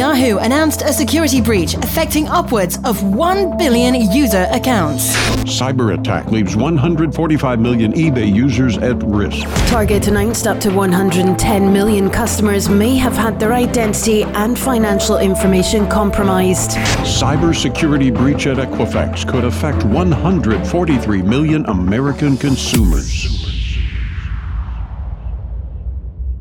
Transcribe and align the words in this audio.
Yahoo 0.00 0.38
announced 0.38 0.80
a 0.80 0.94
security 0.94 1.42
breach 1.42 1.74
affecting 1.74 2.26
upwards 2.26 2.78
of 2.86 3.02
1 3.02 3.58
billion 3.58 3.94
user 4.10 4.48
accounts. 4.50 5.14
Cyber 5.44 5.92
attack 5.92 6.30
leaves 6.30 6.56
145 6.56 7.60
million 7.60 7.92
eBay 7.92 8.34
users 8.34 8.78
at 8.78 8.96
risk. 9.02 9.46
Target 9.68 10.08
announced 10.08 10.46
up 10.46 10.58
to 10.60 10.70
110 10.70 11.70
million 11.70 12.08
customers 12.08 12.70
may 12.70 12.96
have 12.96 13.12
had 13.12 13.38
their 13.38 13.52
identity 13.52 14.22
and 14.22 14.58
financial 14.58 15.18
information 15.18 15.86
compromised. 15.86 16.70
Cybersecurity 17.04 18.10
breach 18.14 18.46
at 18.46 18.56
Equifax 18.56 19.30
could 19.30 19.44
affect 19.44 19.84
143 19.84 21.20
million 21.20 21.66
American 21.66 22.38
consumers. 22.38 23.28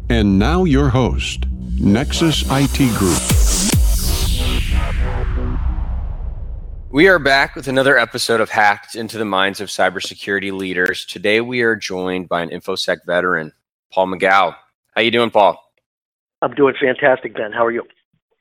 And 0.09 0.39
now 0.39 0.63
your 0.63 0.87
host, 0.87 1.43
Nexus 1.77 2.45
IT 2.49 2.97
Group. 2.97 3.48
We 6.91 7.07
are 7.07 7.19
back 7.19 7.55
with 7.55 7.67
another 7.67 7.99
episode 7.99 8.41
of 8.41 8.49
Hacked 8.49 8.95
into 8.95 9.19
the 9.19 9.25
Minds 9.25 9.61
of 9.61 9.69
Cybersecurity 9.69 10.51
Leaders. 10.51 11.05
Today 11.05 11.39
we 11.39 11.61
are 11.61 11.75
joined 11.75 12.27
by 12.27 12.41
an 12.41 12.49
InfoSec 12.49 13.05
veteran, 13.05 13.53
Paul 13.93 14.07
McGough. 14.07 14.55
How 14.95 15.01
you 15.01 15.11
doing, 15.11 15.29
Paul? 15.29 15.63
I'm 16.41 16.55
doing 16.55 16.73
fantastic, 16.81 17.35
Ben. 17.35 17.51
How 17.51 17.63
are 17.63 17.71
you? 17.71 17.83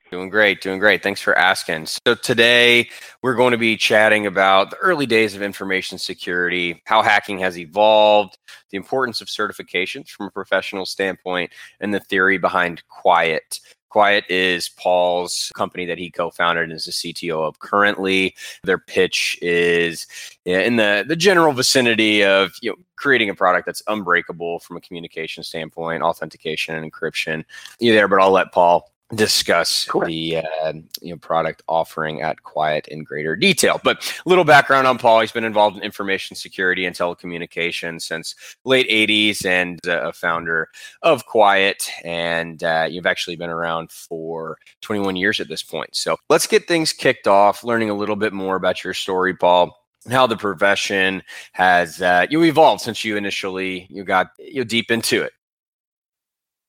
Doing 0.09 0.29
great, 0.29 0.61
doing 0.61 0.79
great. 0.79 1.03
Thanks 1.03 1.21
for 1.21 1.37
asking. 1.37 1.85
So, 1.85 2.15
today 2.15 2.89
we're 3.21 3.35
going 3.35 3.51
to 3.51 3.57
be 3.59 3.77
chatting 3.77 4.25
about 4.25 4.71
the 4.71 4.77
early 4.77 5.05
days 5.05 5.35
of 5.35 5.43
information 5.43 5.99
security, 5.99 6.81
how 6.85 7.03
hacking 7.03 7.37
has 7.37 7.55
evolved, 7.55 8.35
the 8.71 8.77
importance 8.77 9.21
of 9.21 9.27
certifications 9.27 10.09
from 10.09 10.25
a 10.25 10.31
professional 10.31 10.87
standpoint, 10.87 11.51
and 11.79 11.93
the 11.93 11.99
theory 11.99 12.39
behind 12.39 12.81
Qwyit. 12.89 13.59
Qwyit 13.89 14.23
is 14.29 14.69
Paul's 14.69 15.51
company 15.55 15.85
that 15.85 15.97
he 15.97 16.11
co-founded 16.11 16.65
and 16.65 16.73
is 16.73 16.85
the 16.85 16.91
CTO 16.91 17.47
of 17.47 17.59
currently. 17.59 18.35
Their 18.63 18.77
pitch 18.77 19.37
is 19.41 20.07
in 20.45 20.75
the 20.75 21.05
the 21.07 21.15
general 21.15 21.53
vicinity 21.53 22.23
of 22.23 22.53
you 22.61 22.71
know 22.71 22.77
creating 22.95 23.29
a 23.29 23.35
product 23.35 23.65
that's 23.65 23.81
unbreakable 23.87 24.59
from 24.59 24.77
a 24.77 24.81
communication 24.81 25.43
standpoint, 25.43 26.03
authentication 26.03 26.75
and 26.75 26.91
encryption. 26.91 27.43
You 27.79 27.93
there, 27.93 28.07
but 28.07 28.21
I'll 28.21 28.31
let 28.31 28.51
Paul 28.51 28.91
discuss 29.15 29.85
Correct. 29.85 30.07
the 30.07 30.37
uh, 30.37 30.73
you 31.01 31.13
know 31.13 31.17
product 31.17 31.63
offering 31.67 32.21
at 32.21 32.43
Qwyit 32.43 32.87
in 32.87 33.03
greater 33.03 33.35
detail. 33.35 33.79
But 33.83 34.03
a 34.25 34.29
little 34.29 34.43
background 34.43 34.87
on 34.87 34.97
Paul: 34.97 35.21
he's 35.21 35.31
been 35.31 35.43
involved 35.43 35.77
in 35.77 35.83
information 35.83 36.35
security 36.35 36.85
and 36.85 36.95
telecommunications 36.95 38.03
since 38.03 38.35
late 38.65 38.89
'80s, 38.89 39.45
and 39.45 39.79
uh, 39.87 40.09
a 40.09 40.13
founder 40.13 40.69
of 41.01 41.25
Qwyit. 41.27 41.89
And 42.03 42.63
uh, 42.63 42.87
you've 42.89 43.07
actually 43.07 43.35
been 43.35 43.49
around 43.49 43.91
for 43.91 44.57
21 44.81 45.15
years 45.15 45.39
at 45.39 45.47
this 45.47 45.63
point. 45.63 45.95
So 45.95 46.17
let's 46.29 46.47
get 46.47 46.67
things 46.67 46.93
kicked 46.93 47.27
off, 47.27 47.63
learning 47.63 47.89
a 47.89 47.95
little 47.95 48.15
bit 48.15 48.33
more 48.33 48.55
about 48.55 48.83
your 48.83 48.93
story, 48.93 49.35
Paul 49.35 49.75
how 50.09 50.25
the 50.25 50.37
profession 50.37 51.21
has 51.51 52.01
uh, 52.01 52.25
you 52.29 52.41
evolved 52.43 52.81
since 52.81 53.03
you 53.03 53.17
initially 53.17 53.85
you 53.89 54.03
got 54.03 54.27
you 54.39 54.63
deep 54.63 54.91
into 54.91 55.21
it. 55.21 55.33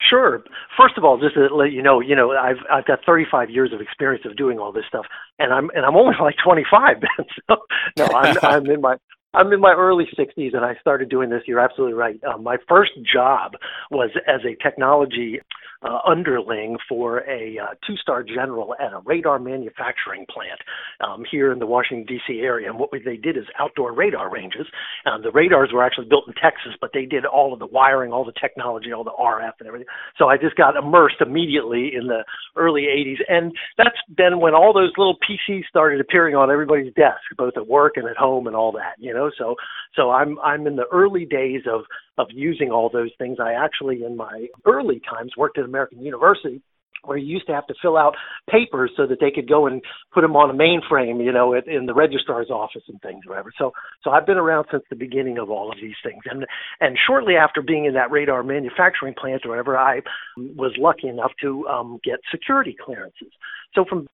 Sure. 0.08 0.42
First 0.76 0.96
of 0.96 1.04
all, 1.04 1.18
just 1.18 1.34
to 1.34 1.54
let 1.54 1.72
you 1.72 1.82
know, 1.82 2.00
you 2.00 2.16
know, 2.16 2.32
I've 2.32 2.56
I've 2.70 2.86
got 2.86 3.00
35 3.04 3.50
years 3.50 3.72
of 3.72 3.80
experience 3.80 4.24
of 4.24 4.36
doing 4.36 4.58
all 4.58 4.72
this 4.72 4.84
stuff, 4.88 5.04
and 5.38 5.52
I'm 5.52 5.70
and 5.74 5.84
I'm 5.84 5.96
only 5.96 6.14
like 6.20 6.36
25. 6.42 6.96
so 7.50 7.56
no, 7.98 8.06
I'm 8.06 8.36
I'm 8.42 8.66
in 8.66 8.80
my 8.80 8.96
I'm 9.34 9.52
in 9.52 9.60
my 9.60 9.72
early 9.72 10.06
60s, 10.18 10.56
and 10.56 10.64
I 10.64 10.74
started 10.80 11.08
doing 11.08 11.30
this. 11.30 11.42
You're 11.46 11.60
absolutely 11.60 11.94
right. 11.94 12.18
Um, 12.24 12.42
my 12.42 12.56
first 12.68 12.92
job 13.12 13.52
was 13.90 14.10
as 14.26 14.40
a 14.44 14.60
technology 14.62 15.40
uh, 15.82 15.98
underling 16.06 16.76
for 16.88 17.18
a 17.28 17.58
uh, 17.58 17.74
two-star 17.86 18.22
general 18.22 18.74
at 18.78 18.92
a 18.92 19.00
radar 19.04 19.38
manufacturing 19.38 20.26
plant 20.28 20.60
um, 21.00 21.24
here 21.30 21.52
in 21.52 21.58
the 21.58 21.66
Washington 21.66 22.04
D.C. 22.06 22.40
area. 22.40 22.68
And 22.68 22.78
what 22.78 22.90
they 22.92 23.16
did 23.16 23.36
is 23.36 23.44
outdoor 23.58 23.92
radar 23.94 24.30
ranges. 24.30 24.66
Um, 25.06 25.22
the 25.22 25.30
radars 25.30 25.70
were 25.72 25.84
actually 25.84 26.08
built 26.08 26.24
in 26.28 26.34
Texas, 26.34 26.72
but 26.80 26.90
they 26.92 27.06
did 27.06 27.24
all 27.24 27.52
of 27.52 27.58
the 27.58 27.66
wiring, 27.66 28.12
all 28.12 28.24
the 28.24 28.32
technology, 28.38 28.92
all 28.92 29.04
the 29.04 29.16
RF 29.18 29.52
and 29.60 29.66
everything. 29.68 29.88
So 30.18 30.28
I 30.28 30.36
just 30.36 30.56
got 30.56 30.76
immersed 30.76 31.20
immediately 31.20 31.92
in 31.94 32.06
the 32.08 32.24
early 32.56 32.82
80s, 32.82 33.18
and 33.28 33.52
that's 33.78 33.96
then 34.16 34.40
when 34.40 34.54
all 34.54 34.72
those 34.72 34.92
little 34.98 35.16
PCs 35.16 35.66
started 35.66 36.00
appearing 36.00 36.34
on 36.34 36.50
everybody's 36.50 36.92
desk, 36.94 37.20
both 37.36 37.54
at 37.56 37.68
work 37.68 37.94
and 37.96 38.08
at 38.08 38.16
home 38.16 38.46
and 38.46 38.56
all 38.56 38.72
that. 38.72 38.94
You 38.98 39.14
know, 39.14 39.30
so 39.36 39.54
so 39.94 40.10
I'm 40.10 40.38
I'm 40.40 40.66
in 40.66 40.76
the 40.76 40.86
early 40.92 41.24
days 41.24 41.62
of 41.70 41.82
of 42.20 42.28
using 42.30 42.70
all 42.70 42.90
those 42.92 43.10
things. 43.18 43.38
I 43.40 43.52
actually, 43.52 44.04
in 44.04 44.16
my 44.16 44.46
early 44.66 45.00
times, 45.08 45.32
worked 45.36 45.58
at 45.58 45.64
American 45.64 46.02
University 46.02 46.62
where 47.04 47.16
you 47.16 47.26
used 47.26 47.46
to 47.46 47.54
have 47.54 47.66
to 47.66 47.74
fill 47.80 47.96
out 47.96 48.14
papers 48.50 48.90
so 48.96 49.06
that 49.06 49.20
they 49.20 49.30
could 49.30 49.48
go 49.48 49.66
and 49.66 49.82
put 50.12 50.20
them 50.20 50.36
on 50.36 50.50
a 50.50 50.54
mainframe, 50.54 51.24
you 51.24 51.32
know, 51.32 51.54
in 51.54 51.86
the 51.86 51.94
registrar's 51.94 52.50
office 52.50 52.82
and 52.88 53.00
things, 53.00 53.26
whatever. 53.26 53.52
So, 53.58 53.72
so 54.04 54.10
I've 54.10 54.26
been 54.26 54.36
around 54.36 54.66
since 54.70 54.82
the 54.90 54.96
beginning 54.96 55.38
of 55.38 55.50
all 55.50 55.70
of 55.70 55.78
these 55.80 55.94
things, 56.04 56.22
and 56.30 56.46
and 56.80 56.98
shortly 57.06 57.36
after 57.36 57.62
being 57.62 57.86
in 57.86 57.94
that 57.94 58.10
radar 58.10 58.42
manufacturing 58.42 59.14
plant 59.18 59.44
or 59.44 59.50
whatever, 59.50 59.76
I 59.76 60.02
was 60.36 60.72
lucky 60.78 61.08
enough 61.08 61.32
to 61.42 61.66
um, 61.68 61.98
get 62.04 62.20
security 62.30 62.76
clearances. 62.78 63.32
So 63.74 63.84
from 63.88 64.06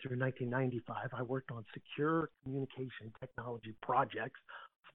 through 0.00 0.16
1995, 0.16 1.10
I 1.12 1.22
worked 1.22 1.50
on 1.50 1.62
secure 1.74 2.30
communication 2.42 3.12
technology 3.20 3.74
projects 3.82 4.40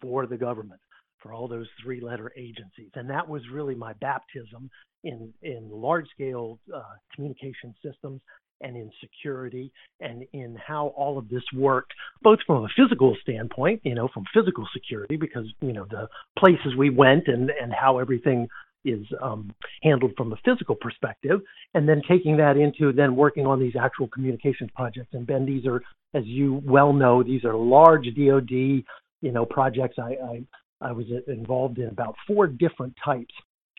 for 0.02 0.26
the 0.26 0.36
government 0.36 0.80
for 1.22 1.34
all 1.34 1.48
those 1.48 1.68
three 1.84 2.02
letter 2.02 2.32
agencies. 2.38 2.92
And 2.96 3.10
that 3.10 3.28
was 3.28 3.42
really 3.52 3.76
my 3.76 3.94
baptism 3.94 4.70
in, 5.04 5.34
in 5.42 5.70
large 5.70 6.08
scale 6.10 6.60
uh, 6.74 6.82
communication 7.14 7.74
systems 7.84 8.22
and 8.62 8.76
in 8.76 8.92
security 9.00 9.72
and 10.02 10.26
in 10.34 10.58
how 10.66 10.88
all 10.98 11.18
of 11.18 11.30
this 11.30 11.44
worked, 11.56 11.94
both 12.22 12.40
from 12.46 12.66
a 12.66 12.68
physical 12.76 13.16
standpoint, 13.22 13.80
you 13.84 13.96
know, 13.96 14.10
from 14.14 14.24
physical 14.34 14.68
security, 14.74 15.16
because, 15.16 15.46
you 15.62 15.72
know, 15.72 15.86
the 15.90 16.08
places 16.38 16.76
we 16.78 16.90
went 16.90 17.28
and, 17.28 17.52
and 17.62 17.72
how 17.74 18.00
everything 18.00 18.48
is 18.86 19.06
um, 19.22 19.54
handled 19.82 20.12
from 20.16 20.32
a 20.32 20.38
physical 20.44 20.76
perspective, 20.76 21.42
and 21.74 21.88
then 21.88 22.02
taking 22.08 22.38
that 22.38 22.56
into 22.58 22.94
then 22.94 23.16
working 23.16 23.46
on 23.46 23.60
these 23.60 23.76
actual 23.80 24.08
communications 24.08 24.70
projects. 24.76 25.10
And 25.14 25.28
Ben, 25.28 25.46
these 25.46 25.66
are, 25.66 25.82
as 26.14 26.26
you 26.26 26.62
well 26.66 26.94
know, 26.94 27.22
these 27.24 27.44
are 27.44 27.56
large 27.56 28.06
DoD, 28.06 28.52
you 28.52 29.32
know, 29.34 29.46
projects. 29.46 29.98
I, 30.00 30.12
I 30.24 30.44
I 30.82 30.92
was 30.92 31.06
uh, 31.12 31.32
involved 31.32 31.78
in 31.78 31.88
about 31.88 32.16
four 32.28 32.48
different 32.48 32.96
types 33.04 33.34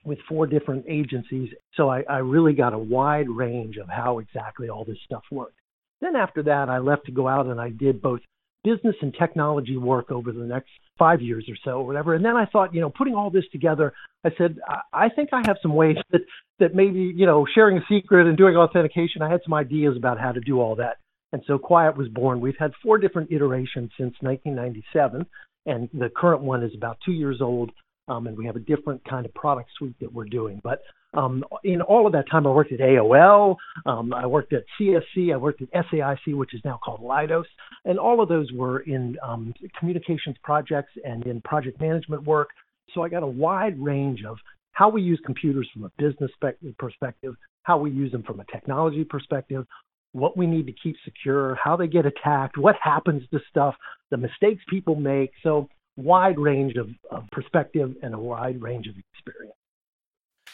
with 0.05 0.19
four 0.29 0.47
different 0.47 0.85
agencies. 0.89 1.51
So 1.77 1.91
I, 1.91 2.03
I 2.09 2.19
really 2.19 2.55
got 2.55 2.73
a 2.73 2.79
wide 2.79 3.29
range 3.29 3.77
of 3.77 3.89
how 3.89 4.19
exactly 4.19 4.69
all 4.69 4.85
this 4.85 4.99
stuff 5.05 5.23
worked. 5.31 5.59
Then 6.01 6.17
after 6.17 6.43
that, 6.45 6.69
I 6.69 6.79
left 6.79 7.07
to 7.07 7.13
go 7.13 7.29
out 7.29 7.47
and 7.47 7.61
I 7.61 7.71
did 7.71 8.01
both 8.01 8.21
business 8.65 8.97
and 9.03 9.15
technology 9.19 9.77
work 9.77 10.11
over 10.11 10.33
the 10.33 10.45
next 10.45 10.71
five 10.99 11.21
years 11.23 11.47
or 11.49 11.57
so, 11.65 11.79
or 11.79 11.87
whatever. 11.87 12.15
And 12.15 12.25
then 12.25 12.37
I 12.37 12.47
thought, 12.47 12.75
you 12.75 12.81
know, 12.81 12.91
putting 12.91 13.15
all 13.15 13.31
this 13.31 13.45
together, 13.53 13.93
I 14.25 14.31
said, 14.37 14.59
I, 14.67 14.81
I 14.93 15.09
think 15.09 15.31
I 15.33 15.43
have 15.47 15.57
some 15.63 15.75
ways 15.75 15.97
that 16.11 16.23
that 16.59 16.75
maybe, 16.75 17.01
you 17.17 17.25
know, 17.25 17.47
sharing 17.55 17.79
a 17.79 17.85
secret 17.89 18.27
and 18.27 18.37
doing 18.37 18.57
authentication. 18.57 19.23
I 19.23 19.31
had 19.31 19.41
some 19.45 19.55
ideas 19.55 19.97
about 19.97 20.21
how 20.21 20.33
to 20.33 20.41
do 20.41 20.61
all 20.61 20.77
that. 20.77 20.99
And 21.33 21.43
so 21.47 21.59
Qwyit 21.59 21.97
was 21.97 22.09
born. 22.09 22.41
We've 22.41 22.59
had 22.59 22.73
four 22.83 22.99
different 22.99 23.33
iterations 23.33 23.91
since 23.97 24.15
1997 24.21 25.27
and 25.67 25.89
the 25.93 26.11
current 26.15 26.43
one 26.43 26.63
is 26.63 26.73
about 26.75 26.99
two 27.05 27.13
years 27.13 27.41
old. 27.41 27.71
Um, 28.09 28.27
and 28.27 28.37
we 28.37 28.45
have 28.47 28.57
a 28.57 28.61
different 28.61 29.05
kind 29.09 29.25
of 29.25 29.33
product 29.35 29.71
suite 29.79 29.95
that 30.01 30.13
we're 30.13 30.25
doing. 30.25 30.61
But 30.65 30.83
um, 31.15 31.45
in 31.65 31.81
all 31.81 32.07
of 32.07 32.13
that 32.13 32.29
time, 32.31 32.47
I 32.47 32.51
worked 32.51 32.73
at 32.73 32.81
AOL, 32.81 33.57
um, 33.87 34.13
I 34.13 34.27
worked 34.27 34.53
at 34.53 34.65
CSC, 34.81 35.33
I 35.33 35.37
worked 35.37 35.63
at 35.63 35.69
SAIC, 35.73 36.35
which 36.35 36.55
is 36.55 36.61
now 36.65 36.79
called 36.85 37.01
Leidos, 37.01 37.45
and 37.85 37.99
all 37.99 38.21
of 38.21 38.29
those 38.29 38.51
were 38.53 38.81
in 38.81 39.17
um, 39.23 39.55
communications 39.79 40.37
projects 40.43 40.93
and 41.05 41.25
in 41.27 41.41
project 41.43 41.81
management 41.81 42.25
work. 42.25 42.49
So 42.95 43.03
I 43.03 43.09
got 43.09 43.23
a 43.23 43.29
wide 43.29 43.79
range 43.79 44.25
of 44.25 44.39
how 44.73 44.89
we 44.89 45.03
use 45.03 45.21
computers 45.25 45.69
from 45.73 45.85
a 45.85 45.91
business 45.99 46.31
perspective, 46.79 47.35
how 47.65 47.79
we 47.79 47.91
use 47.91 48.13
them 48.13 48.23
from 48.23 48.41
a 48.41 48.45
technology 48.45 49.05
perspective, 49.05 49.67
what 50.13 50.37
we 50.37 50.47
need 50.47 50.67
to 50.67 50.73
keep 50.73 50.97
secure, 51.05 51.55
how 51.55 51.77
they 51.77 51.87
get 51.87 52.07
attacked, 52.07 52.59
what 52.59 52.77
happens 52.83 53.23
to 53.33 53.41
stuff, 53.49 53.75
the 54.11 54.17
mistakes 54.17 54.63
people 54.69 54.97
make. 54.97 55.31
So, 55.43 55.69
wide 55.97 56.39
range 56.39 56.77
of, 56.77 56.89
of 57.11 57.29
perspective 57.31 57.95
and 58.03 58.15
a 58.15 58.19
wide 58.19 58.63
range 58.63 58.87
of 58.87 58.95
experience. 59.13 59.55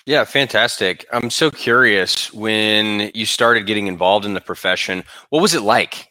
Yeah, 0.04 0.24
fantastic. 0.24 1.04
I'm 1.12 1.30
so 1.30 1.50
curious 1.50 2.32
when 2.32 3.10
you 3.14 3.26
started 3.26 3.66
getting 3.66 3.86
involved 3.86 4.24
in 4.24 4.34
the 4.34 4.40
profession, 4.40 5.02
what 5.30 5.42
was 5.42 5.54
it 5.54 5.62
like? 5.62 6.08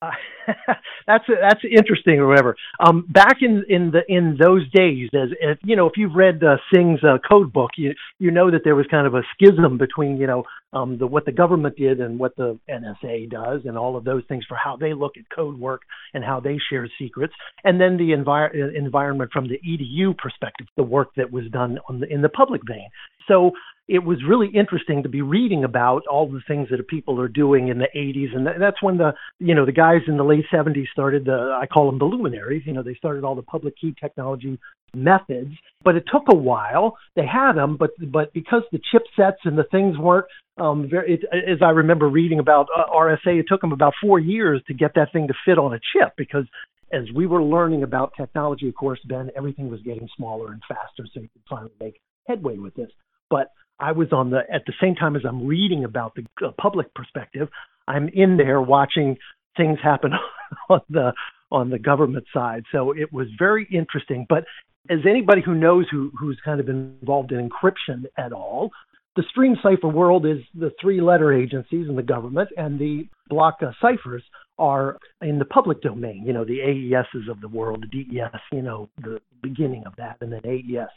Uh, 0.00 0.10
that's 1.06 1.24
that's 1.28 1.60
interesting 1.64 2.18
or 2.18 2.28
whatever. 2.28 2.56
Um, 2.80 3.06
back 3.08 3.38
in 3.40 3.64
in 3.68 3.90
the 3.90 4.00
in 4.08 4.36
those 4.40 4.68
days, 4.70 5.08
as 5.14 5.28
if, 5.40 5.58
you 5.64 5.76
know, 5.76 5.86
if 5.86 5.92
you've 5.96 6.14
read 6.14 6.42
uh, 6.42 6.56
Singh's 6.72 7.02
uh, 7.04 7.18
code 7.28 7.52
book, 7.52 7.70
you 7.76 7.94
you 8.18 8.30
know 8.30 8.50
that 8.50 8.62
there 8.64 8.74
was 8.74 8.86
kind 8.90 9.06
of 9.06 9.14
a 9.14 9.22
schism 9.34 9.78
between 9.78 10.16
you 10.16 10.26
know 10.26 10.44
um, 10.72 10.98
the 10.98 11.06
what 11.06 11.24
the 11.24 11.32
government 11.32 11.76
did 11.76 12.00
and 12.00 12.18
what 12.18 12.36
the 12.36 12.58
NSA 12.68 13.30
does, 13.30 13.62
and 13.64 13.76
all 13.76 13.96
of 13.96 14.04
those 14.04 14.22
things 14.28 14.44
for 14.48 14.56
how 14.56 14.76
they 14.76 14.92
look 14.92 15.16
at 15.16 15.24
code 15.34 15.58
work 15.58 15.82
and 16.14 16.24
how 16.24 16.40
they 16.40 16.58
share 16.70 16.88
secrets, 16.98 17.34
and 17.64 17.80
then 17.80 17.96
the 17.96 18.10
envir- 18.10 18.54
uh, 18.54 18.78
environment 18.78 19.30
from 19.32 19.48
the 19.48 19.60
EDU 19.66 20.16
perspective, 20.18 20.66
the 20.76 20.82
work 20.82 21.08
that 21.16 21.30
was 21.30 21.44
done 21.52 21.78
on 21.88 22.00
the, 22.00 22.12
in 22.12 22.22
the 22.22 22.28
public 22.28 22.62
vein. 22.66 22.88
So 23.28 23.52
it 23.88 24.04
was 24.04 24.18
really 24.26 24.48
interesting 24.48 25.02
to 25.02 25.08
be 25.08 25.22
reading 25.22 25.64
about 25.64 26.06
all 26.06 26.30
the 26.30 26.40
things 26.46 26.68
that 26.70 26.86
people 26.86 27.20
are 27.20 27.28
doing 27.28 27.68
in 27.68 27.78
the 27.78 27.88
80s, 27.94 28.34
and 28.34 28.46
that's 28.60 28.82
when 28.82 28.96
the 28.96 29.12
you 29.38 29.54
know 29.54 29.66
the 29.66 29.72
guys 29.72 30.02
in 30.06 30.16
the 30.16 30.24
late 30.24 30.44
70s 30.52 30.88
started 30.92 31.24
the 31.24 31.58
I 31.60 31.66
call 31.66 31.86
them 31.86 31.98
the 31.98 32.04
luminaries. 32.04 32.62
You 32.64 32.72
know, 32.72 32.82
they 32.82 32.94
started 32.94 33.24
all 33.24 33.34
the 33.34 33.42
public 33.42 33.74
key 33.80 33.94
technology 34.00 34.58
methods, 34.94 35.52
but 35.82 35.96
it 35.96 36.04
took 36.12 36.24
a 36.30 36.36
while. 36.36 36.96
They 37.16 37.26
had 37.26 37.54
them, 37.54 37.76
but 37.76 37.90
but 38.10 38.32
because 38.32 38.62
the 38.70 38.78
chipsets 38.78 39.44
and 39.44 39.58
the 39.58 39.64
things 39.64 39.98
weren't 39.98 40.26
um, 40.58 40.88
very, 40.88 41.14
it, 41.14 41.20
as 41.32 41.58
I 41.62 41.70
remember 41.70 42.08
reading 42.08 42.38
about 42.38 42.68
uh, 42.76 42.84
RSA, 42.94 43.40
it 43.40 43.46
took 43.48 43.60
them 43.60 43.72
about 43.72 43.94
four 44.00 44.20
years 44.20 44.62
to 44.68 44.74
get 44.74 44.92
that 44.94 45.12
thing 45.12 45.26
to 45.28 45.34
fit 45.44 45.58
on 45.58 45.74
a 45.74 45.80
chip 45.92 46.12
because 46.16 46.44
as 46.92 47.04
we 47.14 47.26
were 47.26 47.42
learning 47.42 47.82
about 47.82 48.12
technology, 48.16 48.68
of 48.68 48.74
course, 48.74 49.00
Ben, 49.06 49.30
everything 49.34 49.70
was 49.70 49.80
getting 49.80 50.08
smaller 50.16 50.52
and 50.52 50.60
faster, 50.68 51.08
so 51.12 51.20
you 51.20 51.28
could 51.32 51.42
finally 51.48 51.72
make 51.80 52.00
headway 52.26 52.58
with 52.58 52.74
this. 52.74 52.90
But 53.32 53.48
I 53.80 53.92
was 53.92 54.12
on 54.12 54.28
the 54.28 54.42
at 54.52 54.66
the 54.66 54.74
same 54.78 54.94
time 54.94 55.16
as 55.16 55.22
I'm 55.26 55.46
reading 55.46 55.84
about 55.84 56.14
the 56.14 56.26
uh, 56.46 56.50
public 56.60 56.92
perspective, 56.94 57.48
I'm 57.88 58.08
in 58.08 58.36
there 58.36 58.60
watching 58.60 59.16
things 59.56 59.78
happen 59.82 60.12
on 60.68 60.82
the 60.90 61.14
on 61.50 61.70
the 61.70 61.78
government 61.78 62.26
side. 62.32 62.64
So 62.70 62.92
it 62.92 63.10
was 63.10 63.28
very 63.38 63.66
interesting. 63.72 64.26
But 64.28 64.44
as 64.90 64.98
anybody 65.08 65.40
who 65.42 65.54
knows 65.54 65.86
who 65.90 66.12
who's 66.20 66.38
kind 66.44 66.60
of 66.60 66.68
involved 66.68 67.32
in 67.32 67.48
encryption 67.48 68.04
at 68.18 68.32
all, 68.34 68.70
the 69.16 69.24
stream 69.30 69.56
cipher 69.62 69.88
world 69.88 70.26
is 70.26 70.38
the 70.54 70.70
three 70.78 71.00
letter 71.00 71.32
agencies 71.32 71.88
in 71.88 71.96
the 71.96 72.02
government, 72.02 72.50
and 72.58 72.78
the 72.78 73.08
block 73.30 73.58
uh, 73.62 73.72
ciphers 73.80 74.22
are 74.58 74.98
in 75.22 75.38
the 75.38 75.46
public 75.46 75.80
domain. 75.80 76.24
You 76.26 76.34
know, 76.34 76.44
the 76.44 76.58
AESs 76.58 77.30
of 77.30 77.40
the 77.40 77.48
world, 77.48 77.86
the 77.90 78.04
DES, 78.04 78.40
you 78.52 78.62
know, 78.62 78.90
the 79.02 79.20
beginning 79.42 79.84
of 79.86 79.96
that, 79.96 80.18
and 80.20 80.30
then 80.30 80.42
AES. 80.44 80.90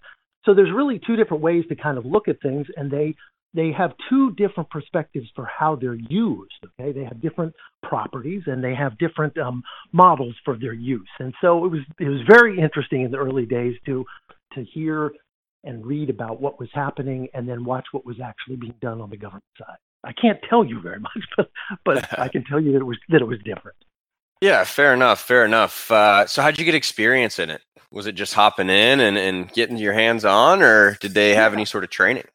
So 0.45 0.53
there's 0.53 0.71
really 0.73 0.99
two 1.05 1.15
different 1.15 1.43
ways 1.43 1.65
to 1.69 1.75
kind 1.75 1.97
of 1.97 2.05
look 2.05 2.27
at 2.27 2.41
things, 2.41 2.67
and 2.77 2.91
they 2.91 3.15
they 3.55 3.71
have 3.71 3.93
two 4.09 4.31
different 4.33 4.69
perspectives 4.69 5.27
for 5.33 5.45
how 5.45 5.75
they're 5.75 5.95
used. 5.95 6.51
Okay, 6.79 6.91
they 6.91 7.05
have 7.05 7.21
different 7.21 7.53
properties 7.83 8.43
and 8.47 8.63
they 8.63 8.75
have 8.75 8.97
different 8.97 9.37
um, 9.37 9.63
models 9.93 10.35
for 10.43 10.57
their 10.57 10.73
use. 10.73 11.07
And 11.19 11.33
so 11.41 11.65
it 11.65 11.69
was 11.69 11.81
it 11.99 12.09
was 12.09 12.21
very 12.29 12.59
interesting 12.59 13.03
in 13.03 13.11
the 13.11 13.17
early 13.17 13.45
days 13.45 13.75
to 13.85 14.05
to 14.53 14.63
hear 14.63 15.11
and 15.63 15.85
read 15.85 16.09
about 16.09 16.41
what 16.41 16.59
was 16.59 16.69
happening 16.73 17.27
and 17.33 17.47
then 17.47 17.65
watch 17.65 17.85
what 17.91 18.05
was 18.05 18.17
actually 18.23 18.57
being 18.57 18.75
done 18.81 19.01
on 19.01 19.09
the 19.09 19.17
government 19.17 19.43
side. 19.57 19.77
I 20.03 20.11
can't 20.13 20.39
tell 20.49 20.63
you 20.63 20.81
very 20.81 20.99
much, 20.99 21.17
but 21.37 21.49
but 21.83 22.19
I 22.19 22.27
can 22.27 22.43
tell 22.43 22.59
you 22.59 22.73
that 22.73 22.79
it 22.79 22.85
was 22.85 22.97
that 23.09 23.21
it 23.21 23.27
was 23.27 23.39
different. 23.39 23.77
Yeah, 24.41 24.65
fair 24.65 24.93
enough, 24.93 25.21
fair 25.21 25.45
enough. 25.45 25.89
Uh, 25.89 26.27
so, 26.27 26.41
how'd 26.41 26.59
you 26.59 26.65
get 26.65 26.75
experience 26.75 27.39
in 27.39 27.49
it? 27.49 27.61
Was 27.91 28.07
it 28.07 28.13
just 28.13 28.33
hopping 28.33 28.69
in 28.69 28.99
and, 28.99 29.17
and 29.17 29.51
getting 29.53 29.77
your 29.77 29.93
hands 29.93 30.25
on, 30.25 30.61
or 30.61 30.97
did 30.99 31.13
they 31.13 31.35
have 31.35 31.53
any 31.53 31.65
sort 31.65 31.83
of 31.83 31.89
training? 31.89 32.25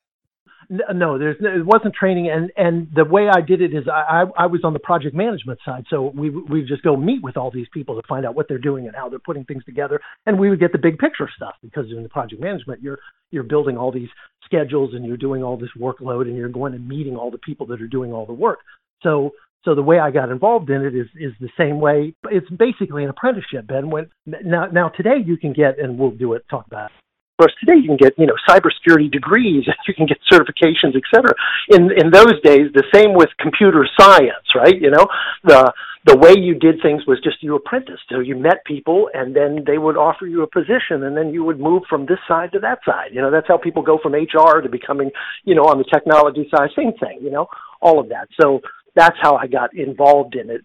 no, 0.70 1.18
there's 1.18 1.36
it 1.40 1.66
wasn't 1.66 1.94
training, 1.94 2.30
and 2.30 2.52
and 2.56 2.88
the 2.94 3.04
way 3.04 3.28
I 3.28 3.40
did 3.40 3.60
it 3.60 3.74
is 3.74 3.88
I 3.88 4.24
I 4.38 4.46
was 4.46 4.60
on 4.62 4.72
the 4.72 4.78
project 4.78 5.16
management 5.16 5.58
side, 5.64 5.84
so 5.90 6.12
we 6.14 6.30
we 6.30 6.62
just 6.62 6.84
go 6.84 6.96
meet 6.96 7.22
with 7.22 7.36
all 7.36 7.50
these 7.50 7.66
people 7.72 8.00
to 8.00 8.06
find 8.06 8.24
out 8.24 8.36
what 8.36 8.46
they're 8.48 8.58
doing 8.58 8.86
and 8.86 8.94
how 8.94 9.08
they're 9.08 9.18
putting 9.18 9.44
things 9.44 9.64
together, 9.64 10.00
and 10.26 10.38
we 10.38 10.48
would 10.48 10.60
get 10.60 10.70
the 10.70 10.78
big 10.78 10.98
picture 10.98 11.28
stuff 11.34 11.56
because 11.60 11.86
in 11.90 12.04
the 12.04 12.08
project 12.08 12.40
management 12.40 12.80
you're 12.82 13.00
you're 13.32 13.42
building 13.42 13.76
all 13.76 13.90
these 13.90 14.08
schedules 14.44 14.94
and 14.94 15.04
you're 15.04 15.16
doing 15.16 15.42
all 15.42 15.56
this 15.56 15.70
workload 15.76 16.22
and 16.22 16.36
you're 16.36 16.48
going 16.48 16.72
and 16.72 16.86
meeting 16.86 17.16
all 17.16 17.32
the 17.32 17.38
people 17.38 17.66
that 17.66 17.82
are 17.82 17.88
doing 17.88 18.12
all 18.12 18.26
the 18.26 18.32
work. 18.32 18.60
So 19.02 19.32
so 19.64 19.74
the 19.74 19.82
way 19.82 19.98
I 19.98 20.10
got 20.10 20.30
involved 20.30 20.70
in 20.70 20.82
it 20.82 20.94
is 20.94 21.06
is 21.16 21.32
the 21.40 21.50
same 21.58 21.80
way. 21.80 22.14
It's 22.30 22.48
basically 22.50 23.04
an 23.04 23.10
apprenticeship, 23.10 23.66
Ben. 23.66 23.90
When 23.90 24.08
now 24.26 24.66
now 24.66 24.88
today 24.88 25.18
you 25.24 25.36
can 25.36 25.52
get 25.52 25.78
and 25.78 25.98
we'll 25.98 26.10
do 26.12 26.34
it 26.34 26.44
talk 26.50 26.66
about 26.66 26.90
it 26.90 27.00
course, 27.40 27.54
today 27.58 27.80
you 27.80 27.88
can 27.88 27.96
get 27.96 28.12
you 28.18 28.26
know 28.26 28.36
cybersecurity 28.48 29.10
degrees, 29.10 29.64
you 29.88 29.94
can 29.94 30.06
get 30.06 30.18
certifications, 30.30 30.94
etc. 30.96 31.32
In 31.70 31.90
in 31.96 32.10
those 32.10 32.40
days, 32.42 32.68
the 32.74 32.84
same 32.94 33.14
with 33.14 33.28
computer 33.40 33.88
science, 33.98 34.46
right? 34.54 34.78
You 34.78 34.90
know, 34.90 35.06
the 35.44 35.72
the 36.06 36.16
way 36.16 36.34
you 36.36 36.54
did 36.54 36.80
things 36.82 37.02
was 37.06 37.20
just 37.22 37.42
you 37.42 37.54
apprenticed. 37.56 38.04
So 38.10 38.20
you 38.20 38.36
met 38.36 38.64
people, 38.64 39.08
and 39.12 39.34
then 39.34 39.64
they 39.66 39.78
would 39.78 39.96
offer 39.96 40.26
you 40.26 40.42
a 40.42 40.46
position, 40.46 41.04
and 41.04 41.16
then 41.16 41.32
you 41.32 41.44
would 41.44 41.60
move 41.60 41.82
from 41.88 42.06
this 42.06 42.18
side 42.28 42.52
to 42.52 42.58
that 42.60 42.78
side. 42.84 43.10
You 43.12 43.20
know, 43.20 43.30
that's 43.30 43.48
how 43.48 43.58
people 43.58 43.82
go 43.82 43.98
from 44.02 44.14
HR 44.14 44.60
to 44.60 44.68
becoming, 44.68 45.10
you 45.44 45.54
know, 45.54 45.64
on 45.64 45.78
the 45.78 45.84
technology 45.84 46.48
side. 46.54 46.70
Same 46.76 46.92
thing. 46.98 47.18
You 47.20 47.30
know, 47.30 47.46
all 47.80 47.98
of 47.98 48.08
that. 48.08 48.28
So 48.40 48.60
that's 48.94 49.16
how 49.20 49.36
I 49.36 49.46
got 49.46 49.74
involved 49.74 50.34
in 50.34 50.50
it 50.50 50.62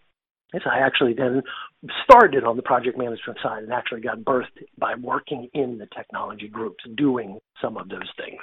is 0.53 0.61
I 0.65 0.79
actually 0.79 1.13
then 1.13 1.41
started 2.03 2.43
on 2.43 2.55
the 2.55 2.63
project 2.63 2.97
management 2.97 3.39
side 3.43 3.63
and 3.63 3.73
actually 3.73 4.01
got 4.01 4.19
birthed 4.19 4.63
by 4.77 4.95
working 4.95 5.49
in 5.53 5.77
the 5.77 5.87
technology 5.95 6.47
groups 6.47 6.83
doing 6.95 7.39
some 7.61 7.77
of 7.77 7.89
those 7.89 8.09
things. 8.17 8.41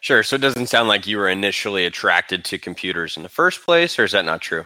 Sure. 0.00 0.22
So 0.22 0.36
it 0.36 0.42
doesn't 0.42 0.68
sound 0.68 0.88
like 0.88 1.06
you 1.06 1.18
were 1.18 1.28
initially 1.28 1.84
attracted 1.84 2.44
to 2.46 2.58
computers 2.58 3.16
in 3.16 3.22
the 3.22 3.28
first 3.28 3.64
place, 3.64 3.98
or 3.98 4.04
is 4.04 4.12
that 4.12 4.24
not 4.24 4.40
true? 4.40 4.64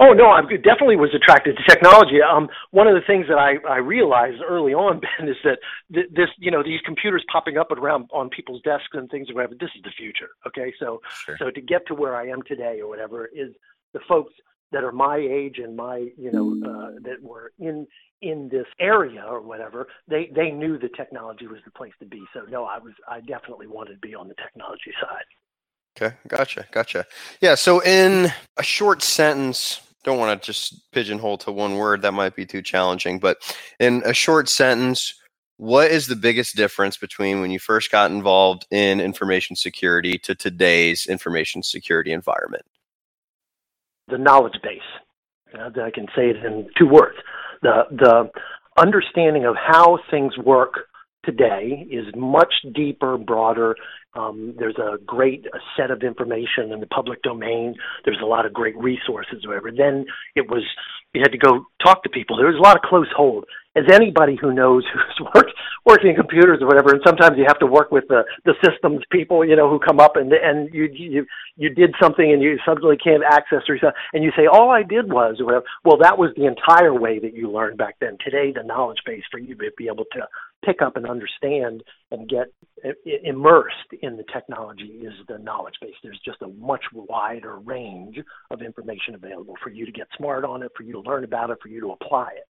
Oh 0.00 0.12
no, 0.12 0.30
I 0.30 0.40
definitely 0.42 0.96
was 0.96 1.14
attracted 1.14 1.56
to 1.56 1.62
technology. 1.68 2.18
Um, 2.22 2.48
one 2.70 2.86
of 2.86 2.94
the 2.94 3.06
things 3.06 3.26
that 3.28 3.38
I, 3.38 3.56
I 3.68 3.76
realized 3.76 4.42
early 4.46 4.74
on, 4.74 5.00
Ben, 5.18 5.28
is 5.28 5.36
that 5.44 5.58
th- 5.92 6.08
this, 6.14 6.28
you 6.38 6.50
know, 6.50 6.62
these 6.62 6.80
computers 6.84 7.24
popping 7.30 7.58
up 7.58 7.70
around 7.70 8.08
on 8.12 8.30
people's 8.30 8.62
desks 8.62 8.94
and 8.94 9.10
things 9.10 9.30
or 9.30 9.34
whatever. 9.34 9.54
This 9.54 9.70
is 9.76 9.82
the 9.82 9.92
future. 9.96 10.30
Okay, 10.46 10.72
so 10.78 11.00
sure. 11.24 11.36
so 11.38 11.50
to 11.50 11.60
get 11.60 11.86
to 11.88 11.94
where 11.94 12.16
I 12.16 12.28
am 12.28 12.42
today 12.42 12.80
or 12.80 12.88
whatever 12.88 13.26
is 13.26 13.52
the 13.92 14.00
folks 14.08 14.32
that 14.72 14.84
are 14.84 14.92
my 14.92 15.16
age 15.16 15.58
and 15.58 15.76
my 15.76 16.08
you 16.16 16.32
know 16.32 16.56
uh, 16.66 16.90
that 17.02 17.22
were 17.22 17.52
in 17.58 17.86
in 18.22 18.48
this 18.50 18.66
area 18.80 19.22
or 19.28 19.40
whatever 19.40 19.86
they 20.08 20.30
they 20.34 20.50
knew 20.50 20.78
the 20.78 20.88
technology 20.96 21.46
was 21.46 21.58
the 21.64 21.70
place 21.70 21.92
to 22.00 22.06
be 22.06 22.22
so 22.32 22.40
no 22.48 22.64
i 22.64 22.78
was 22.78 22.92
i 23.08 23.20
definitely 23.20 23.66
wanted 23.66 23.92
to 23.92 23.98
be 23.98 24.14
on 24.14 24.28
the 24.28 24.34
technology 24.34 24.92
side 25.00 25.24
okay 25.96 26.16
gotcha 26.28 26.66
gotcha 26.72 27.06
yeah 27.40 27.54
so 27.54 27.82
in 27.82 28.32
a 28.56 28.62
short 28.62 29.02
sentence 29.02 29.80
don't 30.04 30.18
want 30.18 30.40
to 30.40 30.46
just 30.46 30.90
pigeonhole 30.92 31.38
to 31.38 31.52
one 31.52 31.76
word 31.76 32.02
that 32.02 32.12
might 32.12 32.34
be 32.34 32.46
too 32.46 32.62
challenging 32.62 33.18
but 33.18 33.38
in 33.78 34.02
a 34.04 34.14
short 34.14 34.48
sentence 34.48 35.14
what 35.58 35.90
is 35.90 36.08
the 36.08 36.16
biggest 36.16 36.56
difference 36.56 36.96
between 36.96 37.40
when 37.40 37.50
you 37.50 37.58
first 37.58 37.90
got 37.90 38.10
involved 38.10 38.66
in 38.70 39.00
information 39.00 39.54
security 39.54 40.18
to 40.18 40.34
today's 40.34 41.06
information 41.06 41.62
security 41.62 42.12
environment 42.12 42.64
the 44.12 44.18
knowledge 44.18 44.58
base. 44.62 44.80
Uh, 45.58 45.70
I 45.82 45.90
can 45.90 46.06
say 46.14 46.30
it 46.30 46.36
in 46.44 46.68
two 46.78 46.86
words. 46.86 47.16
The, 47.62 47.84
the 47.90 48.30
understanding 48.78 49.44
of 49.44 49.56
how 49.56 49.98
things 50.10 50.36
work 50.38 50.88
today 51.24 51.86
is 51.90 52.06
much 52.16 52.52
deeper, 52.74 53.18
broader. 53.18 53.76
Um, 54.14 54.54
there's 54.58 54.76
a 54.76 54.98
great 55.04 55.46
set 55.76 55.90
of 55.90 56.02
information 56.02 56.72
in 56.72 56.80
the 56.80 56.86
public 56.86 57.22
domain. 57.22 57.74
There's 58.04 58.20
a 58.22 58.26
lot 58.26 58.44
of 58.44 58.52
great 58.52 58.76
resources, 58.76 59.46
whatever. 59.46 59.70
Then 59.70 60.04
it 60.36 60.50
was 60.50 60.62
you 61.14 61.20
had 61.22 61.32
to 61.32 61.38
go 61.38 61.66
talk 61.84 62.02
to 62.04 62.08
people. 62.08 62.36
There 62.36 62.46
was 62.46 62.56
a 62.56 62.62
lot 62.62 62.76
of 62.76 62.82
close 62.82 63.08
hold 63.14 63.44
as 63.74 63.84
anybody 63.90 64.36
who 64.40 64.52
knows 64.52 64.84
who's 64.92 65.28
worked 65.34 65.52
working 65.86 66.10
in 66.10 66.16
computers 66.16 66.58
or 66.60 66.66
whatever, 66.66 66.90
and 66.90 67.00
sometimes 67.04 67.36
you 67.36 67.44
have 67.46 67.58
to 67.58 67.66
work 67.66 67.90
with 67.90 68.04
the 68.08 68.22
the 68.44 68.54
systems 68.64 69.02
people, 69.10 69.46
you 69.46 69.56
know, 69.56 69.68
who 69.68 69.78
come 69.78 70.00
up 70.00 70.16
and 70.16 70.32
and 70.32 70.72
you 70.72 70.88
you 70.92 71.26
you 71.56 71.70
did 71.70 71.94
something 72.00 72.32
and 72.32 72.42
you 72.42 72.58
suddenly 72.66 72.96
can't 72.96 73.22
access 73.24 73.62
or 73.68 73.78
something, 73.78 74.00
and 74.12 74.24
you 74.24 74.30
say, 74.36 74.46
all 74.46 74.70
I 74.70 74.82
did 74.82 75.12
was, 75.12 75.36
whatever. 75.40 75.64
Well, 75.84 75.98
that 75.98 76.18
was 76.18 76.32
the 76.36 76.46
entire 76.46 76.94
way 76.94 77.18
that 77.18 77.34
you 77.34 77.50
learned 77.50 77.78
back 77.78 77.96
then. 78.00 78.16
Today, 78.24 78.52
the 78.54 78.62
knowledge 78.62 78.98
base 79.06 79.24
for 79.30 79.38
you 79.38 79.54
to 79.54 79.70
be 79.76 79.88
able 79.88 80.04
to 80.12 80.20
pick 80.64 80.82
up 80.82 80.96
and 80.96 81.06
understand 81.06 81.82
and 82.10 82.28
get 82.28 82.46
immersed 83.24 83.76
in 84.02 84.16
the 84.16 84.24
technology 84.32 85.02
is 85.04 85.12
the 85.28 85.38
knowledge 85.38 85.74
base. 85.80 85.94
There's 86.02 86.20
just 86.24 86.42
a 86.42 86.48
much 86.48 86.84
wider 86.92 87.58
range 87.58 88.18
of 88.50 88.62
information 88.62 89.14
available 89.14 89.54
for 89.62 89.70
you 89.70 89.86
to 89.86 89.92
get 89.92 90.08
smart 90.16 90.44
on 90.44 90.62
it, 90.62 90.72
for 90.76 90.82
you 90.82 90.92
to 90.92 91.00
learn 91.00 91.24
about 91.24 91.50
it, 91.50 91.58
for 91.62 91.68
you 91.68 91.80
to 91.80 91.92
apply 91.92 92.30
it. 92.36 92.44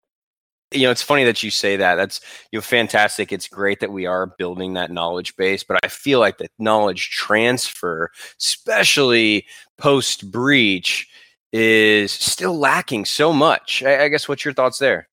You 0.75 0.87
know 0.87 0.90
it's 0.90 1.02
funny 1.02 1.25
that 1.25 1.42
you 1.42 1.50
say 1.50 1.76
that. 1.76 1.97
That's 1.97 2.21
you 2.50 2.57
know 2.57 2.62
fantastic. 2.62 3.31
It's 3.31 3.47
great 3.47 3.81
that 3.81 3.92
we 3.92 4.07
are 4.07 4.35
building 4.38 4.73
that 4.75 4.90
knowledge 4.90 5.37
base 5.37 5.62
but 5.62 5.78
i 5.85 5.88
feel 5.88 6.19
like 6.19 6.38
the 6.38 6.49
knowledge 6.59 7.11
transfer 7.11 8.11
especially 8.38 9.45
post 9.76 10.31
breach 10.31 11.09
is 11.52 12.11
still 12.11 12.59
lacking 12.59 13.04
so 13.04 13.33
much. 13.33 13.83
I, 13.83 14.04
I, 14.04 14.09
guess 14.09 14.28
what's 14.28 14.45
your 14.45 14.54
thoughts 14.54 14.78
there 14.78 15.09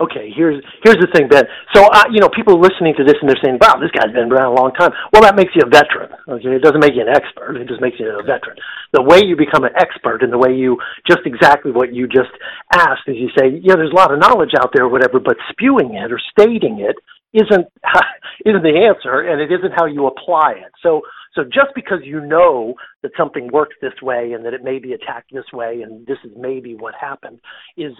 okay, 0.00 0.30
here's 0.34 0.62
here's 0.82 0.98
the 0.98 1.10
thing, 1.14 1.28
Ben. 1.28 1.44
So, 1.74 1.86
uh, 1.86 2.06
you 2.10 2.20
know, 2.20 2.28
people 2.28 2.60
listening 2.60 2.94
to 2.98 3.04
this 3.04 3.14
and 3.20 3.28
they're 3.28 3.40
saying, 3.42 3.58
"Wow, 3.60 3.78
this 3.80 3.90
guy's 3.90 4.12
been 4.14 4.30
around 4.32 4.54
a 4.54 4.58
long 4.58 4.72
time." 4.74 4.90
Well, 5.12 5.22
that 5.22 5.36
makes 5.36 5.52
you 5.54 5.62
a 5.66 5.70
veteran. 5.70 6.10
Okay, 6.28 6.54
it 6.56 6.62
doesn't 6.62 6.80
make 6.80 6.94
you 6.94 7.02
an 7.02 7.12
expert. 7.12 7.56
It 7.56 7.68
just 7.68 7.80
makes 7.80 7.98
you 7.98 8.08
a 8.08 8.22
veteran. 8.22 8.56
The 8.92 9.02
way 9.02 9.20
you 9.24 9.36
become 9.36 9.64
an 9.64 9.74
expert 9.76 10.22
and 10.22 10.32
the 10.32 10.38
way 10.38 10.54
you 10.54 10.78
just 11.06 11.22
exactly 11.26 11.70
what 11.72 11.92
you 11.92 12.06
just 12.06 12.32
asked 12.74 13.06
is 13.06 13.16
you 13.16 13.30
say, 13.38 13.60
"Yeah, 13.62 13.76
there's 13.76 13.92
a 13.92 13.98
lot 13.98 14.12
of 14.12 14.18
knowledge 14.18 14.54
out 14.58 14.70
there, 14.74 14.86
or 14.86 14.92
whatever," 14.92 15.20
but 15.20 15.36
spewing 15.50 15.94
it 15.94 16.12
or 16.12 16.20
stating 16.32 16.80
it 16.80 16.96
isn't 17.32 17.66
isn't 18.46 18.64
the 18.64 18.76
answer, 18.88 19.20
and 19.26 19.40
it 19.40 19.52
isn't 19.52 19.74
how 19.76 19.86
you 19.86 20.06
apply 20.06 20.62
it. 20.64 20.72
So 20.82 21.02
so 21.38 21.44
just 21.44 21.72
because 21.76 22.00
you 22.02 22.20
know 22.20 22.74
that 23.02 23.12
something 23.16 23.48
works 23.52 23.76
this 23.80 23.92
way 24.02 24.32
and 24.32 24.44
that 24.44 24.54
it 24.54 24.64
may 24.64 24.80
be 24.80 24.92
attacked 24.92 25.32
this 25.32 25.44
way 25.52 25.82
and 25.82 26.04
this 26.04 26.18
is 26.24 26.32
maybe 26.36 26.74
what 26.74 26.94
happened 27.00 27.38
is 27.76 27.92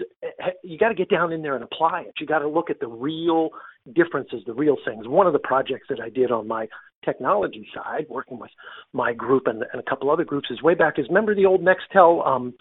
you 0.61 0.77
got 0.77 0.89
to 0.89 0.95
get 0.95 1.09
down 1.09 1.31
in 1.31 1.41
there 1.41 1.55
and 1.55 1.63
apply 1.63 2.01
it. 2.01 2.13
You 2.19 2.27
got 2.27 2.39
to 2.39 2.49
look 2.49 2.69
at 2.69 2.81
the 2.81 2.87
real 2.89 3.51
differences, 3.95 4.41
the 4.45 4.53
real 4.53 4.75
things. 4.85 5.07
One 5.07 5.25
of 5.25 5.31
the 5.31 5.39
projects 5.39 5.87
that 5.89 6.01
I 6.01 6.09
did 6.09 6.31
on 6.31 6.49
my 6.49 6.67
technology 7.05 7.65
side, 7.73 8.07
working 8.09 8.39
with 8.39 8.51
my 8.91 9.13
group 9.13 9.43
and, 9.47 9.63
and 9.71 9.79
a 9.79 9.89
couple 9.89 10.11
other 10.11 10.25
groups, 10.25 10.49
is 10.51 10.61
way 10.61 10.75
back. 10.75 10.99
Is 10.99 11.05
remember 11.07 11.33
the 11.33 11.45
old 11.45 11.61
Nextel 11.61 12.27
um, 12.27 12.53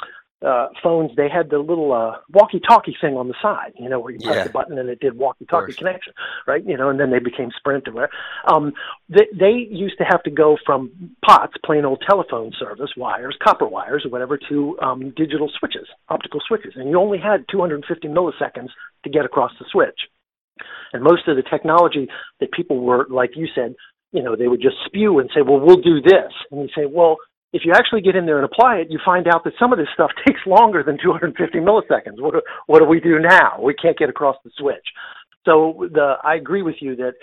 uh, 0.44 0.68
phones? 0.82 1.10
They 1.16 1.28
had 1.28 1.50
the 1.50 1.58
little 1.58 1.92
uh, 1.92 2.18
walkie-talkie 2.32 2.96
thing 3.00 3.14
on 3.16 3.28
the 3.28 3.34
side, 3.42 3.72
you 3.78 3.88
know, 3.88 3.98
where 4.00 4.12
you 4.12 4.20
press 4.20 4.36
Yeah. 4.36 4.44
the 4.44 4.50
button 4.50 4.78
and 4.78 4.88
it 4.88 5.00
did 5.00 5.16
walkie-talkie 5.18 5.74
connection, 5.74 6.12
right? 6.46 6.64
You 6.64 6.76
know, 6.76 6.88
and 6.90 7.00
then 7.00 7.10
they 7.10 7.18
became 7.18 7.50
Sprint 7.56 7.88
or 7.88 7.92
whatever. 7.92 8.12
Um, 8.46 8.72
they, 9.08 9.26
they 9.36 9.66
used 9.70 9.98
to 9.98 10.04
have 10.04 10.22
to 10.24 10.30
go 10.30 10.56
from 10.64 11.16
POTS, 11.26 11.54
plain 11.64 11.84
old 11.84 12.02
telephone 12.08 12.52
service 12.58 12.90
wires, 12.96 13.36
copper 13.42 13.66
wires 13.66 14.04
or 14.04 14.10
whatever, 14.10 14.38
to 14.48 14.78
um, 14.80 15.12
digital 15.16 15.50
switches, 15.58 15.88
optical 16.08 16.40
switches, 16.46 16.74
and 16.76 16.88
you 16.90 16.98
only 16.98 17.18
had 17.18 17.44
250 17.50 18.08
milliseconds 18.08 18.68
to 19.04 19.10
get 19.10 19.24
across 19.24 19.52
the 19.58 19.66
switch. 19.70 19.98
And 20.92 21.02
most 21.02 21.28
of 21.28 21.36
the 21.36 21.42
technology 21.42 22.08
that 22.40 22.50
people 22.52 22.80
were, 22.80 23.06
like 23.10 23.30
you 23.36 23.46
said, 23.54 23.74
you 24.12 24.22
know, 24.22 24.36
they 24.36 24.48
would 24.48 24.62
just 24.62 24.76
spew 24.86 25.18
and 25.18 25.28
say, 25.34 25.42
well, 25.42 25.60
we'll 25.60 25.82
do 25.82 26.00
this. 26.00 26.32
And 26.50 26.62
you 26.62 26.68
say, 26.74 26.86
well, 26.86 27.18
if 27.52 27.62
you 27.64 27.72
actually 27.74 28.02
get 28.02 28.16
in 28.16 28.26
there 28.26 28.36
and 28.36 28.44
apply 28.44 28.76
it, 28.76 28.88
you 28.90 28.98
find 29.04 29.26
out 29.26 29.44
that 29.44 29.54
some 29.58 29.72
of 29.72 29.78
this 29.78 29.88
stuff 29.94 30.10
takes 30.26 30.40
longer 30.46 30.82
than 30.82 30.98
250 31.02 31.58
milliseconds. 31.58 32.20
What 32.20 32.34
do, 32.34 32.42
what 32.66 32.80
do 32.80 32.84
we 32.84 33.00
do 33.00 33.18
now? 33.18 33.60
We 33.62 33.74
can't 33.74 33.98
get 33.98 34.08
across 34.08 34.36
the 34.44 34.50
switch. 34.58 34.86
So 35.44 35.88
the, 35.92 36.14
I 36.22 36.34
agree 36.34 36.62
with 36.62 36.76
you 36.80 36.96
that 36.96 37.14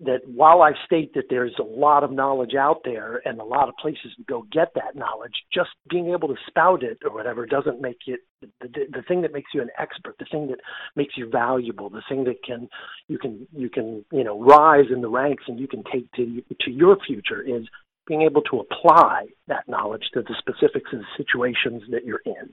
that 0.00 0.20
while 0.26 0.62
I 0.62 0.72
state 0.84 1.14
that 1.14 1.24
there's 1.30 1.54
a 1.58 1.62
lot 1.62 2.04
of 2.04 2.12
knowledge 2.12 2.54
out 2.54 2.82
there 2.84 3.22
and 3.24 3.40
a 3.40 3.44
lot 3.44 3.68
of 3.68 3.76
places 3.76 4.12
to 4.16 4.24
go 4.24 4.46
get 4.52 4.68
that 4.74 4.94
knowledge, 4.94 5.32
just 5.52 5.70
being 5.88 6.12
able 6.12 6.28
to 6.28 6.34
spout 6.46 6.82
it 6.82 6.98
or 7.04 7.14
whatever 7.14 7.46
doesn't 7.46 7.80
make 7.80 8.00
it 8.06 8.20
the, 8.42 8.68
the, 8.92 9.02
thing 9.08 9.22
that 9.22 9.32
makes 9.32 9.52
you 9.54 9.62
an 9.62 9.70
expert, 9.78 10.14
the 10.18 10.26
thing 10.30 10.48
that 10.48 10.58
makes 10.96 11.16
you 11.16 11.30
valuable, 11.30 11.88
the 11.88 12.02
thing 12.08 12.24
that 12.24 12.42
can 12.44 12.68
you 13.08 13.18
can 13.18 13.46
you 13.52 13.70
can 13.70 14.04
you 14.12 14.22
know 14.22 14.38
rise 14.38 14.86
in 14.92 15.00
the 15.00 15.08
ranks 15.08 15.44
and 15.48 15.58
you 15.58 15.66
can 15.66 15.82
take 15.90 16.10
to 16.12 16.42
to 16.60 16.70
your 16.70 16.98
future 17.06 17.42
is 17.42 17.66
being 18.06 18.22
able 18.22 18.42
to 18.42 18.60
apply 18.60 19.26
that 19.48 19.68
knowledge 19.68 20.04
to 20.14 20.22
the 20.22 20.34
specifics 20.38 20.90
the 20.92 21.04
situations 21.16 21.82
that 21.90 22.04
you're 22.04 22.22
in. 22.24 22.52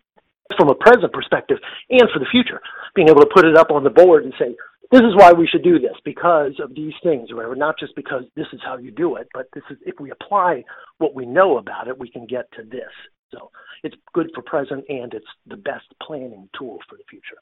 From 0.58 0.70
a 0.70 0.76
present 0.76 1.14
perspective 1.14 1.58
and 1.90 2.10
for 2.12 2.20
the 2.20 2.26
future 2.30 2.62
being 2.96 3.10
able 3.10 3.22
to 3.22 3.30
put 3.34 3.46
it 3.46 3.56
up 3.56 3.72
on 3.72 3.84
the 3.84 3.90
board 3.90 4.24
and 4.24 4.34
say 4.38 4.56
this 4.92 5.02
is 5.02 5.16
why 5.16 5.32
we 5.32 5.48
should 5.48 5.64
do 5.64 5.80
this 5.80 5.96
because 6.04 6.52
of 6.60 6.76
these 6.76 6.94
things 7.02 7.32
or 7.32 7.38
whatever 7.38 7.56
not 7.56 7.80
just 7.80 7.96
because 7.96 8.24
this 8.36 8.46
is 8.54 8.60
how 8.64 8.78
you 8.78 8.92
do 8.92 9.16
it 9.16 9.28
but 9.34 9.48
this 9.56 9.64
is 9.72 9.78
if 9.86 10.00
we 10.00 10.12
apply 10.12 10.64
what 10.98 11.16
we 11.16 11.26
know 11.26 11.58
about 11.58 11.88
it 11.88 11.98
we 11.98 12.10
can 12.10 12.28
get 12.28 12.52
to 12.52 12.64
this. 12.64 12.92
So 13.32 13.50
it's 13.84 13.96
good 14.14 14.30
for 14.36 14.44
present 14.44 14.84
and 14.90 15.14
it's 15.14 15.26
the 15.48 15.58
best 15.58 15.86
planning 16.02 16.50
tool 16.58 16.80
for 16.90 16.98
the 16.98 17.04
future. 17.10 17.38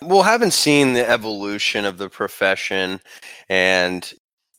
Well, 0.00 0.22
having 0.22 0.50
seen 0.50 0.92
the 0.92 1.08
evolution 1.08 1.84
of 1.84 1.98
the 1.98 2.08
profession 2.08 3.00
and 3.48 4.10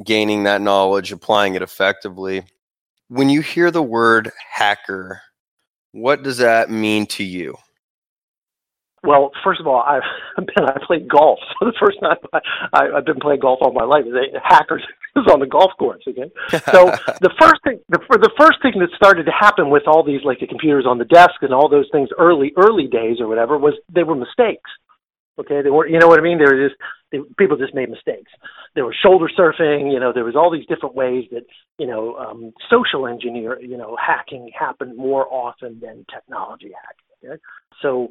gaining 0.04 0.44
that 0.44 0.62
knowledge, 0.62 1.12
applying 1.12 1.56
it 1.56 1.62
effectively, 1.62 2.44
when 3.10 3.30
you 3.30 3.42
hear 3.42 3.72
the 3.72 3.84
word 3.84 4.32
hacker, 4.52 5.22
what 5.92 6.24
does 6.24 6.38
that 6.38 6.70
mean 6.70 7.06
to 7.08 7.24
you? 7.24 7.56
Well, 9.04 9.32
first 9.44 9.60
of 9.60 9.68
all, 9.68 9.82
I've 9.82 10.04
been 10.38 10.66
I 10.66 10.78
played 10.86 11.08
golf. 11.08 11.40
So 11.60 11.66
the 11.66 11.74
first 11.80 12.00
time 12.00 12.18
I, 12.74 12.98
I've 12.98 13.06
been 13.06 13.20
playing 13.20 13.42
golf 13.42 13.60
all 13.62 13.74
my 13.74 13.84
life. 13.84 14.06
They, 14.06 14.38
hackers 14.44 14.84
is 15.16 15.26
on 15.32 15.40
the 15.40 15.48
golf 15.48 15.72
course. 15.80 16.04
Okay, 16.08 16.32
so 16.72 16.92
the 17.22 17.34
first 17.40 17.64
thing, 17.64 17.80
the, 17.90 18.00
the 18.10 18.32
first 18.38 18.62
thing 18.62 18.74
that 18.80 18.90
started 18.96 19.26
to 19.26 19.32
happen 19.32 19.70
with 19.70 19.84
all 19.88 20.04
these 20.04 20.22
like 20.24 20.40
the 20.40 20.48
computers 20.48 20.86
on 20.86 20.98
the 20.98 21.06
desk 21.06 21.42
and 21.42 21.54
all 21.54 21.70
those 21.70 21.88
things 21.92 22.10
early 22.20 22.54
early 22.58 22.88
days 22.88 23.18
or 23.20 23.28
whatever 23.28 23.58
was 23.58 23.74
they 23.94 24.04
were 24.04 24.16
mistakes. 24.16 24.70
Okay, 25.40 25.62
they 25.62 25.70
were 25.70 25.88
you 25.88 26.00
know 26.00 26.08
what 26.08 26.20
I 26.20 26.24
mean. 26.24 26.38
They 26.38 26.46
were 26.46 26.68
just 26.68 26.80
they, 27.12 27.20
people 27.38 27.58
just 27.58 27.74
made 27.74 27.90
mistakes. 27.90 28.32
There 28.76 28.86
was 28.86 28.96
shoulder 29.02 29.30
surfing. 29.38 29.92
You 29.92 30.00
know, 30.00 30.12
there 30.14 30.26
was 30.26 30.36
all 30.36 30.52
these 30.52 30.66
different 30.68 30.96
ways 30.96 31.26
that 31.32 31.46
you 31.78 31.88
know 31.88 32.16
um, 32.18 32.52
social 32.70 33.08
engineer 33.08 33.60
you 33.62 33.78
know 33.78 33.96
hacking 33.96 34.52
happened 34.58 34.98
more 34.98 35.26
often 35.32 35.80
than 35.82 36.06
technology 36.14 36.72
hacking. 36.74 37.32
Okay? 37.32 37.42
So 37.82 38.10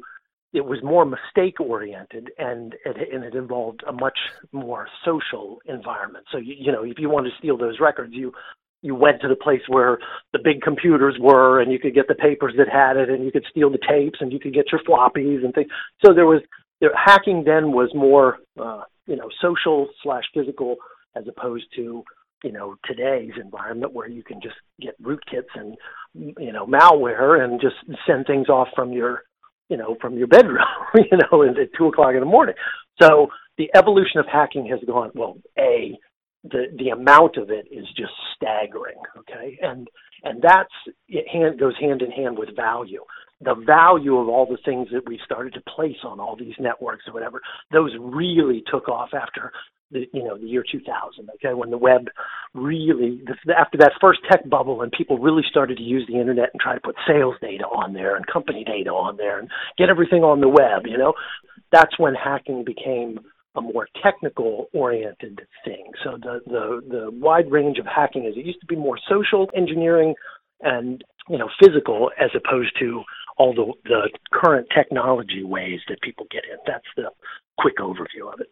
it 0.53 0.65
was 0.65 0.79
more 0.81 1.05
mistake 1.05 1.59
oriented 1.59 2.31
and 2.39 2.73
it, 2.83 3.13
and 3.13 3.23
it 3.23 3.35
involved 3.35 3.83
a 3.87 3.91
much 3.91 4.17
more 4.51 4.87
social 5.05 5.59
environment. 5.65 6.25
So 6.31 6.39
you, 6.39 6.55
you 6.57 6.71
know, 6.71 6.83
if 6.83 6.97
you 6.97 7.09
wanted 7.09 7.29
to 7.29 7.37
steal 7.37 7.57
those 7.57 7.79
records, 7.79 8.13
you 8.13 8.33
you 8.81 8.95
went 8.95 9.21
to 9.21 9.27
the 9.27 9.35
place 9.35 9.61
where 9.67 9.99
the 10.31 10.39
big 10.41 10.61
computers 10.61 11.17
were, 11.19 11.59
and 11.59 11.71
you 11.71 11.79
could 11.79 11.93
get 11.93 12.07
the 12.07 12.15
papers 12.15 12.53
that 12.57 12.69
had 12.69 12.95
it, 12.95 13.09
and 13.09 13.25
you 13.25 13.31
could 13.31 13.45
steal 13.49 13.69
the 13.69 13.77
tapes, 13.77 14.19
and 14.21 14.31
you 14.31 14.39
could 14.39 14.53
get 14.53 14.71
your 14.71 14.81
floppies 14.81 15.43
and 15.43 15.53
things. 15.53 15.69
So 16.03 16.13
there 16.13 16.25
was 16.25 16.41
there, 16.81 16.91
hacking 16.95 17.43
then 17.45 17.71
was 17.71 17.91
more 17.93 18.37
uh, 18.59 18.83
you 19.07 19.15
know 19.15 19.29
social 19.41 19.87
slash 20.03 20.23
physical 20.33 20.77
as 21.15 21.25
opposed 21.27 21.65
to 21.75 22.03
you 22.43 22.51
know 22.51 22.75
today's 22.85 23.33
environment 23.41 23.93
where 23.93 24.07
you 24.07 24.23
can 24.23 24.39
just 24.41 24.55
get 24.81 25.01
rootkits 25.01 25.53
and 25.55 25.77
you 26.13 26.51
know 26.51 26.65
malware 26.65 27.43
and 27.43 27.61
just 27.61 27.75
send 28.07 28.25
things 28.25 28.49
off 28.49 28.67
from 28.75 28.91
your 28.91 29.23
you 29.69 29.77
know, 29.77 29.95
from 30.01 30.17
your 30.17 30.27
bedroom, 30.27 30.65
you 30.95 31.17
know, 31.17 31.43
at 31.43 31.55
two 31.77 31.87
o'clock 31.87 32.13
in 32.13 32.19
the 32.19 32.25
morning. 32.25 32.55
So 33.01 33.27
the 33.57 33.69
evolution 33.75 34.19
of 34.19 34.25
hacking 34.25 34.65
has 34.67 34.79
gone. 34.85 35.11
Well, 35.13 35.37
a 35.57 35.97
the 36.43 36.65
the 36.77 36.89
amount 36.89 37.37
of 37.37 37.49
it 37.51 37.67
is 37.71 37.85
just 37.95 38.13
staggering. 38.35 38.97
Okay, 39.17 39.57
and 39.61 39.87
and 40.23 40.41
that's 40.41 40.73
it 41.07 41.27
hand 41.27 41.59
goes 41.59 41.75
hand 41.79 42.01
in 42.01 42.11
hand 42.11 42.37
with 42.37 42.55
value. 42.55 43.03
The 43.41 43.55
value 43.55 44.17
of 44.17 44.27
all 44.27 44.45
the 44.45 44.57
things 44.65 44.89
that 44.91 45.07
we 45.07 45.19
started 45.23 45.53
to 45.53 45.61
place 45.61 45.97
on 46.03 46.19
all 46.19 46.35
these 46.35 46.55
networks 46.59 47.07
or 47.07 47.13
whatever, 47.13 47.41
those 47.71 47.91
really 47.99 48.63
took 48.69 48.89
off 48.89 49.09
after 49.13 49.51
the 49.91 50.05
you 50.13 50.23
know 50.23 50.37
the 50.37 50.45
year 50.45 50.63
2000. 50.69 51.29
Okay, 51.35 51.53
when 51.53 51.69
the 51.69 51.77
web 51.77 52.09
really 52.53 53.21
after 53.57 53.77
that 53.77 53.93
first 54.01 54.19
tech 54.29 54.47
bubble 54.49 54.81
and 54.81 54.91
people 54.91 55.17
really 55.17 55.43
started 55.49 55.77
to 55.77 55.83
use 55.83 56.05
the 56.07 56.19
internet 56.19 56.49
and 56.53 56.61
try 56.61 56.73
to 56.73 56.81
put 56.81 56.95
sales 57.07 57.35
data 57.41 57.63
on 57.65 57.93
there 57.93 58.15
and 58.15 58.25
company 58.27 58.63
data 58.63 58.89
on 58.89 59.17
there 59.17 59.39
and 59.39 59.49
get 59.77 59.89
everything 59.89 60.23
on 60.23 60.41
the 60.41 60.49
web. 60.49 60.85
You 60.85 60.97
know, 60.97 61.13
that's 61.71 61.97
when 61.97 62.15
hacking 62.15 62.63
became 62.65 63.19
a 63.55 63.61
more 63.61 63.87
technical 64.03 64.67
oriented 64.73 65.41
thing. 65.65 65.91
So 66.03 66.17
the, 66.21 66.39
the 66.45 66.81
the 66.89 67.11
wide 67.11 67.51
range 67.51 67.79
of 67.79 67.85
hacking 67.85 68.25
is 68.25 68.33
it 68.37 68.45
used 68.45 68.61
to 68.61 68.67
be 68.67 68.75
more 68.75 68.99
social 69.09 69.49
engineering 69.55 70.13
and 70.61 71.03
you 71.27 71.37
know 71.37 71.49
physical 71.61 72.11
as 72.19 72.29
opposed 72.35 72.71
to 72.79 73.03
all 73.39 73.53
the 73.53 73.73
the 73.85 74.09
current 74.31 74.67
technology 74.75 75.43
ways 75.43 75.79
that 75.87 76.01
people 76.01 76.27
get 76.29 76.43
in. 76.43 76.57
That's 76.67 76.85
the 76.95 77.09
quick 77.57 77.77
overview 77.77 78.31
of 78.31 78.39
it. 78.39 78.47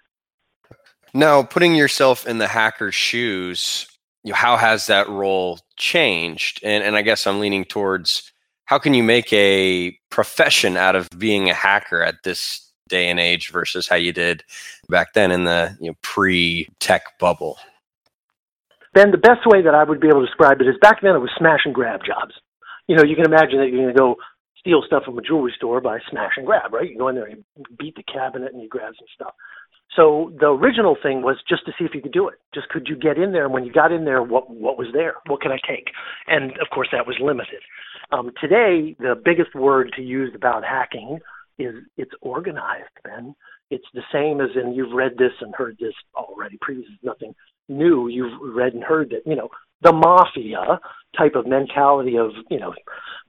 Now, 1.13 1.43
putting 1.43 1.75
yourself 1.75 2.25
in 2.25 2.37
the 2.37 2.47
hacker's 2.47 2.95
shoes, 2.95 3.87
you 4.23 4.31
know, 4.31 4.37
how 4.37 4.57
has 4.57 4.87
that 4.87 5.07
role 5.07 5.59
changed? 5.75 6.61
And 6.63 6.83
and 6.83 6.95
I 6.95 7.03
guess 7.03 7.27
I'm 7.27 7.39
leaning 7.39 7.65
towards 7.65 8.31
how 8.65 8.79
can 8.79 8.93
you 8.93 9.03
make 9.03 9.31
a 9.31 9.97
profession 10.09 10.75
out 10.77 10.95
of 10.95 11.09
being 11.17 11.49
a 11.49 11.53
hacker 11.53 12.01
at 12.01 12.15
this 12.23 12.71
day 12.89 13.09
and 13.09 13.19
age 13.19 13.51
versus 13.51 13.87
how 13.87 13.95
you 13.95 14.11
did 14.11 14.43
back 14.89 15.13
then 15.13 15.31
in 15.31 15.43
the 15.43 15.77
you 15.79 15.91
know, 15.91 15.97
pre-tech 16.01 17.03
bubble? 17.19 17.57
Ben, 18.93 19.11
the 19.11 19.17
best 19.17 19.45
way 19.45 19.61
that 19.61 19.75
I 19.75 19.83
would 19.83 19.99
be 19.99 20.07
able 20.07 20.21
to 20.21 20.25
describe 20.25 20.59
it 20.59 20.67
is 20.67 20.75
back 20.81 21.01
then 21.01 21.15
it 21.15 21.19
was 21.19 21.31
smash 21.37 21.61
and 21.65 21.73
grab 21.73 22.01
jobs. 22.05 22.33
You 22.87 22.95
know, 22.95 23.03
you 23.03 23.15
can 23.15 23.25
imagine 23.25 23.59
that 23.59 23.69
you're 23.69 23.83
going 23.83 23.93
to 23.93 23.99
go 23.99 24.15
steal 24.59 24.83
stuff 24.85 25.03
from 25.03 25.17
a 25.17 25.21
jewelry 25.21 25.53
store 25.55 25.81
by 25.81 25.99
smash 26.09 26.33
and 26.37 26.45
grab, 26.45 26.73
right? 26.73 26.89
You 26.89 26.97
go 26.97 27.07
in 27.07 27.15
there 27.15 27.29
you 27.29 27.43
beat 27.77 27.95
the 27.95 28.03
cabinet 28.03 28.53
and 28.53 28.61
you 28.61 28.69
grab 28.69 28.93
some 28.97 29.07
stuff. 29.13 29.33
So 29.95 30.31
the 30.39 30.47
original 30.47 30.95
thing 31.01 31.21
was 31.21 31.37
just 31.47 31.65
to 31.65 31.71
see 31.77 31.85
if 31.85 31.95
you 31.95 32.01
could 32.01 32.11
do 32.11 32.27
it. 32.27 32.35
Just 32.53 32.69
could 32.69 32.87
you 32.87 32.95
get 32.95 33.17
in 33.17 33.31
there? 33.31 33.45
And 33.45 33.53
when 33.53 33.63
you 33.63 33.71
got 33.71 33.91
in 33.91 34.05
there, 34.05 34.21
what 34.21 34.49
what 34.49 34.77
was 34.77 34.87
there? 34.93 35.15
What 35.27 35.41
can 35.41 35.51
I 35.51 35.57
take? 35.67 35.87
And 36.27 36.51
of 36.59 36.69
course, 36.73 36.89
that 36.91 37.07
was 37.07 37.15
limited. 37.19 37.61
Um, 38.11 38.31
today, 38.39 38.95
the 38.99 39.15
biggest 39.23 39.55
word 39.55 39.91
to 39.95 40.01
use 40.01 40.31
about 40.35 40.63
hacking 40.63 41.19
is 41.57 41.75
it's 41.97 42.11
organized, 42.21 42.89
Ben. 43.03 43.33
It's 43.69 43.87
the 43.93 44.03
same 44.13 44.39
as 44.39 44.49
in 44.55 44.73
you've 44.73 44.93
read 44.93 45.13
this 45.17 45.33
and 45.41 45.53
heard 45.55 45.77
this 45.79 45.93
already. 46.15 46.57
Previous 46.61 46.87
nothing 47.01 47.33
new. 47.67 48.07
You've 48.07 48.39
read 48.55 48.73
and 48.73 48.83
heard 48.83 49.09
that 49.11 49.25
you 49.25 49.35
know 49.35 49.49
the 49.81 49.93
mafia 49.93 50.79
type 51.17 51.35
of 51.35 51.47
mentality 51.47 52.17
of 52.17 52.31
you 52.49 52.59
know 52.59 52.73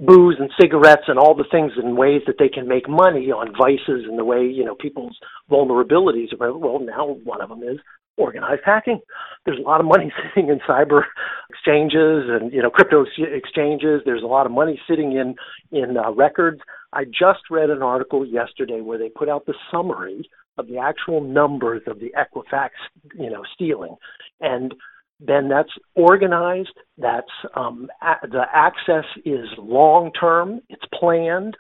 booze 0.01 0.37
and 0.39 0.51
cigarettes 0.61 1.05
and 1.09 1.19
all 1.19 1.35
the 1.35 1.45
things 1.51 1.73
and 1.77 1.97
ways 1.97 2.23
that 2.27 2.37
they 2.39 2.49
can 2.49 2.69
make 2.69 2.89
money 2.89 3.31
on 3.31 3.53
vices 3.57 4.05
and 4.09 4.19
the 4.19 4.25
way 4.25 4.45
you 4.45 4.65
know 4.65 4.75
people's 4.75 5.17
vulnerabilities 5.51 6.29
are 6.41 6.57
well 6.57 6.79
now 6.79 7.17
one 7.25 7.41
of 7.41 7.49
them 7.49 7.63
is 7.63 7.79
organized 8.19 8.63
hacking. 8.65 9.01
There's 9.47 9.59
a 9.59 9.63
lot 9.63 9.81
of 9.81 9.87
money 9.87 10.13
sitting 10.35 10.51
in 10.51 10.59
cyber 10.69 11.03
exchanges 11.51 12.29
and 12.29 12.53
you 12.53 12.63
know 12.63 12.71
crypto 12.71 13.03
ex- 13.03 13.33
exchanges. 13.33 14.03
There's 14.05 14.23
a 14.23 14.27
lot 14.27 14.45
of 14.45 14.53
money 14.53 14.79
sitting 14.89 15.13
in 15.13 15.37
in 15.71 15.97
uh, 15.97 16.13
records. 16.13 16.61
I 16.93 17.05
just 17.05 17.51
read 17.51 17.71
an 17.71 17.83
article 17.83 18.27
yesterday 18.27 18.81
where 18.81 18.99
they 18.99 19.09
put 19.09 19.29
out 19.29 19.47
the 19.47 19.55
summary 19.71 20.29
of 20.59 20.67
the 20.67 20.79
actual 20.79 21.21
numbers 21.21 21.83
of 21.87 22.01
the 22.01 22.13
equifax 22.19 22.71
you 23.15 23.31
know 23.31 23.43
stealing. 23.55 23.97
And 24.41 24.75
then 25.21 25.49
that's 25.49 25.73
organized. 25.95 26.77
That's 26.97 27.27
um, 27.55 27.89
a- 28.03 28.27
the 28.27 28.45
access 28.53 29.05
is 29.25 29.47
long 29.59 30.13
term. 30.13 30.61
It's 30.69 30.85
planned. 30.99 31.57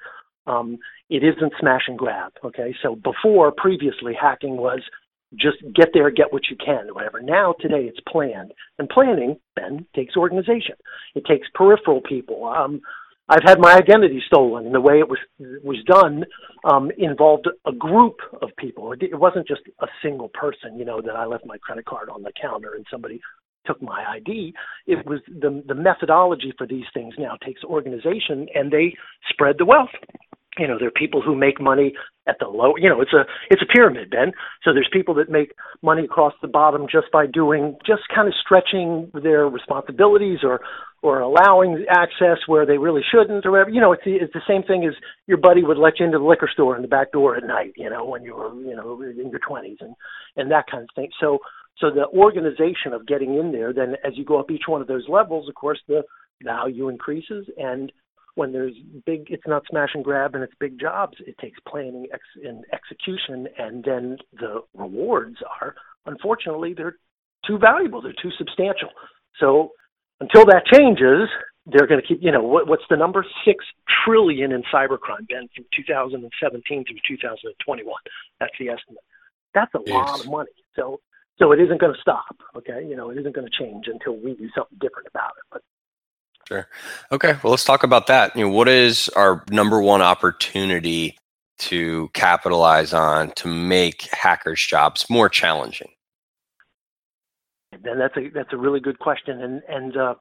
Um, 0.46 0.78
it 1.10 1.22
isn't 1.24 1.52
smash 1.60 1.82
and 1.88 1.98
grab. 1.98 2.32
Okay, 2.44 2.74
so 2.82 2.96
before 2.96 3.52
previously 3.52 4.14
hacking 4.18 4.56
was 4.56 4.80
just 5.34 5.58
get 5.74 5.90
there, 5.92 6.10
get 6.10 6.32
what 6.32 6.48
you 6.50 6.56
can, 6.56 6.94
whatever. 6.94 7.20
Now, 7.20 7.54
today, 7.60 7.82
it's 7.84 8.00
planned. 8.08 8.52
And 8.78 8.88
planning, 8.88 9.36
Ben, 9.56 9.86
takes 9.94 10.16
organization. 10.16 10.76
It 11.14 11.24
takes 11.26 11.46
peripheral 11.54 12.00
people. 12.00 12.46
Um, 12.46 12.80
I've 13.30 13.42
had 13.44 13.60
my 13.60 13.74
identity 13.74 14.22
stolen, 14.26 14.64
and 14.66 14.74
the 14.74 14.80
way 14.80 15.00
it 15.00 15.08
was 15.08 15.18
was 15.38 15.76
done 15.84 16.24
um, 16.64 16.90
involved 16.96 17.46
a 17.66 17.72
group 17.72 18.16
of 18.40 18.48
people. 18.56 18.92
It, 18.92 19.02
it 19.02 19.18
wasn't 19.18 19.46
just 19.46 19.60
a 19.80 19.86
single 20.02 20.30
person, 20.30 20.78
you 20.78 20.86
know, 20.86 21.02
that 21.02 21.14
I 21.14 21.26
left 21.26 21.44
my 21.44 21.58
credit 21.58 21.84
card 21.84 22.08
on 22.08 22.22
the 22.22 22.32
counter 22.40 22.74
and 22.74 22.86
somebody 22.90 23.20
took 23.66 23.80
my 23.82 24.04
ID. 24.16 24.54
It 24.86 25.06
was 25.06 25.20
the 25.28 25.62
the 25.66 25.74
methodology 25.74 26.52
for 26.56 26.66
these 26.66 26.86
things 26.94 27.14
now 27.18 27.36
takes 27.44 27.62
organization, 27.64 28.48
and 28.54 28.72
they 28.72 28.96
spread 29.28 29.56
the 29.58 29.66
wealth. 29.66 29.90
You 30.58 30.66
know 30.66 30.78
there 30.78 30.88
are 30.88 30.92
people 30.92 31.22
who 31.22 31.36
make 31.36 31.60
money 31.60 31.92
at 32.26 32.36
the 32.40 32.46
low 32.46 32.74
you 32.76 32.88
know 32.88 33.00
it's 33.00 33.12
a 33.12 33.24
it's 33.50 33.62
a 33.62 33.72
pyramid 33.72 34.10
ben. 34.10 34.32
So 34.64 34.72
there's 34.72 34.88
people 34.92 35.14
that 35.14 35.30
make 35.30 35.52
money 35.82 36.04
across 36.04 36.32
the 36.42 36.48
bottom 36.48 36.86
just 36.90 37.12
by 37.12 37.26
doing 37.26 37.76
just 37.86 38.02
kind 38.14 38.26
of 38.26 38.34
stretching 38.40 39.10
their 39.14 39.46
responsibilities 39.46 40.40
or 40.42 40.60
or 41.00 41.20
allowing 41.20 41.84
access 41.88 42.38
where 42.48 42.66
they 42.66 42.76
really 42.76 43.02
shouldn't 43.08 43.46
or 43.46 43.52
whatever. 43.52 43.70
You 43.70 43.80
know 43.80 43.92
it's 43.92 44.04
the, 44.04 44.16
it's 44.16 44.32
the 44.32 44.42
same 44.48 44.64
thing 44.64 44.84
as 44.84 44.94
your 45.26 45.38
buddy 45.38 45.62
would 45.62 45.78
let 45.78 46.00
you 46.00 46.06
into 46.06 46.18
the 46.18 46.24
liquor 46.24 46.50
store 46.52 46.74
in 46.74 46.82
the 46.82 46.88
back 46.88 47.12
door 47.12 47.36
at 47.36 47.44
night 47.44 47.72
you 47.76 47.88
know 47.88 48.04
when 48.04 48.24
you 48.24 48.34
were 48.34 48.52
you 48.54 48.74
know 48.74 49.00
in 49.02 49.30
your 49.30 49.40
20s 49.40 49.80
and 49.80 49.94
and 50.36 50.50
that 50.50 50.64
kind 50.70 50.82
of 50.82 50.90
thing. 50.96 51.10
So 51.20 51.38
so 51.80 51.90
the 51.90 52.06
organization 52.08 52.92
of 52.92 53.06
getting 53.06 53.34
in 53.36 53.52
there 53.52 53.72
then 53.72 53.94
as 54.04 54.12
you 54.16 54.24
go 54.24 54.38
up 54.38 54.50
each 54.50 54.64
one 54.66 54.80
of 54.80 54.86
those 54.86 55.08
levels 55.08 55.48
of 55.48 55.54
course 55.54 55.80
the 55.88 56.02
value 56.42 56.88
increases 56.88 57.46
and 57.56 57.92
when 58.38 58.52
there's 58.52 58.74
big, 59.04 59.26
it's 59.30 59.46
not 59.48 59.64
smash 59.68 59.90
and 59.94 60.04
grab 60.04 60.36
and 60.36 60.44
it's 60.44 60.54
big 60.60 60.78
jobs. 60.80 61.16
It 61.26 61.36
takes 61.38 61.58
planning 61.68 62.06
ex- 62.14 62.44
and 62.44 62.64
execution, 62.72 63.48
and 63.58 63.82
then 63.82 64.18
the 64.38 64.60
rewards 64.74 65.38
are, 65.60 65.74
unfortunately, 66.06 66.72
they're 66.72 66.94
too 67.44 67.58
valuable. 67.58 68.00
They're 68.00 68.12
too 68.22 68.30
substantial. 68.38 68.90
So 69.40 69.72
until 70.20 70.44
that 70.46 70.66
changes, 70.72 71.28
they're 71.66 71.88
going 71.88 72.00
to 72.00 72.06
keep. 72.06 72.22
You 72.22 72.30
know, 72.30 72.42
what, 72.42 72.68
what's 72.68 72.84
the 72.88 72.96
number? 72.96 73.26
Six 73.44 73.64
trillion 74.04 74.52
in 74.52 74.62
cybercrime, 74.72 75.26
Ben, 75.28 75.48
from 75.54 75.64
2017 75.74 76.84
through 76.84 76.96
2021. 77.08 77.92
That's 78.38 78.52
the 78.60 78.68
estimate. 78.68 79.02
That's 79.52 79.74
a 79.74 79.80
yes. 79.84 79.94
lot 79.94 80.20
of 80.20 80.30
money. 80.30 80.50
So 80.76 81.00
so 81.38 81.52
it 81.52 81.60
isn't 81.60 81.80
going 81.80 81.94
to 81.94 82.00
stop. 82.00 82.36
Okay, 82.56 82.84
you 82.86 82.96
know, 82.96 83.10
it 83.10 83.18
isn't 83.18 83.34
going 83.34 83.46
to 83.46 83.56
change 83.56 83.86
until 83.86 84.16
we 84.16 84.34
do 84.34 84.48
something 84.54 84.78
different 84.80 85.08
about 85.08 85.32
it. 85.38 85.44
But 85.50 85.62
Sure. 86.48 86.66
Okay. 87.12 87.36
Well, 87.42 87.50
let's 87.50 87.64
talk 87.64 87.82
about 87.82 88.06
that. 88.06 88.34
You 88.34 88.46
know, 88.46 88.48
what 88.48 88.68
is 88.68 89.10
our 89.10 89.44
number 89.50 89.82
one 89.82 90.00
opportunity 90.00 91.18
to 91.58 92.08
capitalize 92.14 92.94
on 92.94 93.32
to 93.32 93.48
make 93.48 94.08
hackers' 94.12 94.64
jobs 94.64 95.10
more 95.10 95.28
challenging? 95.28 95.90
Then 97.82 97.98
that's 97.98 98.16
a 98.16 98.30
that's 98.30 98.52
a 98.54 98.56
really 98.56 98.80
good 98.80 98.98
question, 98.98 99.42
and 99.42 99.62
and 99.68 99.96
uh, 99.96 100.14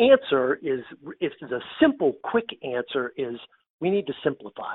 answer 0.00 0.56
is 0.56 0.80
if 1.20 1.32
the 1.40 1.60
simple, 1.80 2.14
quick 2.24 2.46
answer 2.64 3.12
is 3.16 3.36
we 3.80 3.90
need 3.90 4.08
to 4.08 4.12
simplify. 4.24 4.74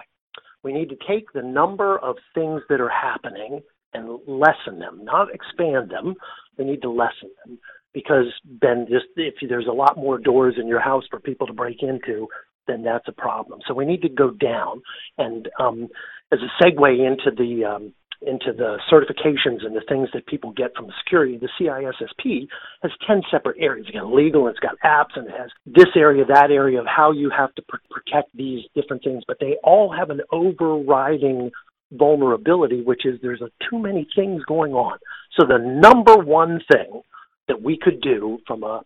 We 0.63 0.72
need 0.72 0.89
to 0.89 0.98
take 1.08 1.34
the 1.34 1.44
number 1.44 2.00
of 2.00 2.15
things 2.34 2.62
that 2.70 2.80
are 2.80 2.89
happening 2.89 3.62
and 3.96 4.20
lessen 4.28 4.80
them, 4.80 5.04
not 5.04 5.34
expand 5.34 5.90
them. 5.90 6.16
We 6.58 6.66
need 6.66 6.82
to 6.82 6.90
lessen 6.92 7.30
them 7.46 7.60
because 7.94 8.25
then 8.62 8.86
just 8.90 9.06
if 9.16 9.36
there's 9.48 9.68
a 9.68 9.74
lot 9.74 9.98
more 9.98 10.18
doors 10.18 10.56
in 10.60 10.68
your 10.68 10.82
house 10.82 11.06
for 11.10 11.20
people 11.20 11.48
to 11.48 11.54
break 11.54 11.82
into, 11.82 12.28
then 12.68 12.84
that's 12.84 13.08
a 13.08 13.12
problem. 13.12 13.60
So 13.68 13.74
we 13.74 13.86
need 13.86 14.02
to 14.02 14.10
go 14.10 14.32
down. 14.32 14.82
And 15.18 15.50
um, 15.60 15.88
as 16.32 16.40
a 16.40 16.64
segue 16.64 17.08
into 17.08 17.32
the 17.36 17.66
um, 17.66 17.94
into 18.22 18.54
the 18.54 18.80
certifications 18.92 19.66
and 19.66 19.75
the 19.75 19.84
things 19.88 20.10
that 20.14 20.25
people 20.25 20.52
get 20.52 20.75
from 20.75 20.88
security, 21.04 21.38
the 21.38 21.50
CISSP 21.60 22.48
has 22.82 22.92
10 23.06 23.22
separate 23.30 23.58
areas. 23.60 23.88
Again, 23.88 24.16
legal, 24.16 24.48
it's 24.48 24.60
got 24.60 24.75
apps, 24.84 25.16
and 25.16 25.28
it 25.28 25.34
has 25.38 25.52
this 25.66 25.94
area, 25.96 26.25
that 26.25 26.50
area 26.50 26.80
of 26.80 26.88
how 26.88 27.12
you 27.12 27.30
have 27.30 27.54
to 27.56 27.62
pr- 27.68 27.75
protect 27.92 28.36
these 28.36 28.64
different 28.74 29.04
things, 29.04 29.24
but 29.28 29.38
they 29.40 29.58
all 29.64 29.94
have 29.94 30.10
an 30.10 30.22
overriding 30.32 31.52
vulnerability, 31.92 32.82
which 32.82 33.06
is 33.06 33.19
there's 33.21 33.41
a, 33.41 33.50
too 33.69 33.80
many 33.80 34.08
things 34.15 34.43
going 34.45 34.74
on. 34.74 34.98
So 35.39 35.45
the 35.48 35.58
number 35.58 36.15
one 36.15 36.62
thing 36.71 37.02
that 37.48 37.62
we 37.62 37.78
could 37.82 38.02
do 38.02 38.39
from 38.48 38.63
a 38.63 38.82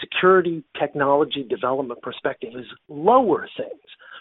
security 0.00 0.62
technology 0.78 1.46
development 1.48 2.02
perspective 2.02 2.50
is 2.54 2.66
lower 2.88 3.48
things. 3.56 3.80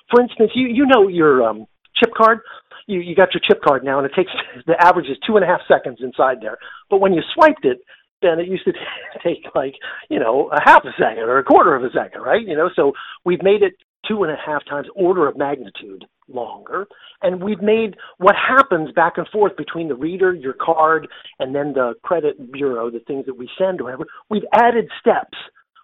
For 0.10 0.22
instance, 0.22 0.52
you 0.56 0.68
you 0.68 0.86
know 0.86 1.08
your 1.08 1.44
um, 1.44 1.66
chip 1.96 2.14
card. 2.16 2.40
You 2.88 3.00
you 3.00 3.16
got 3.16 3.34
your 3.34 3.42
chip 3.46 3.62
card 3.64 3.84
now, 3.84 4.00
and 4.00 4.06
it 4.06 4.14
takes 4.16 4.32
the 4.68 4.76
average 4.80 5.08
is 5.08 5.18
two 5.26 5.36
and 5.36 5.44
a 5.44 5.48
half 5.48 5.62
seconds 5.68 6.00
inside 6.02 6.38
there. 6.42 6.58
But 6.90 7.02
when 7.02 7.14
you 7.14 7.22
swiped 7.34 7.66
it, 7.66 7.80
then 8.22 8.40
it 8.40 8.48
used 8.48 8.66
to 8.66 8.74
take 9.24 9.44
like 9.56 9.74
you 10.10 10.20
know 10.20 10.50
a 10.54 10.62
half 10.64 10.84
a 10.86 10.92
second 10.98 11.24
or 11.24 11.38
a 11.38 11.44
quarter 11.44 11.76
of 11.76 11.84
a 11.84 11.90
second, 11.92 12.22
right? 12.22 12.46
You 12.46 12.56
know, 12.56 12.70
so 12.76 12.94
we've 13.26 13.44
made 13.44 13.64
it 13.64 13.74
two 14.08 14.24
and 14.24 14.32
a 14.32 14.38
half 14.44 14.64
times 14.66 14.88
order 14.96 15.28
of 15.28 15.38
magnitude 15.38 16.06
longer. 16.28 16.88
And 17.22 17.44
we've 17.44 17.62
made 17.62 17.96
what 18.18 18.36
happens 18.36 18.92
back 18.92 19.14
and 19.18 19.28
forth 19.30 19.56
between 19.58 19.88
the 19.88 19.96
reader, 19.96 20.34
your 20.34 20.54
card, 20.54 21.08
and 21.40 21.54
then 21.54 21.74
the 21.74 21.94
credit 22.04 22.52
bureau, 22.52 22.90
the 22.90 23.00
things 23.00 23.26
that 23.26 23.38
we 23.38 23.50
send 23.58 23.82
or 23.82 23.86
whatever. 23.86 24.06
We've 24.30 24.46
added 24.54 24.90
steps. 25.00 25.38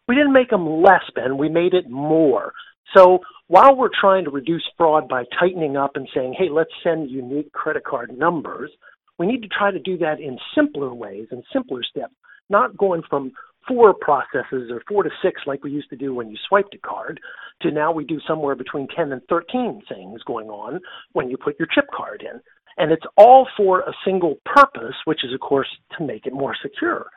We 0.08 0.16
didn't 0.16 0.34
make 0.34 0.50
them 0.50 0.82
less, 0.82 1.04
Ben. 1.16 1.38
We 1.38 1.50
made 1.50 1.74
it 1.74 1.90
more. 1.90 2.54
So 2.96 3.20
while 3.48 3.76
we're 3.76 3.90
trying 4.00 4.26
to 4.26 4.32
reduce 4.32 4.64
fraud 4.78 5.08
by 5.08 5.24
tightening 5.40 5.78
up 5.78 5.92
and 5.96 6.08
saying, 6.14 6.36
hey, 6.38 6.50
let's 6.50 6.72
send 6.84 7.10
unique 7.10 7.52
credit 7.54 7.84
card 7.84 8.18
numbers, 8.18 8.72
we 9.18 9.28
need 9.28 9.42
to 9.44 9.48
try 9.48 9.72
to 9.72 9.80
do 9.80 9.98
that 10.00 10.20
in 10.20 10.38
simpler 10.56 10.94
ways 10.94 11.28
and 11.32 11.44
simpler 11.54 11.84
steps, 11.84 12.14
not 12.50 12.76
going 12.76 13.04
from 13.10 13.32
four 13.68 13.94
processes 13.94 14.72
or 14.72 14.82
four 14.88 15.04
to 15.04 15.10
six 15.24 15.42
like 15.46 15.64
we 15.64 15.72
used 15.72 15.90
to 15.90 15.96
do 15.96 16.16
when 16.16 16.30
you 16.30 16.38
swiped 16.48 16.74
a 16.74 16.80
card 16.80 17.20
to 17.62 17.72
now 17.72 17.92
we 17.92 18.06
do 18.06 18.20
somewhere 18.28 18.56
between 18.56 18.88
10 18.96 19.12
and 19.12 19.22
13 19.30 19.82
things 19.88 20.22
going 20.24 20.50
on 20.50 20.80
when 21.14 21.30
you 21.30 21.38
put 21.38 21.58
your 21.60 21.68
chip 21.74 21.86
card 21.96 22.24
in. 22.24 22.40
And 22.78 22.92
it's 22.92 23.06
all 23.18 23.48
for 23.58 23.82
a 23.82 23.94
single 24.06 24.36
purpose, 24.46 24.96
which 25.06 25.24
is, 25.24 25.34
of 25.34 25.40
course, 25.40 25.68
to 25.98 26.06
make 26.06 26.26
it 26.26 26.34
more 26.34 26.56
secure. 26.62 27.08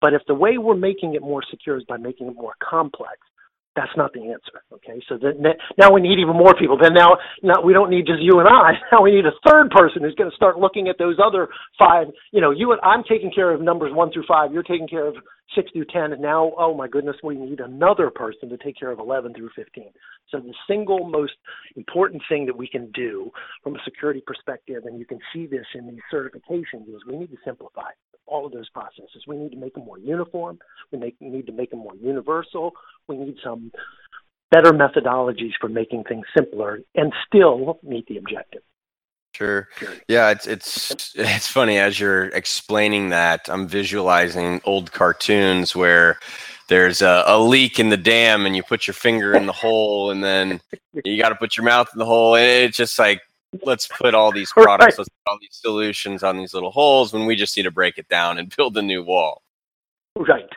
But 0.00 0.12
if 0.12 0.22
the 0.26 0.34
way 0.34 0.58
we're 0.58 0.74
making 0.74 1.14
it 1.14 1.22
more 1.22 1.42
secure 1.48 1.78
is 1.78 1.84
by 1.84 1.96
making 1.96 2.26
it 2.26 2.34
more 2.36 2.54
complex, 2.62 3.18
that's 3.76 3.90
not 3.96 4.12
the 4.12 4.20
answer. 4.30 4.62
Okay, 4.72 5.00
so 5.08 5.18
then 5.20 5.42
now 5.78 5.92
we 5.92 6.00
need 6.00 6.18
even 6.20 6.36
more 6.36 6.54
people. 6.54 6.78
Then 6.80 6.94
now, 6.94 7.16
now 7.42 7.60
we 7.62 7.72
don't 7.72 7.90
need 7.90 8.06
just 8.06 8.22
you 8.22 8.38
and 8.38 8.48
I. 8.48 8.72
Now 8.92 9.02
we 9.02 9.10
need 9.10 9.26
a 9.26 9.34
third 9.44 9.70
person 9.70 10.02
who's 10.02 10.14
going 10.14 10.30
to 10.30 10.36
start 10.36 10.58
looking 10.58 10.88
at 10.88 10.96
those 10.98 11.16
other 11.24 11.48
five. 11.78 12.06
You 12.32 12.40
know, 12.40 12.52
you 12.52 12.70
and 12.70 12.80
I'm 12.82 13.02
taking 13.02 13.32
care 13.32 13.50
of 13.50 13.60
numbers 13.60 13.92
one 13.92 14.12
through 14.12 14.24
five. 14.28 14.52
You're 14.52 14.62
taking 14.62 14.86
care 14.86 15.06
of 15.06 15.16
six 15.54 15.70
through 15.72 15.86
ten, 15.86 16.12
and 16.12 16.22
now, 16.22 16.52
oh 16.58 16.74
my 16.74 16.88
goodness, 16.88 17.16
we 17.22 17.36
need 17.36 17.60
another 17.60 18.10
person 18.10 18.48
to 18.48 18.56
take 18.56 18.78
care 18.78 18.90
of 18.90 18.98
eleven 18.98 19.34
through 19.34 19.50
fifteen. 19.54 19.90
So 20.30 20.40
the 20.40 20.54
single 20.68 21.08
most 21.08 21.34
important 21.76 22.22
thing 22.28 22.46
that 22.46 22.56
we 22.56 22.68
can 22.68 22.90
do 22.92 23.30
from 23.62 23.76
a 23.76 23.84
security 23.84 24.22
perspective, 24.26 24.82
and 24.86 24.98
you 24.98 25.06
can 25.06 25.18
see 25.32 25.46
this 25.46 25.66
in 25.74 25.86
these 25.86 26.00
certifications, 26.12 26.88
is 26.88 27.02
we 27.06 27.16
need 27.16 27.30
to 27.30 27.38
simplify 27.44 27.90
all 28.26 28.46
of 28.46 28.52
those 28.52 28.70
processes. 28.70 29.22
We 29.28 29.36
need 29.36 29.50
to 29.50 29.58
make 29.58 29.74
them 29.74 29.84
more 29.84 29.98
uniform. 29.98 30.58
We 30.90 30.98
make, 30.98 31.20
need 31.20 31.46
to 31.46 31.52
make 31.52 31.70
them 31.70 31.80
more 31.80 31.94
universal. 31.94 32.72
We 33.06 33.18
need 33.18 33.36
some 33.44 33.70
better 34.50 34.72
methodologies 34.72 35.52
for 35.60 35.68
making 35.68 36.04
things 36.04 36.24
simpler 36.36 36.80
and 36.94 37.12
still 37.26 37.78
meet 37.82 38.06
the 38.06 38.16
objective. 38.16 38.62
Sure. 39.34 39.68
Yeah, 40.08 40.30
it's 40.30 40.46
it's 40.46 41.12
it's 41.16 41.48
funny 41.48 41.78
as 41.78 41.98
you're 41.98 42.26
explaining 42.26 43.08
that. 43.10 43.48
I'm 43.48 43.66
visualizing 43.66 44.60
old 44.64 44.92
cartoons 44.92 45.74
where 45.74 46.18
there's 46.68 47.02
a, 47.02 47.24
a, 47.26 47.38
leak 47.38 47.78
in 47.78 47.90
the 47.90 47.96
dam 47.96 48.46
and 48.46 48.56
you 48.56 48.62
put 48.62 48.86
your 48.86 48.94
finger 48.94 49.34
in 49.34 49.44
the 49.44 49.52
hole 49.52 50.10
and 50.10 50.24
then 50.24 50.60
you 51.04 51.18
got 51.18 51.28
to 51.28 51.34
put 51.34 51.58
your 51.58 51.64
mouth 51.64 51.88
in 51.92 51.98
the 51.98 52.06
hole 52.06 52.36
and 52.36 52.46
it's 52.46 52.76
just 52.76 52.98
like 52.98 53.20
let's 53.64 53.86
put 53.86 54.14
all 54.14 54.32
these 54.32 54.50
products, 54.56 54.84
right. 54.84 54.98
let's 54.98 55.08
put 55.08 55.30
all 55.30 55.38
these 55.40 55.50
solutions 55.52 56.22
on 56.22 56.36
these 56.36 56.54
little 56.54 56.70
holes 56.70 57.12
when 57.12 57.26
we 57.26 57.36
just 57.36 57.56
need 57.56 57.64
to 57.64 57.70
break 57.70 57.98
it 57.98 58.08
down 58.08 58.38
and 58.38 58.54
build 58.56 58.76
a 58.76 58.82
new 58.82 59.02
wall. 59.02 59.42
Right. 60.16 60.48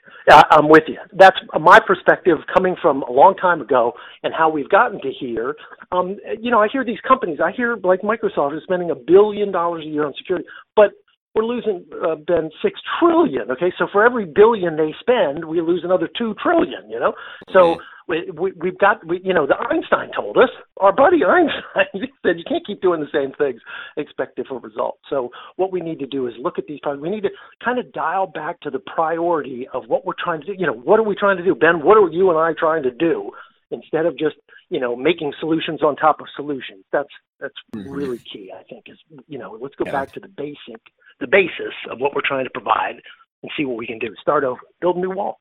I'm 0.51 0.69
with 0.69 0.83
you. 0.87 0.97
That's 1.13 1.37
my 1.59 1.79
perspective 1.79 2.37
coming 2.53 2.75
from 2.79 3.01
a 3.03 3.11
long 3.11 3.35
time 3.35 3.59
ago 3.59 3.93
and 4.21 4.31
how 4.31 4.49
we've 4.49 4.69
gotten 4.69 5.01
to 5.01 5.11
here. 5.11 5.55
Um, 5.91 6.17
you 6.39 6.51
know, 6.51 6.61
I 6.61 6.67
hear 6.71 6.85
these 6.85 6.99
companies, 7.07 7.39
I 7.43 7.51
hear 7.51 7.75
like 7.77 8.01
Microsoft 8.01 8.55
is 8.55 8.61
spending 8.63 8.91
a 8.91 8.95
billion 8.95 9.51
dollars 9.51 9.83
a 9.83 9.87
year 9.87 10.05
on 10.05 10.13
security, 10.15 10.45
but 10.75 10.91
we're 11.37 11.45
losing 11.45 11.85
uh, 12.03 12.15
Ben 12.15 12.49
six 12.61 12.79
trillion. 12.99 13.51
Okay, 13.51 13.71
so 13.77 13.87
for 13.91 14.03
every 14.03 14.25
billion 14.25 14.75
they 14.75 14.93
spend, 14.99 15.45
we 15.45 15.61
lose 15.61 15.81
another 15.83 16.09
two 16.17 16.35
trillion. 16.41 16.89
You 16.89 16.99
know, 16.99 17.13
so 17.53 17.77
we, 18.07 18.31
we, 18.31 18.53
we've 18.53 18.77
got, 18.77 19.05
we, 19.05 19.21
you 19.23 19.33
know, 19.33 19.45
the 19.45 19.55
Einstein 19.55 20.09
told 20.15 20.37
us, 20.37 20.49
our 20.77 20.93
buddy 20.93 21.23
Einstein 21.23 22.09
said 22.25 22.37
you 22.37 22.43
can't 22.47 22.65
keep 22.65 22.81
doing 22.81 23.01
the 23.01 23.07
same 23.13 23.33
things, 23.37 23.61
expect 23.97 24.35
different 24.35 24.63
results. 24.63 24.99
So 25.09 25.29
what 25.57 25.71
we 25.71 25.81
need 25.81 25.99
to 25.99 26.07
do 26.07 26.27
is 26.27 26.33
look 26.39 26.57
at 26.57 26.65
these 26.67 26.79
problems. 26.81 27.03
We 27.03 27.09
need 27.09 27.23
to 27.23 27.29
kind 27.63 27.79
of 27.79 27.91
dial 27.91 28.27
back 28.27 28.61
to 28.61 28.69
the 28.69 28.79
priority 28.79 29.67
of 29.73 29.83
what 29.87 30.05
we're 30.05 30.13
trying 30.21 30.41
to 30.41 30.47
do. 30.47 30.53
You 30.57 30.67
know, 30.67 30.73
what 30.73 30.99
are 30.99 31.03
we 31.03 31.15
trying 31.15 31.37
to 31.37 31.43
do? 31.43 31.53
Ben, 31.53 31.83
what 31.83 31.97
are 31.97 32.09
you 32.09 32.29
and 32.29 32.39
I 32.39 32.53
trying 32.57 32.83
to 32.83 32.91
do? 32.91 33.31
Instead 33.69 34.05
of 34.05 34.17
just, 34.17 34.35
you 34.69 34.79
know, 34.79 34.95
making 34.95 35.33
solutions 35.39 35.81
on 35.81 35.95
top 35.95 36.19
of 36.19 36.27
solutions. 36.35 36.83
That's 36.91 37.09
that's 37.39 37.53
mm-hmm. 37.75 37.89
really 37.89 38.17
key, 38.19 38.51
I 38.57 38.63
think, 38.63 38.85
is, 38.87 38.97
you 39.27 39.37
know, 39.37 39.57
let's 39.61 39.75
go 39.75 39.85
yeah. 39.85 39.91
back 39.91 40.11
to 40.13 40.19
the 40.19 40.27
basic 40.27 40.81
the 41.19 41.27
basis 41.27 41.73
of 41.89 41.99
what 41.99 42.13
we're 42.13 42.21
trying 42.25 42.45
to 42.45 42.51
provide 42.51 42.95
and 43.43 43.51
see 43.57 43.65
what 43.65 43.77
we 43.77 43.87
can 43.87 43.99
do. 43.99 44.13
Start 44.21 44.43
over, 44.43 44.59
build 44.81 44.97
a 44.97 44.99
new 44.99 45.11
wall. 45.11 45.39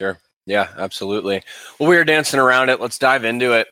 Sure. 0.00 0.18
Yeah, 0.46 0.68
absolutely. 0.76 1.42
Well, 1.78 1.88
we 1.88 1.96
were 1.96 2.04
dancing 2.04 2.40
around 2.40 2.70
it. 2.70 2.80
Let's 2.80 2.98
dive 2.98 3.24
into 3.24 3.52
it. 3.52 3.68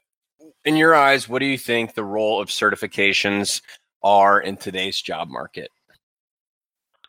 In 0.64 0.76
your 0.76 0.94
eyes, 0.94 1.28
what 1.28 1.38
do 1.38 1.46
you 1.46 1.56
think 1.56 1.94
the 1.94 2.04
role 2.04 2.40
of 2.40 2.48
certifications 2.48 3.62
are 4.02 4.40
in 4.40 4.56
today's 4.56 5.00
job 5.00 5.28
market? 5.28 5.70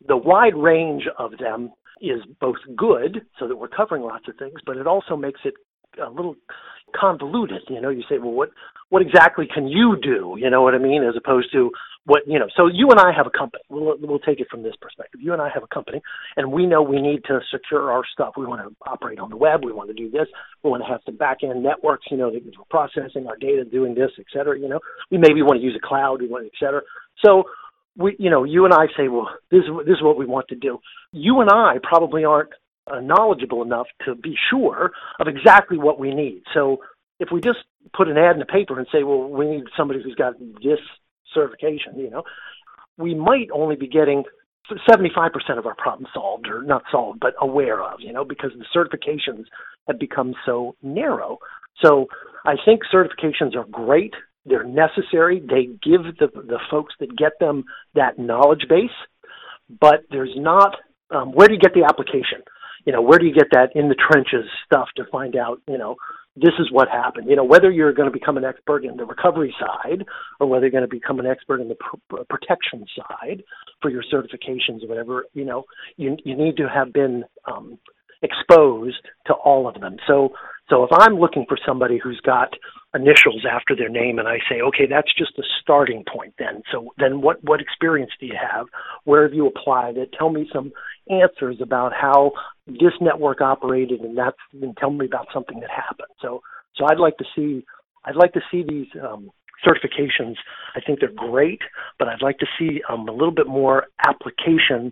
The 0.08 0.16
wide 0.16 0.56
range 0.56 1.04
of 1.18 1.38
them 1.38 1.72
is 2.00 2.22
both 2.40 2.58
good, 2.76 3.26
so 3.40 3.48
that 3.48 3.56
we're 3.56 3.68
covering 3.68 4.04
lots 4.04 4.28
of 4.28 4.36
things, 4.38 4.60
but 4.66 4.78
it 4.78 4.88
also 4.88 5.18
makes 5.18 5.42
it 5.44 5.56
a 6.02 6.10
little 6.10 6.36
convoluted. 6.96 7.62
You 7.70 7.82
know, 7.82 7.90
you 7.90 8.04
say, 8.10 8.18
well, 8.18 8.32
what 8.32 8.50
what 8.90 9.02
exactly 9.02 9.48
can 9.54 9.68
you 9.68 9.98
do? 10.02 10.36
You 10.40 10.50
know 10.50 10.62
what 10.62 10.74
I 10.74 10.78
mean? 10.78 11.04
As 11.04 11.16
opposed 11.18 11.52
to 11.54 11.72
what 12.06 12.24
you 12.26 12.40
know. 12.40 12.48
So 12.56 12.68
you 12.68 12.90
and 12.90 13.00
I 13.00 13.12
have 13.16 13.28
a 13.28 13.38
company. 13.38 13.64
We'll 13.70 13.98
we'll 14.00 14.20
take 14.20 14.40
it 14.40 14.48
from 14.50 14.64
this 14.64 14.76
perspective. 14.82 15.20
You 15.22 15.34
and 15.34 15.42
I 15.42 15.50
have 15.54 15.64
a 15.64 15.68
company, 15.68 16.02
and 16.38 16.52
we 16.52 16.66
know 16.66 16.82
we 16.82 17.02
need 17.02 17.24
to 17.26 17.40
secure 17.52 17.92
our 17.92 18.04
stuff. 18.12 18.34
We 18.38 18.46
want 18.46 18.62
to 18.62 18.76
operate 18.90 19.20
on 19.20 19.30
the 19.30 19.38
web. 19.38 19.66
We 19.66 19.74
want 19.74 19.90
to 19.90 19.94
do 19.94 20.10
this. 20.10 20.28
We 20.64 20.70
want 20.70 20.84
to 20.84 20.90
have 20.90 21.02
some 21.06 21.18
back 21.18 21.40
end 21.44 21.62
networks. 21.62 22.06
You 22.10 22.18
know, 22.18 22.32
that 22.32 22.44
we're 22.46 22.64
processing 22.70 23.28
our 23.28 23.38
data, 23.38 23.66
doing 23.66 23.94
this, 23.94 24.12
et 24.18 24.26
cetera. 24.34 24.58
You 24.58 24.70
know, 24.70 24.80
we 25.12 25.18
maybe 25.18 25.42
want 25.42 25.60
to 25.60 25.64
use 25.64 25.76
a 25.76 25.86
cloud. 25.86 26.22
We 26.22 26.30
want, 26.30 26.46
et 26.46 26.58
cetera. 26.60 26.82
So 27.26 27.44
we, 27.98 28.16
you 28.20 28.30
know, 28.30 28.44
you 28.44 28.64
and 28.66 28.74
I 28.74 28.86
say, 28.96 29.10
well, 29.10 29.30
this 29.52 29.64
is 29.64 29.70
this 29.86 29.96
is 29.96 30.04
what 30.04 30.18
we 30.18 30.26
want 30.26 30.48
to 30.50 30.56
do. 30.56 30.80
You 31.12 31.42
and 31.42 31.50
I 31.50 31.76
probably 31.84 32.24
aren't 32.24 32.52
uh, 32.92 33.00
knowledgeable 33.00 33.62
enough 33.64 33.88
to 34.06 34.16
be 34.16 34.36
sure 34.50 34.92
of 35.20 35.28
exactly 35.28 35.78
what 35.78 36.00
we 36.00 36.14
need. 36.14 36.44
So 36.54 36.78
if 37.20 37.30
we 37.32 37.42
just 37.42 37.60
put 37.96 38.08
an 38.08 38.18
ad 38.18 38.34
in 38.34 38.40
the 38.40 38.46
paper 38.46 38.78
and 38.78 38.88
say, 38.92 39.04
well, 39.04 39.30
we 39.30 39.48
need 39.48 39.64
somebody 39.76 40.02
who's 40.04 40.16
got 40.16 40.38
this 40.40 40.80
certification, 41.34 41.98
you 41.98 42.10
know, 42.10 42.24
we 42.98 43.14
might 43.14 43.48
only 43.54 43.76
be 43.76 43.88
getting 43.88 44.24
75% 44.90 45.32
of 45.58 45.66
our 45.66 45.76
problems 45.76 46.10
solved 46.14 46.48
or 46.48 46.62
not 46.62 46.84
solved, 46.92 47.20
but 47.20 47.34
aware 47.40 47.82
of, 47.82 48.00
you 48.00 48.12
know, 48.12 48.26
because 48.26 48.52
the 48.58 48.66
certifications 48.76 49.46
have 49.88 50.00
become 50.00 50.34
so 50.46 50.76
narrow. 50.82 51.38
So 51.84 52.08
I 52.46 52.56
think 52.66 52.82
certifications 52.94 53.56
are 53.56 53.66
great. 53.66 54.14
They're 54.46 54.64
necessary. 54.64 55.40
They 55.40 55.66
give 55.66 56.04
the, 56.20 56.28
the 56.28 56.60
folks 56.70 56.94
that 57.00 57.16
get 57.18 57.34
them 57.40 57.66
that 57.96 58.20
knowledge 58.20 58.66
base, 58.70 58.90
but 59.80 60.04
there's 60.10 60.34
not, 60.36 60.76
um, 61.12 61.32
where 61.32 61.48
do 61.48 61.54
you 61.54 61.60
get 61.60 61.74
the 61.74 61.86
application? 61.86 62.42
You 62.88 62.94
know, 62.94 63.02
where 63.02 63.20
do 63.20 63.26
you 63.26 63.34
get 63.34 63.50
that 63.52 63.76
in 63.76 63.90
the 63.90 63.96
trenches 63.96 64.50
stuff 64.66 64.88
to 64.96 65.04
find 65.12 65.36
out, 65.36 65.62
you 65.68 65.78
know, 65.78 65.98
this 66.38 66.54
is 66.58 66.72
what 66.72 66.88
happened. 66.88 67.30
You 67.30 67.36
know, 67.36 67.44
whether 67.44 67.70
you're 67.70 67.92
going 67.92 68.10
to 68.10 68.18
become 68.18 68.38
an 68.38 68.46
expert 68.46 68.86
in 68.86 68.96
the 68.96 69.04
recovery 69.04 69.54
side 69.60 70.06
or 70.40 70.48
whether 70.48 70.66
you're 70.66 70.72
going 70.72 70.90
to 70.90 70.96
become 70.96 71.20
an 71.20 71.26
expert 71.26 71.60
in 71.60 71.68
the 71.68 71.76
pr- 71.76 72.24
protection 72.30 72.86
side 72.96 73.44
for 73.82 73.92
your 73.92 74.04
certifications 74.04 74.84
or 74.84 74.88
whatever, 74.88 75.26
you 75.34 75.44
know, 75.44 75.66
you 75.98 76.16
you 76.24 76.38
need 76.38 76.56
to 76.58 76.70
have 76.70 76.94
been 76.94 77.26
um, 77.52 77.78
exposed 78.22 79.02
to 79.26 79.34
all 79.34 79.68
of 79.68 79.82
them. 79.82 79.98
So 80.08 80.30
so 80.70 80.84
if 80.84 80.90
I'm 80.94 81.20
looking 81.20 81.46
for 81.48 81.58
somebody 81.66 82.00
who's 82.02 82.22
got 82.26 82.54
initials 82.94 83.46
after 83.50 83.76
their 83.76 83.90
name 83.90 84.20
and 84.20 84.28
I 84.28 84.38
say, 84.50 84.62
okay, 84.62 84.86
that's 84.90 85.14
just 85.18 85.38
a 85.38 85.44
starting 85.62 86.04
point 86.12 86.34
then. 86.40 86.62
So 86.72 86.94
then 86.98 87.22
what, 87.22 87.44
what 87.44 87.62
experience 87.62 88.12
do 88.20 88.26
you 88.26 88.36
have? 88.40 88.68
Where 89.04 89.24
have 89.24 89.34
you 89.34 89.48
applied 89.48 89.98
it? 89.98 90.14
Tell 90.18 90.30
me 90.30 90.50
some 90.54 90.72
answers 91.10 91.58
about 91.62 91.94
how 91.94 92.32
this 92.66 92.94
network 93.00 93.42
operated 93.42 94.02
and 94.02 94.18
that's 94.18 94.38
and 94.62 94.76
tell 94.78 94.90
me 94.90 95.06
about 95.06 95.28
something 95.34 95.60
that 95.60 95.70
happened. 95.70 96.10
So 96.22 96.42
so 96.76 96.86
I'd 96.90 97.00
like 97.00 97.18
to 97.18 97.26
see 97.36 97.66
I'd 98.06 98.16
like 98.16 98.34
to 98.34 98.42
see 98.52 98.64
these 98.68 98.88
um, 99.02 99.32
certifications. 99.66 100.36
I 100.76 100.82
think 100.86 101.00
they're 101.00 101.10
great, 101.30 101.62
but 102.00 102.08
I'd 102.08 102.22
like 102.22 102.38
to 102.40 102.46
see 102.58 102.82
um, 102.90 103.08
a 103.08 103.12
little 103.12 103.34
bit 103.34 103.48
more 103.48 103.88
application 104.08 104.92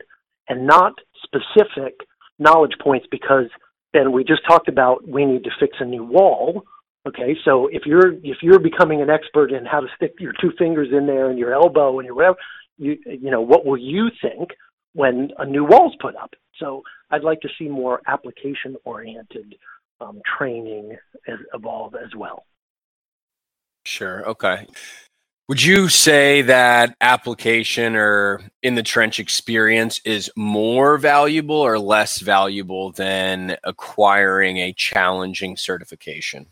and 0.49 0.67
not 0.67 0.93
specific 1.23 1.95
knowledge 2.39 2.73
points 2.83 3.07
because 3.09 3.45
then 3.93 4.11
we 4.11 4.23
just 4.23 4.41
talked 4.47 4.67
about 4.67 5.07
we 5.07 5.25
need 5.25 5.43
to 5.45 5.51
fix 5.59 5.77
a 5.79 5.85
new 5.85 6.03
wall. 6.03 6.63
Okay, 7.07 7.35
so 7.45 7.67
if 7.71 7.83
you're 7.85 8.13
if 8.23 8.37
you're 8.41 8.59
becoming 8.59 9.01
an 9.01 9.09
expert 9.09 9.51
in 9.51 9.65
how 9.65 9.79
to 9.79 9.87
stick 9.95 10.15
your 10.19 10.33
two 10.41 10.51
fingers 10.57 10.89
in 10.91 11.05
there 11.05 11.29
and 11.29 11.39
your 11.39 11.53
elbow 11.53 11.99
and 11.99 12.05
your 12.05 12.15
whatever, 12.15 12.37
you 12.77 12.97
you 13.05 13.31
know 13.31 13.41
what 13.41 13.65
will 13.65 13.77
you 13.77 14.09
think 14.21 14.49
when 14.95 15.29
a 15.37 15.45
new 15.45 15.65
wall's 15.65 15.95
put 16.01 16.15
up? 16.15 16.33
So 16.59 16.81
I'd 17.11 17.23
like 17.23 17.41
to 17.41 17.49
see 17.59 17.67
more 17.67 18.01
application 18.07 18.75
oriented 18.85 19.55
um, 20.01 20.21
training 20.37 20.97
as, 21.27 21.37
evolve 21.53 21.95
as 21.95 22.15
well. 22.15 22.45
Sure. 23.85 24.27
Okay. 24.29 24.65
Would 25.47 25.63
you 25.63 25.89
say 25.89 26.41
that 26.43 26.95
application 27.01 27.95
or 27.95 28.41
in 28.63 28.73
the 28.73 28.81
trench 28.81 29.19
experience 29.19 30.01
is 30.03 30.31
more 30.35 30.97
valuable 30.97 31.57
or 31.57 31.77
less 31.77 32.19
valuable 32.19 32.91
than 32.91 33.55
acquiring 33.63 34.57
a 34.57 34.73
challenging 34.73 35.55
certification? 35.55 36.47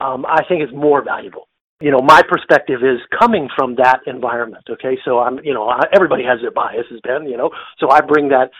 Um, 0.00 0.24
I 0.24 0.44
think 0.48 0.62
it's 0.62 0.72
more 0.72 1.04
valuable. 1.04 1.47
You 1.80 1.92
know, 1.92 2.00
my 2.00 2.22
perspective 2.28 2.80
is 2.82 2.98
coming 3.18 3.48
from 3.56 3.76
that 3.76 4.00
environment. 4.06 4.64
Okay, 4.68 4.98
so 5.04 5.20
I'm, 5.20 5.38
you 5.44 5.54
know, 5.54 5.68
I, 5.68 5.82
everybody 5.94 6.24
has 6.24 6.40
their 6.40 6.50
biases, 6.50 7.00
Ben. 7.02 7.26
You 7.26 7.36
know, 7.36 7.50
so 7.78 7.90
I 7.90 8.00
bring 8.00 8.28
that, 8.30 8.50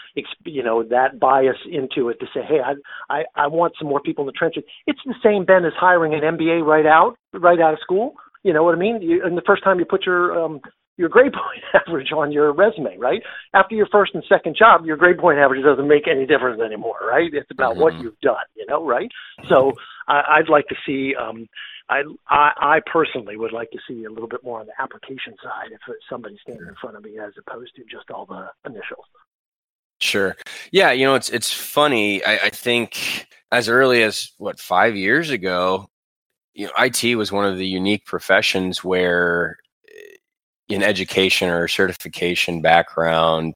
you 0.44 0.62
know, 0.62 0.84
that 0.84 1.18
bias 1.18 1.56
into 1.70 2.10
it 2.10 2.20
to 2.20 2.26
say, 2.32 2.40
hey, 2.46 2.60
I, 2.64 2.74
I, 3.12 3.24
I 3.34 3.46
want 3.48 3.74
some 3.78 3.88
more 3.88 4.00
people 4.00 4.22
in 4.22 4.26
the 4.26 4.32
trenches. 4.32 4.62
It's 4.86 5.00
the 5.04 5.14
same, 5.22 5.44
Ben, 5.44 5.64
as 5.64 5.72
hiring 5.76 6.14
an 6.14 6.20
MBA 6.20 6.64
right 6.64 6.86
out, 6.86 7.16
right 7.32 7.60
out 7.60 7.72
of 7.72 7.80
school 7.80 8.14
you 8.42 8.52
know 8.52 8.62
what 8.62 8.74
I 8.74 8.78
mean? 8.78 9.02
You, 9.02 9.24
and 9.24 9.36
the 9.36 9.42
first 9.46 9.64
time 9.64 9.78
you 9.78 9.84
put 9.84 10.06
your 10.06 10.38
um, 10.38 10.60
your 10.98 11.08
grade 11.08 11.32
point 11.32 11.62
average 11.88 12.12
on 12.12 12.30
your 12.30 12.52
resume, 12.52 12.98
right? 12.98 13.22
After 13.54 13.74
your 13.74 13.86
first 13.90 14.14
and 14.14 14.22
second 14.28 14.56
job, 14.58 14.84
your 14.84 14.98
grade 14.98 15.18
point 15.18 15.38
average 15.38 15.64
doesn't 15.64 15.88
make 15.88 16.06
any 16.06 16.26
difference 16.26 16.60
anymore, 16.60 16.98
right? 17.08 17.32
It's 17.32 17.50
about 17.50 17.72
mm-hmm. 17.72 17.82
what 17.82 17.94
you've 17.94 18.20
done, 18.20 18.44
you 18.54 18.66
know, 18.66 18.84
right? 18.84 19.10
So 19.48 19.72
I, 20.08 20.22
I'd 20.38 20.50
like 20.50 20.66
to 20.68 20.74
see. 20.84 21.14
Um, 21.14 21.48
I, 21.88 22.02
I 22.28 22.50
I 22.60 22.80
personally 22.84 23.38
would 23.38 23.52
like 23.52 23.70
to 23.70 23.78
see 23.88 24.04
a 24.04 24.10
little 24.10 24.28
bit 24.28 24.44
more 24.44 24.60
on 24.60 24.66
the 24.66 24.72
application 24.78 25.34
side 25.42 25.70
if 25.72 25.80
somebody's 26.10 26.38
standing 26.42 26.68
in 26.68 26.74
front 26.78 26.96
of 26.96 27.02
me 27.02 27.18
as 27.18 27.32
opposed 27.38 27.74
to 27.76 27.82
just 27.84 28.10
all 28.10 28.26
the 28.26 28.48
initials. 28.66 29.06
Sure. 30.00 30.36
Yeah, 30.70 30.92
you 30.92 31.06
know, 31.06 31.14
it's 31.14 31.30
it's 31.30 31.52
funny. 31.52 32.22
I, 32.24 32.36
I 32.44 32.50
think 32.50 33.26
as 33.50 33.68
early 33.68 34.02
as 34.02 34.32
what 34.36 34.60
five 34.60 34.96
years 34.96 35.30
ago, 35.30 35.88
you 36.54 36.66
know, 36.66 36.72
IT 36.78 37.16
was 37.16 37.32
one 37.32 37.46
of 37.46 37.56
the 37.56 37.66
unique 37.66 38.04
professions 38.04 38.84
where 38.84 39.58
in 40.68 40.82
education 40.82 41.48
or 41.48 41.68
certification 41.68 42.60
background 42.60 43.54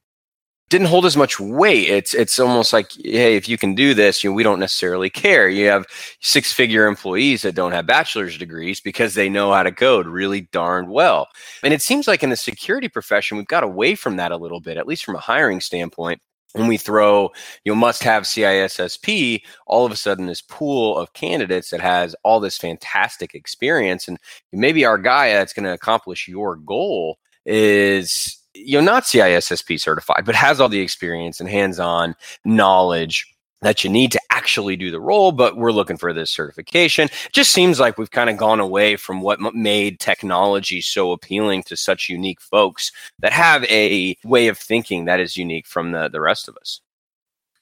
didn't 0.72 0.87
hold 0.87 1.05
as 1.05 1.18
much 1.18 1.38
weight. 1.38 1.90
It's 1.90 2.14
it's 2.14 2.38
almost 2.38 2.72
like, 2.72 2.90
hey, 2.92 3.37
if 3.37 3.46
you 3.46 3.59
can 3.59 3.75
do 3.75 3.92
this, 3.92 4.25
you 4.25 4.31
know, 4.31 4.35
we 4.35 4.42
don't 4.42 4.59
necessarily 4.59 5.11
care. 5.11 5.46
You 5.51 5.66
have 5.66 5.85
six 6.22 6.51
figure 6.51 6.87
employees 6.87 7.42
that 7.42 7.55
don't 7.55 7.72
have 7.72 7.87
bachelor's 7.87 8.38
degrees 8.38 8.81
because 8.81 9.12
they 9.12 9.29
know 9.29 9.53
how 9.53 9.62
to 9.62 9.70
code 9.70 10.07
really 10.07 10.48
darn 10.51 10.88
well. 10.88 11.29
And 11.62 11.75
it 11.75 11.83
seems 11.83 12.09
like 12.09 12.22
in 12.22 12.31
the 12.31 12.37
security 12.37 12.88
profession, 12.88 13.37
we've 13.37 13.46
got 13.46 13.64
away 13.64 13.94
from 13.94 14.16
that 14.16 14.33
a 14.33 14.37
little 14.38 14.61
bit, 14.61 14.79
at 14.79 14.87
least 14.87 15.05
from 15.05 15.14
a 15.14 15.20
hiring 15.20 15.61
standpoint 15.61 16.22
when 16.55 16.67
we 16.67 16.77
throw 16.77 17.31
you 17.65 17.73
know 17.73 17.77
must 17.77 18.03
have 18.03 18.25
CISSP, 18.25 19.43
all 19.67 19.85
of 19.87 19.93
a 19.93 19.97
sudden 19.97 20.27
this 20.27 20.43
pool 20.43 20.99
of 20.99 21.12
candidates 21.12 21.71
that 21.71 21.81
has 21.81 22.15
all 22.25 22.41
this 22.41 22.59
fantastic 22.59 23.35
experience, 23.35 24.09
and 24.09 24.19
maybe 24.53 24.85
our 24.85 24.99
guy 24.99 25.33
that's 25.33 25.53
going 25.53 25.65
to 25.65 25.73
accomplish 25.73 26.29
your 26.29 26.57
goal 26.57 27.19
is 27.47 28.38
you 28.55 28.79
know 28.79 28.85
not 28.85 29.05
CISSP 29.05 29.81
certified, 29.81 30.25
but 30.25 30.35
has 30.35 30.61
all 30.61 30.69
the 30.69 30.81
experience 30.81 31.41
and 31.41 31.49
hands-on 31.49 32.15
knowledge 32.45 33.27
that 33.62 33.85
you 33.85 33.91
need 33.91 34.12
to 34.12 34.21
actually 34.42 34.74
do 34.74 34.90
the 34.90 35.00
role, 35.00 35.31
but 35.31 35.57
we're 35.57 35.70
looking 35.70 35.96
for 35.96 36.12
this 36.12 36.28
certification. 36.28 37.05
It 37.05 37.33
just 37.33 37.52
seems 37.52 37.78
like 37.78 37.96
we've 37.96 38.11
kind 38.11 38.28
of 38.28 38.37
gone 38.37 38.59
away 38.59 38.96
from 38.96 39.20
what 39.20 39.38
made 39.55 40.00
technology 40.00 40.81
so 40.81 41.12
appealing 41.12 41.62
to 41.64 41.76
such 41.76 42.09
unique 42.09 42.40
folks 42.40 42.90
that 43.20 43.33
have 43.33 43.62
a 43.66 44.16
way 44.24 44.48
of 44.48 44.59
thinking 44.59 45.05
that 45.05 45.20
is 45.20 45.37
unique 45.37 45.68
from 45.68 45.92
the, 45.92 46.09
the 46.09 46.20
rest 46.20 46.48
of 46.48 46.57
us. 46.57 46.81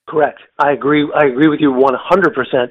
Correct. 0.09 0.41
I 0.59 0.73
agree. 0.73 1.07
I 1.15 1.27
agree 1.27 1.49
with 1.49 1.61
you 1.61 1.71
100%. 1.71 2.69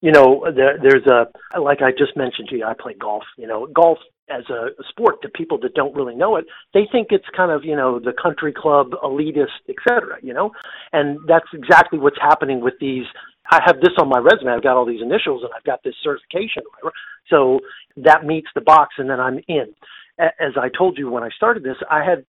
You 0.00 0.12
know, 0.12 0.46
there, 0.56 0.78
there's 0.82 1.06
a, 1.06 1.26
like 1.60 1.82
I 1.82 1.90
just 1.92 2.16
mentioned 2.16 2.48
to 2.48 2.56
you, 2.56 2.64
I 2.64 2.72
play 2.72 2.94
golf. 2.94 3.24
You 3.36 3.46
know, 3.46 3.66
golf 3.66 3.98
as 4.32 4.48
a, 4.50 4.68
sport 4.88 5.20
to 5.22 5.28
people 5.28 5.58
that 5.58 5.74
don't 5.74 5.94
really 5.94 6.14
know 6.14 6.36
it 6.36 6.44
they 6.74 6.86
think 6.90 7.08
it's 7.10 7.26
kind 7.36 7.50
of 7.50 7.64
you 7.64 7.76
know 7.76 7.98
the 7.98 8.12
country 8.12 8.52
club 8.52 8.90
elitist 9.02 9.62
etc 9.68 10.16
you 10.22 10.32
know 10.32 10.52
and 10.92 11.18
that's 11.26 11.46
exactly 11.52 11.98
what's 11.98 12.18
happening 12.20 12.60
with 12.60 12.74
these 12.80 13.04
i 13.50 13.60
have 13.64 13.80
this 13.80 13.92
on 13.98 14.08
my 14.08 14.18
resume 14.18 14.52
i've 14.52 14.62
got 14.62 14.76
all 14.76 14.86
these 14.86 15.02
initials 15.02 15.42
and 15.42 15.50
i've 15.56 15.64
got 15.64 15.82
this 15.82 15.94
certification 16.02 16.62
so 17.28 17.60
that 17.96 18.24
meets 18.24 18.48
the 18.54 18.60
box 18.60 18.94
and 18.98 19.08
then 19.08 19.20
i'm 19.20 19.38
in 19.48 19.66
as 20.18 20.52
i 20.56 20.68
told 20.76 20.98
you 20.98 21.10
when 21.10 21.22
i 21.22 21.30
started 21.36 21.62
this 21.62 21.76
i 21.90 22.04
had 22.04 22.24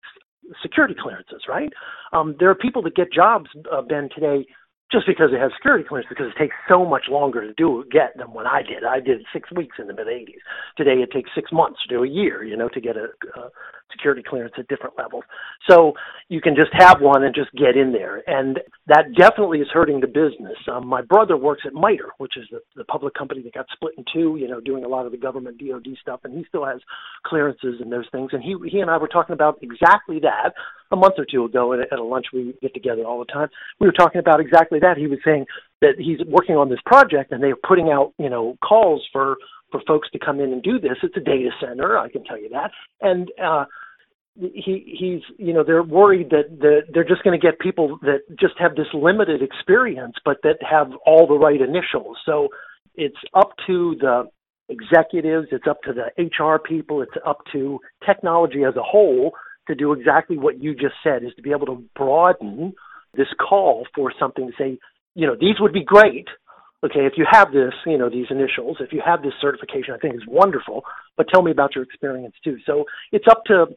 security 0.61 0.95
clearances 0.99 1.43
right 1.47 1.71
um, 2.13 2.35
there 2.39 2.49
are 2.49 2.55
people 2.55 2.81
that 2.81 2.95
get 2.95 3.11
jobs 3.11 3.49
uh, 3.71 3.81
ben 3.81 4.09
today 4.13 4.45
just 4.91 5.07
because 5.07 5.29
they 5.31 5.39
have 5.39 5.51
security 5.55 5.85
clearance, 5.87 6.07
because 6.09 6.27
it 6.27 6.39
takes 6.39 6.55
so 6.67 6.85
much 6.85 7.05
longer 7.09 7.41
to 7.41 7.53
do 7.53 7.83
get 7.91 8.17
than 8.17 8.27
when 8.33 8.45
I 8.45 8.61
did. 8.61 8.83
I 8.83 8.99
did 8.99 9.21
six 9.31 9.49
weeks 9.51 9.77
in 9.79 9.87
the 9.87 9.93
mid 9.93 10.07
'80s. 10.07 10.43
Today 10.75 11.01
it 11.01 11.11
takes 11.11 11.29
six 11.33 11.51
months 11.51 11.79
to 11.83 11.89
do 11.89 12.03
a 12.03 12.07
year, 12.07 12.43
you 12.43 12.57
know, 12.57 12.67
to 12.69 12.81
get 12.81 12.97
a, 12.97 13.07
a 13.39 13.49
security 13.91 14.23
clearance 14.27 14.53
at 14.57 14.67
different 14.67 14.97
levels. 14.97 15.23
So 15.69 15.93
you 16.29 16.41
can 16.41 16.55
just 16.55 16.71
have 16.73 17.01
one 17.01 17.23
and 17.23 17.33
just 17.33 17.51
get 17.53 17.75
in 17.75 17.91
there, 17.91 18.23
and 18.27 18.59
that 18.87 19.05
definitely 19.17 19.59
is 19.59 19.67
hurting 19.73 19.99
the 19.99 20.07
business. 20.07 20.57
Um, 20.71 20.87
my 20.87 21.01
brother 21.01 21.37
works 21.37 21.63
at 21.65 21.73
MITRE, 21.73 22.11
which 22.17 22.37
is 22.37 22.45
the, 22.51 22.59
the 22.75 22.83
public 22.85 23.13
company 23.13 23.41
that 23.43 23.53
got 23.53 23.67
split 23.73 23.93
in 23.97 24.05
two, 24.13 24.37
you 24.39 24.47
know, 24.47 24.59
doing 24.59 24.83
a 24.83 24.87
lot 24.87 25.05
of 25.05 25.11
the 25.11 25.17
government 25.17 25.59
DoD 25.59 25.87
stuff, 26.01 26.21
and 26.23 26.37
he 26.37 26.45
still 26.47 26.65
has 26.65 26.79
clearances 27.25 27.81
and 27.81 27.91
those 27.91 28.07
things. 28.11 28.31
And 28.33 28.41
he 28.41 28.55
he 28.69 28.79
and 28.79 28.89
I 28.89 28.97
were 28.97 29.07
talking 29.07 29.33
about 29.33 29.59
exactly 29.61 30.19
that 30.19 30.53
a 30.91 30.95
month 30.95 31.15
or 31.17 31.25
two 31.25 31.45
ago 31.45 31.73
at 31.73 31.79
a, 31.79 31.83
at 31.93 31.99
a 31.99 32.03
lunch 32.03 32.27
we 32.33 32.55
get 32.61 32.73
together 32.73 33.03
all 33.03 33.19
the 33.19 33.31
time. 33.31 33.49
We 33.79 33.87
were 33.87 33.93
talking 33.93 34.19
about 34.19 34.39
exactly 34.39 34.79
that. 34.79 34.97
He 34.97 35.07
was 35.07 35.19
saying 35.25 35.45
that 35.81 35.95
he's 35.97 36.19
working 36.27 36.55
on 36.55 36.69
this 36.69 36.79
project 36.85 37.31
and 37.31 37.41
they're 37.41 37.55
putting 37.55 37.89
out, 37.89 38.13
you 38.17 38.29
know, 38.29 38.57
calls 38.63 39.05
for 39.11 39.37
for 39.71 39.81
folks 39.87 40.09
to 40.11 40.19
come 40.19 40.39
in 40.41 40.51
and 40.51 40.61
do 40.61 40.79
this. 40.79 40.97
It's 41.01 41.15
a 41.15 41.21
data 41.21 41.49
center, 41.61 41.97
I 41.97 42.09
can 42.09 42.23
tell 42.25 42.39
you 42.39 42.49
that. 42.49 42.71
And 43.01 43.31
uh 43.41 43.65
he 44.35 44.95
he's 44.97 45.21
you 45.37 45.53
know 45.53 45.63
they're 45.63 45.83
worried 45.83 46.29
that 46.29 46.59
the, 46.59 46.81
they're 46.93 47.07
just 47.07 47.23
going 47.23 47.37
to 47.37 47.45
get 47.45 47.59
people 47.59 47.99
that 48.01 48.19
just 48.39 48.53
have 48.57 48.75
this 48.75 48.87
limited 48.93 49.41
experience 49.41 50.15
but 50.23 50.37
that 50.43 50.57
have 50.61 50.91
all 51.05 51.27
the 51.27 51.33
right 51.33 51.61
initials 51.61 52.17
so 52.25 52.47
it's 52.95 53.17
up 53.33 53.51
to 53.67 53.95
the 53.99 54.23
executives 54.69 55.47
it's 55.51 55.67
up 55.69 55.81
to 55.83 55.91
the 55.91 56.23
hr 56.39 56.57
people 56.59 57.01
it's 57.01 57.11
up 57.25 57.39
to 57.51 57.77
technology 58.05 58.63
as 58.63 58.75
a 58.77 58.81
whole 58.81 59.33
to 59.67 59.75
do 59.75 59.93
exactly 59.93 60.37
what 60.37 60.61
you 60.61 60.73
just 60.73 60.95
said 61.03 61.23
is 61.23 61.33
to 61.35 61.41
be 61.41 61.51
able 61.51 61.65
to 61.65 61.83
broaden 61.95 62.73
this 63.15 63.27
call 63.39 63.85
for 63.95 64.11
something 64.17 64.47
to 64.47 64.53
say, 64.57 64.77
you 65.15 65.27
know, 65.27 65.35
these 65.39 65.59
would 65.59 65.73
be 65.73 65.83
great. 65.83 66.27
Okay, 66.83 67.05
if 67.05 67.13
you 67.15 67.25
have 67.29 67.51
this, 67.51 67.73
you 67.85 67.97
know, 67.97 68.09
these 68.09 68.25
initials, 68.31 68.77
if 68.79 68.91
you 68.91 69.01
have 69.05 69.21
this 69.21 69.33
certification, 69.39 69.93
I 69.93 69.97
think 69.97 70.15
is 70.15 70.25
wonderful, 70.27 70.83
but 71.15 71.27
tell 71.31 71.43
me 71.43 71.51
about 71.51 71.75
your 71.75 71.83
experience 71.83 72.33
too. 72.43 72.57
So 72.65 72.85
it's 73.11 73.27
up 73.29 73.43
to 73.45 73.67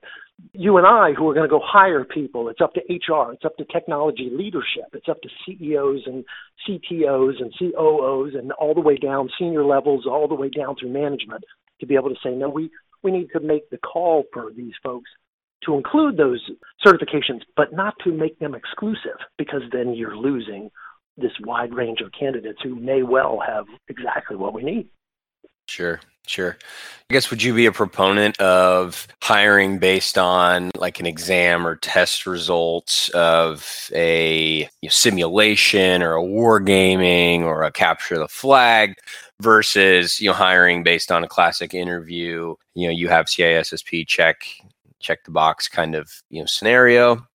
you 0.53 0.77
and 0.79 0.87
I 0.87 1.13
who 1.13 1.29
are 1.29 1.35
going 1.35 1.49
to 1.49 1.51
go 1.51 1.61
hire 1.63 2.05
people. 2.05 2.49
It's 2.49 2.61
up 2.61 2.75
to 2.75 2.81
HR. 2.81 3.33
It's 3.33 3.45
up 3.45 3.57
to 3.57 3.65
technology 3.65 4.31
leadership. 4.33 4.87
It's 4.93 5.09
up 5.09 5.21
to 5.23 5.29
CEOs 5.47 6.03
and 6.07 6.25
CTOs 6.69 7.41
and 7.41 7.53
COOs 7.59 8.35
and 8.35 8.53
all 8.53 8.75
the 8.75 8.81
way 8.81 8.97
down, 8.97 9.29
senior 9.39 9.65
levels, 9.65 10.07
all 10.07 10.29
the 10.29 10.35
way 10.35 10.49
down 10.49 10.77
through 10.79 10.93
management 10.93 11.45
to 11.81 11.87
be 11.87 11.95
able 11.95 12.11
to 12.11 12.17
say, 12.23 12.31
no, 12.31 12.49
we, 12.49 12.71
we 13.03 13.11
need 13.11 13.29
to 13.33 13.41
make 13.41 13.69
the 13.71 13.79
call 13.79 14.25
for 14.33 14.53
these 14.57 14.75
folks 14.83 15.11
to 15.65 15.75
include 15.75 16.17
those 16.17 16.41
certifications, 16.85 17.41
but 17.57 17.73
not 17.73 17.95
to 18.05 18.13
make 18.13 18.39
them 18.39 18.55
exclusive, 18.55 19.19
because 19.39 19.63
then 19.73 19.95
you're 19.95 20.17
losing 20.17 20.71
this 21.17 21.33
wide 21.45 21.73
range 21.73 22.01
of 22.01 22.11
candidates 22.19 22.59
who 22.63 22.75
may 22.75 23.03
well 23.03 23.41
have 23.47 23.65
exactly 23.89 24.37
what 24.37 24.53
we 24.53 24.63
need. 24.63 24.89
Sure, 25.75 25.99
sure. 26.29 26.57
I 27.11 27.15
guess 27.15 27.31
would 27.31 27.43
you 27.43 27.53
be 27.53 27.67
a 27.67 27.73
proponent 27.73 28.41
of 28.41 29.09
hiring 29.21 29.81
based 29.81 30.17
on 30.17 30.71
like 30.79 31.01
an 31.01 31.07
exam 31.07 31.67
or 31.67 31.75
test 31.75 32.29
results 32.29 33.09
of 33.09 33.91
a 33.93 34.59
you 34.59 34.69
know, 34.85 34.89
simulation 34.89 36.01
or 36.01 36.15
a 36.15 36.23
wargaming 36.23 37.41
or 37.41 37.65
a 37.65 37.73
capture 37.73 38.21
the 38.21 38.29
flag 38.29 38.95
versus 39.41 40.21
you 40.21 40.29
know 40.29 40.33
hiring 40.33 40.85
based 40.85 41.11
on 41.11 41.25
a 41.25 41.29
classic 41.29 41.75
interview? 41.75 42.55
You 42.75 42.87
know, 42.87 42.95
you 42.95 43.09
have 43.09 43.27
CISSP 43.27 44.07
check 44.07 44.45
check 45.01 45.25
the 45.25 45.33
box 45.33 45.67
kind 45.67 45.97
of 45.97 46.23
you 46.31 46.39
know 46.39 46.47
scenario? 46.47 47.27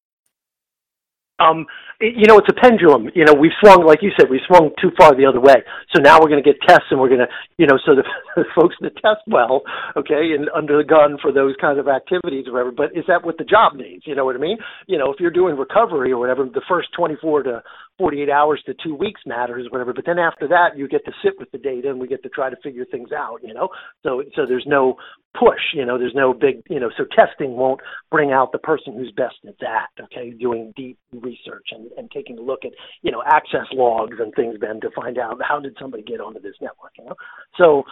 Um, 1.39 1.65
you 2.01 2.25
know, 2.27 2.37
it's 2.37 2.47
a 2.47 2.55
pendulum. 2.55 3.09
You 3.13 3.25
know, 3.25 3.33
we've 3.33 3.55
swung, 3.59 3.85
like 3.85 3.99
you 4.01 4.11
said, 4.17 4.29
we've 4.29 4.45
swung 4.47 4.71
too 4.81 4.91
far 4.97 5.15
the 5.15 5.25
other 5.25 5.41
way. 5.41 5.59
So 5.93 6.01
now 6.01 6.19
we're 6.19 6.29
going 6.29 6.41
to 6.41 6.47
get 6.47 6.61
tests, 6.65 6.87
and 6.91 6.99
we're 6.99 7.09
going 7.09 7.27
to, 7.27 7.31
you 7.57 7.67
know, 7.67 7.77
so 7.85 7.93
the, 7.95 8.03
the 8.35 8.45
folks 8.55 8.75
that 8.81 8.95
test 8.95 9.27
well, 9.27 9.63
okay, 9.97 10.31
and 10.31 10.49
under 10.55 10.77
the 10.77 10.87
gun 10.87 11.17
for 11.21 11.33
those 11.33 11.55
kind 11.59 11.77
of 11.77 11.87
activities 11.87 12.47
or 12.47 12.53
whatever. 12.53 12.71
But 12.71 12.97
is 12.97 13.03
that 13.07 13.25
what 13.25 13.37
the 13.37 13.43
job 13.43 13.75
needs? 13.75 14.03
You 14.07 14.15
know 14.15 14.23
what 14.23 14.35
I 14.35 14.39
mean? 14.39 14.57
You 14.87 14.97
know, 14.97 15.11
if 15.11 15.19
you're 15.19 15.31
doing 15.31 15.57
recovery 15.57 16.11
or 16.11 16.19
whatever, 16.19 16.45
the 16.45 16.63
first 16.69 16.89
24 16.95 17.43
to 17.43 17.63
48 17.99 18.29
hours 18.29 18.63
to 18.65 18.73
two 18.81 18.95
weeks 18.95 19.21
matters, 19.25 19.67
whatever. 19.69 19.93
But 19.93 20.05
then 20.05 20.17
after 20.17 20.47
that, 20.47 20.77
you 20.77 20.87
get 20.87 21.05
to 21.05 21.11
sit 21.23 21.33
with 21.37 21.51
the 21.51 21.57
data 21.57 21.89
and 21.89 21.99
we 21.99 22.07
get 22.07 22.23
to 22.23 22.29
try 22.29 22.49
to 22.49 22.55
figure 22.63 22.85
things 22.85 23.11
out, 23.11 23.41
you 23.43 23.53
know? 23.53 23.67
So, 24.03 24.23
so 24.35 24.45
there's 24.47 24.65
no 24.65 24.95
push, 25.37 25.59
you 25.75 25.85
know, 25.85 25.99
there's 25.99 26.15
no 26.15 26.33
big, 26.33 26.63
you 26.69 26.79
know, 26.79 26.89
so 26.97 27.03
testing 27.13 27.51
won't 27.57 27.81
bring 28.09 28.31
out 28.31 28.51
the 28.53 28.57
person 28.57 28.93
who's 28.93 29.11
best 29.11 29.35
at 29.47 29.59
that, 29.59 29.87
okay? 30.01 30.31
Doing 30.31 30.73
deep 30.75 30.97
research 31.13 31.67
and, 31.71 31.91
and 31.97 32.09
taking 32.09 32.37
a 32.37 32.41
look 32.41 32.65
at, 32.65 32.71
you 33.01 33.11
know, 33.11 33.21
access 33.27 33.67
logs 33.73 34.17
and 34.19 34.33
things 34.33 34.55
then 34.61 34.79
to 34.81 34.89
find 34.95 35.19
out 35.19 35.37
how 35.47 35.59
did 35.59 35.75
somebody 35.79 36.01
get 36.01 36.21
onto 36.21 36.39
this 36.39 36.55
network, 36.61 36.93
you 36.97 37.05
know? 37.05 37.15
So, 37.57 37.83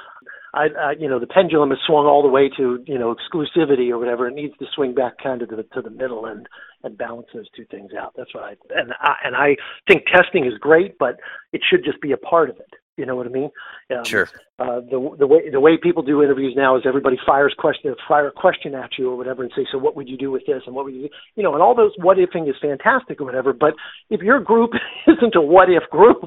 I, 0.58 0.68
I, 0.80 0.92
you 0.98 1.08
know, 1.08 1.20
the 1.20 1.28
pendulum 1.28 1.70
has 1.70 1.80
swung 1.86 2.08
all 2.08 2.24
the 2.24 2.28
way 2.28 2.50
to, 2.58 2.84
you 2.88 2.98
know, 2.98 3.16
exclusivity 3.16 3.90
or 3.90 4.00
whatever. 4.00 4.28
It 4.28 4.34
needs 4.34 4.58
to 4.58 4.66
swing 4.74 4.96
back 4.96 5.14
kind 5.22 5.42
of 5.42 5.50
to 5.50 5.56
the, 5.56 5.64
to 5.76 5.82
the 5.82 5.92
middle 5.92 6.26
and, 6.26 6.48
and 6.84 6.98
balance 6.98 7.28
those 7.34 7.48
two 7.56 7.66
things 7.70 7.92
out. 7.94 8.14
That's 8.18 8.34
what 8.34 8.44
I, 8.44 8.56
and 8.76 8.94
I, 9.00 9.14
and 9.24 9.36
I 9.36 9.56
think 9.88 10.06
testing 10.08 10.46
is 10.46 10.58
great, 10.60 10.98
but 10.98 11.20
it 11.54 11.62
should 11.70 11.86
just 11.86 12.02
be 12.02 12.12
a 12.12 12.18
part 12.18 12.50
of 12.50 12.58
it. 12.58 12.74
You 12.98 13.06
know 13.06 13.16
what 13.16 13.28
I 13.28 13.30
mean? 13.30 13.52
Um, 13.96 14.04
sure. 14.04 14.28
Uh, 14.58 14.80
the 14.80 15.16
the 15.20 15.28
way 15.28 15.52
the 15.52 15.60
way 15.60 15.78
people 15.78 16.02
do 16.02 16.24
interviews 16.24 16.56
now 16.58 16.76
is 16.76 16.84
everybody 16.84 17.16
fires 17.28 17.54
question 17.56 17.94
fire 18.08 18.30
a 18.30 18.32
question 18.32 18.74
at 18.74 18.90
you 18.98 19.12
or 19.12 19.16
whatever 19.16 19.44
and 19.44 19.52
say, 19.56 19.68
so 19.72 19.78
what 19.78 19.96
would 19.96 20.10
you 20.10 20.18
do 20.18 20.32
with 20.32 20.42
this 20.48 20.64
and 20.66 20.76
what 20.76 20.86
would 20.86 20.96
you 20.96 21.04
do? 21.04 21.10
You 21.36 21.44
know, 21.44 21.54
and 21.54 21.62
all 21.62 21.76
those 21.76 21.92
what 21.98 22.18
ifing 22.18 22.50
is 22.50 22.56
fantastic 22.60 23.22
or 23.22 23.26
whatever. 23.26 23.54
But 23.54 23.76
if 24.10 24.22
your 24.22 24.40
group 24.40 24.72
isn't 25.08 25.36
a 25.36 25.42
what 25.42 25.70
if 25.70 25.88
group, 25.92 26.24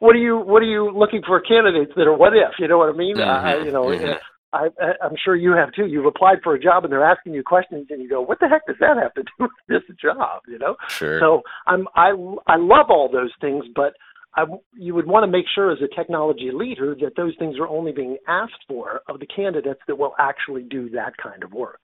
what 0.00 0.14
are 0.16 0.18
you 0.18 0.38
what 0.38 0.62
are 0.62 0.66
you 0.66 0.90
looking 0.90 1.22
for 1.26 1.40
candidates 1.40 1.92
that 1.96 2.06
are 2.06 2.16
what 2.16 2.34
if? 2.34 2.58
You 2.58 2.68
know 2.68 2.78
what 2.78 2.88
I 2.88 2.96
mean? 2.96 3.16
Mm-hmm. 3.16 3.46
I, 3.46 3.56
you 3.56 3.70
know, 3.70 3.86
mm-hmm. 3.86 4.12
I, 4.52 4.68
I'm 5.02 5.16
sure 5.22 5.34
you 5.34 5.52
have 5.52 5.72
too. 5.72 5.86
You've 5.86 6.06
applied 6.06 6.38
for 6.42 6.54
a 6.54 6.60
job 6.60 6.84
and 6.84 6.92
they're 6.92 7.04
asking 7.04 7.34
you 7.34 7.42
questions, 7.42 7.86
and 7.90 8.02
you 8.02 8.08
go, 8.08 8.20
"What 8.20 8.38
the 8.40 8.48
heck 8.48 8.66
does 8.66 8.76
that 8.80 8.96
have 8.96 9.14
to 9.14 9.22
do 9.22 9.30
with 9.40 9.50
this 9.68 9.82
job?" 10.00 10.42
You 10.46 10.58
know. 10.58 10.76
Sure. 10.88 11.18
So 11.20 11.42
I'm 11.66 11.88
I 11.94 12.10
I 12.46 12.56
love 12.56 12.86
all 12.90 13.10
those 13.10 13.32
things, 13.40 13.64
but 13.74 13.94
I, 14.34 14.44
you 14.74 14.94
would 14.94 15.06
want 15.06 15.24
to 15.24 15.26
make 15.26 15.44
sure 15.54 15.70
as 15.70 15.78
a 15.82 15.94
technology 15.94 16.50
leader 16.52 16.94
that 17.00 17.16
those 17.16 17.34
things 17.38 17.58
are 17.58 17.68
only 17.68 17.92
being 17.92 18.16
asked 18.28 18.64
for 18.66 19.00
of 19.08 19.20
the 19.20 19.26
candidates 19.26 19.80
that 19.86 19.96
will 19.96 20.14
actually 20.18 20.62
do 20.62 20.88
that 20.90 21.16
kind 21.18 21.42
of 21.44 21.52
work. 21.52 21.80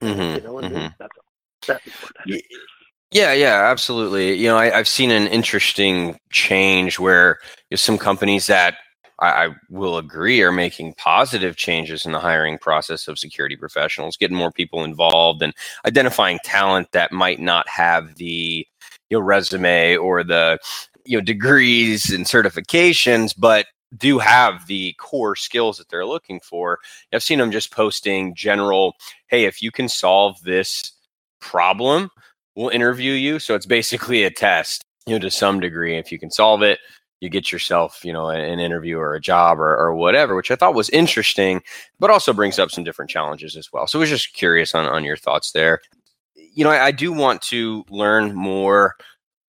Mm-hmm. 0.00 0.36
You 0.36 0.40
know 0.42 0.52
what. 0.52 0.64
I 0.64 0.68
mean? 0.68 0.78
Mm-hmm. 0.78 0.94
That's 0.98 1.16
that's 1.66 1.86
important. 1.86 2.44
Yeah, 3.12 3.34
yeah, 3.34 3.70
absolutely. 3.70 4.34
You 4.34 4.48
know, 4.48 4.56
I, 4.56 4.70
have 4.70 4.88
seen 4.88 5.10
an 5.10 5.26
interesting 5.26 6.18
change 6.30 6.98
where 6.98 7.38
you 7.68 7.74
know, 7.74 7.76
some 7.76 7.98
companies 7.98 8.46
that 8.46 8.76
I, 9.18 9.46
I, 9.46 9.48
will 9.68 9.98
agree 9.98 10.40
are 10.40 10.50
making 10.50 10.94
positive 10.94 11.56
changes 11.56 12.06
in 12.06 12.12
the 12.12 12.20
hiring 12.20 12.56
process 12.56 13.08
of 13.08 13.18
security 13.18 13.54
professionals, 13.54 14.16
getting 14.16 14.36
more 14.36 14.50
people 14.50 14.82
involved 14.82 15.42
and 15.42 15.52
identifying 15.84 16.38
talent 16.42 16.90
that 16.92 17.12
might 17.12 17.38
not 17.38 17.68
have 17.68 18.14
the 18.14 18.66
you 19.10 19.18
know 19.18 19.20
resume 19.20 19.96
or 19.96 20.24
the 20.24 20.58
you 21.04 21.18
know 21.18 21.22
degrees 21.22 22.10
and 22.10 22.24
certifications, 22.24 23.34
but 23.36 23.66
do 23.98 24.18
have 24.18 24.66
the 24.68 24.94
core 24.94 25.36
skills 25.36 25.76
that 25.76 25.90
they're 25.90 26.06
looking 26.06 26.40
for. 26.40 26.78
I've 27.12 27.22
seen 27.22 27.38
them 27.38 27.52
just 27.52 27.70
posting 27.72 28.34
general, 28.34 28.94
hey, 29.26 29.44
if 29.44 29.60
you 29.60 29.70
can 29.70 29.86
solve 29.90 30.42
this 30.44 30.92
problem 31.40 32.10
we'll 32.56 32.68
interview 32.68 33.12
you. 33.12 33.38
So 33.38 33.54
it's 33.54 33.66
basically 33.66 34.24
a 34.24 34.30
test, 34.30 34.82
you 35.06 35.14
know, 35.14 35.18
to 35.20 35.30
some 35.30 35.60
degree. 35.60 35.96
If 35.96 36.12
you 36.12 36.18
can 36.18 36.30
solve 36.30 36.62
it, 36.62 36.78
you 37.20 37.28
get 37.28 37.52
yourself, 37.52 38.04
you 38.04 38.12
know, 38.12 38.28
an 38.30 38.58
interview 38.58 38.98
or 38.98 39.14
a 39.14 39.20
job 39.20 39.60
or, 39.60 39.76
or 39.76 39.94
whatever, 39.94 40.34
which 40.34 40.50
I 40.50 40.56
thought 40.56 40.74
was 40.74 40.90
interesting, 40.90 41.62
but 42.00 42.10
also 42.10 42.32
brings 42.32 42.58
up 42.58 42.72
some 42.72 42.82
different 42.82 43.12
challenges 43.12 43.56
as 43.56 43.72
well. 43.72 43.86
So 43.86 43.98
I 43.98 44.00
was 44.00 44.10
just 44.10 44.32
curious 44.32 44.74
on, 44.74 44.86
on 44.86 45.04
your 45.04 45.16
thoughts 45.16 45.52
there. 45.52 45.80
You 46.34 46.64
know, 46.64 46.70
I, 46.70 46.86
I 46.86 46.90
do 46.90 47.12
want 47.12 47.40
to 47.42 47.84
learn 47.90 48.34
more 48.34 48.96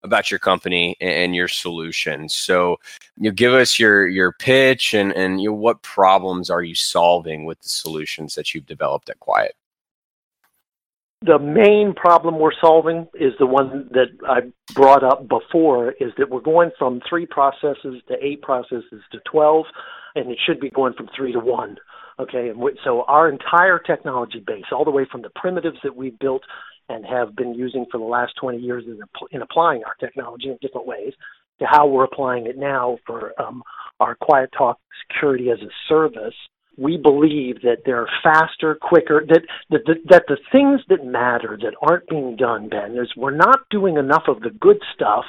about 0.04 0.30
your 0.30 0.40
company 0.40 0.96
and 1.02 1.36
your 1.36 1.48
solutions. 1.48 2.36
So, 2.36 2.78
you 3.18 3.30
know, 3.30 3.32
give 3.32 3.54
us 3.54 3.80
your 3.80 4.06
your 4.06 4.34
pitch 4.34 4.94
and 4.94 5.12
and 5.14 5.42
you 5.42 5.50
know, 5.50 5.56
what 5.56 5.82
problems 5.82 6.50
are 6.50 6.62
you 6.62 6.76
solving 6.76 7.46
with 7.46 7.60
the 7.62 7.70
solutions 7.70 8.36
that 8.36 8.54
you've 8.54 8.66
developed 8.66 9.10
at 9.10 9.20
Qwyit? 9.20 9.52
The 11.26 11.40
main 11.40 11.94
problem 11.96 12.38
we're 12.38 12.52
solving 12.60 13.08
is 13.14 13.32
the 13.40 13.46
one 13.46 13.88
that 13.92 14.08
I 14.28 14.42
brought 14.74 15.06
up 15.06 15.30
before 15.30 15.92
is 15.94 16.12
that 16.18 16.30
we're 16.30 16.42
going 16.42 16.72
from 16.78 17.00
three 17.08 17.26
processes 17.26 18.02
to 18.10 18.16
eight 18.22 18.42
processes 18.42 19.02
to 19.14 19.20
12, 19.32 19.66
and 20.16 20.30
it 20.30 20.38
should 20.46 20.60
be 20.60 20.70
going 20.70 20.94
from 20.94 21.08
three 21.16 21.32
to 21.32 21.40
one. 21.40 21.78
Okay, 22.20 22.50
and 22.50 22.62
so 22.84 23.04
our 23.04 23.30
entire 23.30 23.80
technology 23.80 24.44
base, 24.46 24.66
all 24.74 24.84
the 24.84 24.92
way 24.92 25.08
from 25.10 25.22
the 25.22 25.30
primitives 25.34 25.78
that 25.84 25.96
we've 25.96 26.20
built 26.20 26.44
and 26.90 27.06
have 27.06 27.36
been 27.38 27.54
using 27.54 27.86
for 27.90 28.00
the 28.00 28.04
last 28.04 28.34
20 28.42 28.58
years 28.58 28.84
in, 28.86 29.00
in 29.32 29.42
applying 29.42 29.82
our 29.86 29.96
technology 30.02 30.50
in 30.50 30.58
different 30.62 30.86
ways, 30.86 31.14
to 31.60 31.66
how 31.66 31.88
we're 31.88 32.04
applying 32.04 32.48
it 32.48 32.58
now 32.58 32.98
for 33.08 33.32
um, 33.42 33.64
our 34.02 34.18
Qwyit 34.18 34.48
Talk 34.58 34.78
security 35.08 35.50
as 35.52 35.60
a 35.60 35.72
service 35.88 36.36
we 36.78 36.98
believe 36.98 37.62
that 37.62 37.84
they're 37.86 38.08
faster, 38.24 38.78
quicker, 38.82 39.24
that, 39.28 39.42
that, 39.70 39.82
that, 39.86 39.98
that 40.10 40.24
the 40.28 40.38
things 40.52 40.82
that 40.90 41.06
matter 41.06 41.58
that 41.62 41.76
aren't 41.82 42.08
being 42.08 42.36
done, 42.36 42.70
Ben, 42.70 42.98
is 42.98 43.12
we're 43.16 43.36
not 43.36 43.60
doing 43.70 43.98
enough 43.98 44.24
of 44.28 44.42
the 44.42 44.50
good 44.50 44.80
stuff 44.96 45.26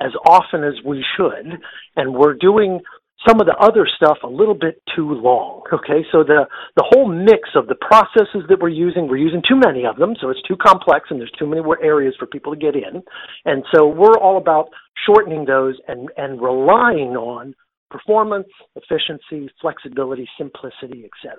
as 0.00 0.12
often 0.26 0.62
as 0.62 0.74
we 0.84 1.04
should, 1.16 1.60
and 1.96 2.14
we're 2.14 2.34
doing 2.34 2.80
some 3.26 3.40
of 3.40 3.46
the 3.46 3.56
other 3.56 3.86
stuff 3.96 4.18
a 4.22 4.28
little 4.28 4.54
bit 4.54 4.80
too 4.94 5.10
long. 5.10 5.62
Okay, 5.72 6.06
so 6.12 6.22
the 6.22 6.46
the 6.76 6.84
whole 6.88 7.08
mix 7.08 7.50
of 7.56 7.66
the 7.66 7.74
processes 7.74 8.46
that 8.48 8.60
we're 8.60 8.68
using, 8.68 9.08
we're 9.08 9.16
using 9.16 9.42
too 9.46 9.56
many 9.56 9.84
of 9.84 9.96
them, 9.96 10.14
so 10.20 10.30
it's 10.30 10.42
too 10.46 10.56
complex, 10.56 11.08
and 11.10 11.18
there's 11.18 11.32
too 11.38 11.46
many 11.46 11.60
areas 11.82 12.14
for 12.18 12.26
people 12.26 12.54
to 12.54 12.58
get 12.58 12.76
in, 12.76 13.02
and 13.44 13.64
so 13.74 13.88
we're 13.88 14.16
all 14.18 14.38
about 14.38 14.68
shortening 15.04 15.44
those 15.46 15.74
and 15.88 16.08
and 16.16 16.40
relying 16.40 17.16
on 17.16 17.54
performance, 17.90 18.48
efficiency, 18.76 19.50
flexibility, 19.60 20.28
simplicity, 20.36 21.04
etc. 21.04 21.38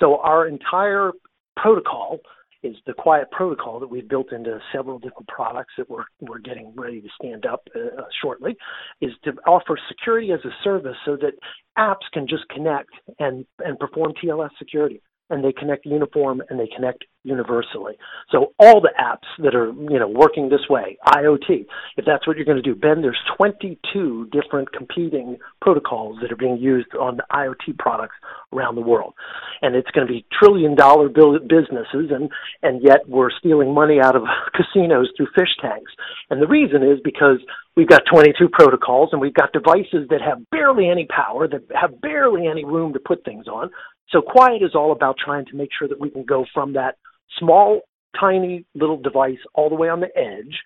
So 0.00 0.18
our 0.18 0.46
entire 0.46 1.12
protocol 1.56 2.20
is 2.62 2.76
the 2.86 2.94
Qwyit 2.94 3.30
protocol 3.30 3.78
that 3.78 3.88
we've 3.88 4.08
built 4.08 4.32
into 4.32 4.58
several 4.74 4.98
different 4.98 5.28
products 5.28 5.74
that 5.76 5.88
we're 5.88 6.04
we're 6.20 6.38
getting 6.38 6.72
ready 6.74 7.00
to 7.00 7.08
stand 7.20 7.44
up 7.46 7.62
uh, 7.76 8.02
shortly 8.22 8.56
is 9.00 9.12
to 9.24 9.32
offer 9.46 9.78
security 9.88 10.32
as 10.32 10.40
a 10.44 10.50
service 10.64 10.96
so 11.04 11.16
that 11.16 11.32
apps 11.78 12.10
can 12.12 12.26
just 12.26 12.48
connect 12.48 12.90
and 13.18 13.44
and 13.58 13.78
perform 13.78 14.12
TLS 14.22 14.50
security 14.58 15.02
and 15.30 15.44
they 15.44 15.52
connect 15.52 15.86
uniform 15.86 16.42
and 16.50 16.60
they 16.60 16.68
connect 16.74 17.04
universally. 17.24 17.94
So 18.30 18.52
all 18.58 18.80
the 18.80 18.92
apps 19.00 19.42
that 19.42 19.54
are, 19.54 19.68
you 19.68 19.98
know, 19.98 20.08
working 20.08 20.50
this 20.50 20.68
way, 20.68 20.98
IoT, 21.08 21.66
if 21.96 22.04
that's 22.04 22.26
what 22.26 22.36
you're 22.36 22.44
going 22.44 22.62
to 22.62 22.62
do, 22.62 22.74
Ben, 22.74 23.00
there's 23.00 23.18
22 23.38 24.28
different 24.30 24.72
competing 24.72 25.38
protocols 25.62 26.18
that 26.20 26.30
are 26.30 26.36
being 26.36 26.58
used 26.58 26.94
on 27.00 27.16
the 27.16 27.24
IoT 27.32 27.78
products 27.78 28.16
around 28.52 28.74
the 28.74 28.82
world. 28.82 29.14
And 29.62 29.74
it's 29.74 29.90
going 29.92 30.06
to 30.06 30.12
be 30.12 30.26
trillion 30.38 30.74
dollar 30.74 31.08
businesses 31.08 32.10
and 32.10 32.30
and 32.62 32.82
yet 32.82 33.08
we're 33.08 33.30
stealing 33.30 33.72
money 33.72 34.00
out 34.02 34.16
of 34.16 34.22
casinos 34.54 35.08
through 35.16 35.28
fish 35.34 35.56
tanks. 35.60 35.92
And 36.28 36.42
the 36.42 36.46
reason 36.46 36.82
is 36.82 36.98
because 37.02 37.38
we've 37.76 37.88
got 37.88 38.02
22 38.10 38.48
protocols 38.52 39.10
and 39.12 39.20
we've 39.20 39.34
got 39.34 39.52
devices 39.52 40.08
that 40.10 40.20
have 40.20 40.38
barely 40.50 40.88
any 40.88 41.06
power, 41.06 41.48
that 41.48 41.62
have 41.74 42.00
barely 42.00 42.46
any 42.46 42.64
room 42.64 42.92
to 42.92 42.98
put 42.98 43.24
things 43.24 43.46
on. 43.48 43.70
So 44.10 44.20
Qwyit 44.20 44.64
is 44.64 44.74
all 44.74 44.92
about 44.92 45.16
trying 45.22 45.46
to 45.46 45.56
make 45.56 45.70
sure 45.76 45.88
that 45.88 46.00
we 46.00 46.10
can 46.10 46.24
go 46.24 46.44
from 46.52 46.72
that 46.74 46.96
small, 47.38 47.80
tiny 48.18 48.64
little 48.74 48.96
device 48.96 49.38
all 49.54 49.68
the 49.68 49.74
way 49.74 49.88
on 49.88 50.00
the 50.00 50.16
edge, 50.16 50.60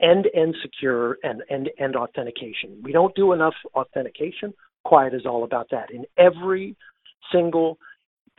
end 0.00 0.24
to 0.24 0.38
end 0.38 0.54
secure 0.62 1.18
and 1.22 1.42
end 1.50 1.66
to 1.66 1.82
end 1.82 1.96
authentication. 1.96 2.80
We 2.82 2.92
don't 2.92 3.14
do 3.14 3.32
enough 3.32 3.54
authentication. 3.74 4.52
Qwyit 4.86 5.14
is 5.14 5.24
all 5.24 5.44
about 5.44 5.68
that. 5.70 5.90
In 5.90 6.04
every 6.18 6.76
single 7.32 7.78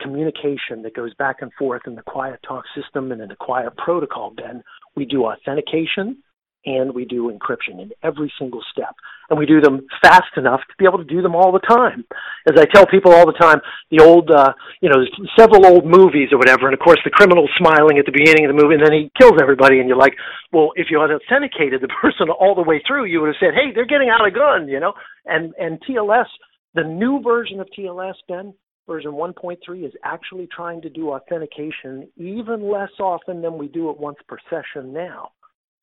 communication 0.00 0.82
that 0.82 0.94
goes 0.94 1.14
back 1.14 1.36
and 1.40 1.50
forth 1.58 1.82
in 1.86 1.94
the 1.94 2.02
Qwyit 2.02 2.38
talk 2.46 2.64
system 2.74 3.12
and 3.12 3.20
in 3.20 3.28
the 3.28 3.36
Qwyit 3.36 3.76
protocol, 3.76 4.30
Ben, 4.30 4.62
we 4.94 5.04
do 5.06 5.24
authentication 5.24 6.22
and 6.66 6.92
we 6.92 7.04
do 7.04 7.30
encryption 7.30 7.80
in 7.80 7.92
every 8.02 8.30
single 8.38 8.60
step. 8.70 8.94
And 9.30 9.38
we 9.38 9.46
do 9.46 9.60
them 9.60 9.86
fast 10.02 10.36
enough 10.36 10.60
to 10.60 10.74
be 10.78 10.84
able 10.84 10.98
to 10.98 11.04
do 11.04 11.22
them 11.22 11.34
all 11.34 11.50
the 11.50 11.60
time. 11.60 12.04
As 12.46 12.58
I 12.58 12.66
tell 12.66 12.86
people 12.86 13.12
all 13.12 13.26
the 13.26 13.38
time, 13.38 13.60
the 13.90 14.02
old, 14.02 14.30
uh, 14.30 14.52
you 14.80 14.88
know, 14.88 15.02
several 15.38 15.66
old 15.66 15.86
movies 15.86 16.28
or 16.32 16.38
whatever, 16.38 16.66
and 16.66 16.74
of 16.74 16.80
course 16.80 16.98
the 17.04 17.10
criminal's 17.10 17.50
smiling 17.58 17.98
at 17.98 18.06
the 18.06 18.12
beginning 18.12 18.44
of 18.44 18.54
the 18.54 18.60
movie 18.60 18.74
and 18.74 18.84
then 18.84 18.92
he 18.92 19.10
kills 19.18 19.38
everybody 19.40 19.78
and 19.78 19.88
you're 19.88 19.98
like, 19.98 20.14
well, 20.52 20.70
if 20.76 20.88
you 20.90 21.00
had 21.00 21.10
authenticated 21.10 21.80
the 21.80 21.88
person 22.02 22.28
all 22.30 22.54
the 22.54 22.62
way 22.62 22.82
through, 22.86 23.06
you 23.06 23.20
would 23.20 23.28
have 23.28 23.40
said, 23.40 23.54
hey, 23.54 23.72
they're 23.74 23.86
getting 23.86 24.10
out 24.10 24.26
a 24.26 24.30
gun, 24.30 24.68
you 24.68 24.78
know? 24.78 24.92
And, 25.24 25.54
and 25.58 25.80
TLS, 25.82 26.26
the 26.74 26.84
new 26.84 27.20
version 27.22 27.60
of 27.60 27.68
TLS, 27.76 28.14
Ben, 28.28 28.54
version 28.86 29.12
1.3 29.12 29.58
is 29.84 29.92
actually 30.04 30.48
trying 30.54 30.80
to 30.82 30.90
do 30.90 31.10
authentication 31.10 32.08
even 32.16 32.70
less 32.70 32.90
often 33.00 33.42
than 33.42 33.58
we 33.58 33.68
do 33.68 33.90
it 33.90 33.98
once 33.98 34.18
per 34.28 34.38
session 34.50 34.92
now. 34.92 35.30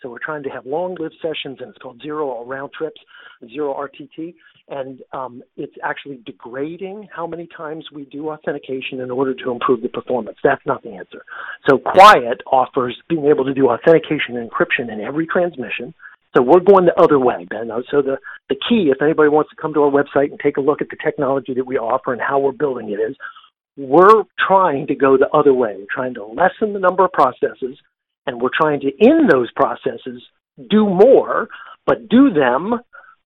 So 0.03 0.09
we're 0.09 0.19
trying 0.19 0.43
to 0.43 0.49
have 0.49 0.65
long-lived 0.65 1.15
sessions, 1.21 1.59
and 1.61 1.69
it's 1.69 1.77
called 1.77 2.01
zero 2.03 2.43
round 2.45 2.71
trips, 2.77 2.99
zero 3.49 3.73
RTT, 3.73 4.35
and 4.67 4.99
um, 5.13 5.41
it's 5.55 5.75
actually 5.81 6.19
degrading 6.25 7.07
how 7.15 7.25
many 7.25 7.47
times 7.55 7.85
we 7.91 8.03
do 8.05 8.29
authentication 8.29 8.99
in 8.99 9.09
order 9.09 9.33
to 9.33 9.51
improve 9.51 9.81
the 9.81 9.87
performance. 9.87 10.37
That's 10.43 10.61
not 10.65 10.83
the 10.83 10.91
answer. 10.91 11.23
So 11.69 11.77
Qwyit 11.77 12.41
offers 12.51 13.01
being 13.07 13.25
able 13.27 13.45
to 13.45 13.53
do 13.53 13.69
authentication 13.69 14.35
and 14.35 14.51
encryption 14.51 14.91
in 14.91 14.99
every 14.99 15.25
transmission. 15.25 15.93
So 16.35 16.41
we're 16.41 16.59
going 16.59 16.85
the 16.85 17.01
other 17.01 17.19
way, 17.19 17.45
Ben. 17.49 17.69
So 17.89 18.01
the, 18.01 18.17
the 18.49 18.55
key, 18.55 18.91
if 18.93 19.01
anybody 19.01 19.29
wants 19.29 19.51
to 19.51 19.55
come 19.55 19.73
to 19.75 19.83
our 19.83 19.91
website 19.91 20.31
and 20.31 20.39
take 20.39 20.57
a 20.57 20.61
look 20.61 20.81
at 20.81 20.89
the 20.89 20.97
technology 21.01 21.53
that 21.53 21.65
we 21.65 21.77
offer 21.77 22.11
and 22.11 22.21
how 22.21 22.39
we're 22.39 22.51
building 22.51 22.89
it 22.89 22.99
is, 22.99 23.15
we're 23.77 24.23
trying 24.47 24.87
to 24.87 24.95
go 24.95 25.17
the 25.17 25.29
other 25.29 25.53
way. 25.53 25.75
We're 25.77 25.85
trying 25.93 26.13
to 26.15 26.25
lessen 26.25 26.73
the 26.73 26.79
number 26.79 27.05
of 27.05 27.11
processes 27.11 27.77
and 28.25 28.41
we're 28.41 28.49
trying 28.53 28.79
to 28.81 28.91
in 28.99 29.27
those 29.29 29.51
processes 29.51 30.21
do 30.69 30.85
more, 30.87 31.49
but 31.85 32.09
do 32.09 32.31
them 32.31 32.79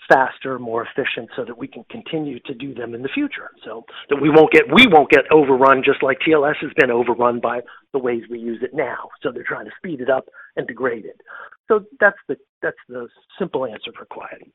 faster, 0.10 0.58
more 0.58 0.86
efficient, 0.86 1.30
so 1.36 1.44
that 1.44 1.58
we 1.58 1.68
can 1.68 1.84
continue 1.92 2.40
to 2.46 2.54
do 2.54 2.74
them 2.74 2.96
in 2.96 3.02
the 3.02 3.10
future. 3.14 3.50
So 3.66 3.84
that 4.10 4.22
we 4.22 4.30
won't 4.30 4.52
get 4.52 4.64
we 4.74 4.88
won't 4.88 5.10
get 5.10 5.32
overrun 5.32 5.84
just 5.84 6.02
like 6.02 6.18
TLS 6.26 6.56
has 6.62 6.72
been 6.78 6.92
overrun 6.92 7.40
by 7.40 7.62
the 7.94 8.00
ways 8.00 8.24
we 8.30 8.40
use 8.40 8.60
it 8.62 8.74
now. 8.74 9.10
So 9.22 9.32
they're 9.32 9.44
trying 9.44 9.66
to 9.66 9.72
speed 9.78 10.02
it 10.02 10.10
up 10.10 10.26
and 10.56 10.68
degrade 10.68 11.06
it. 11.06 11.20
So 11.68 11.86
that's 12.00 12.18
the 12.28 12.38
that's 12.62 12.78
the 12.88 13.08
simple 13.38 13.66
answer 13.66 13.92
for 13.98 14.06
Qwyit. 14.06 14.50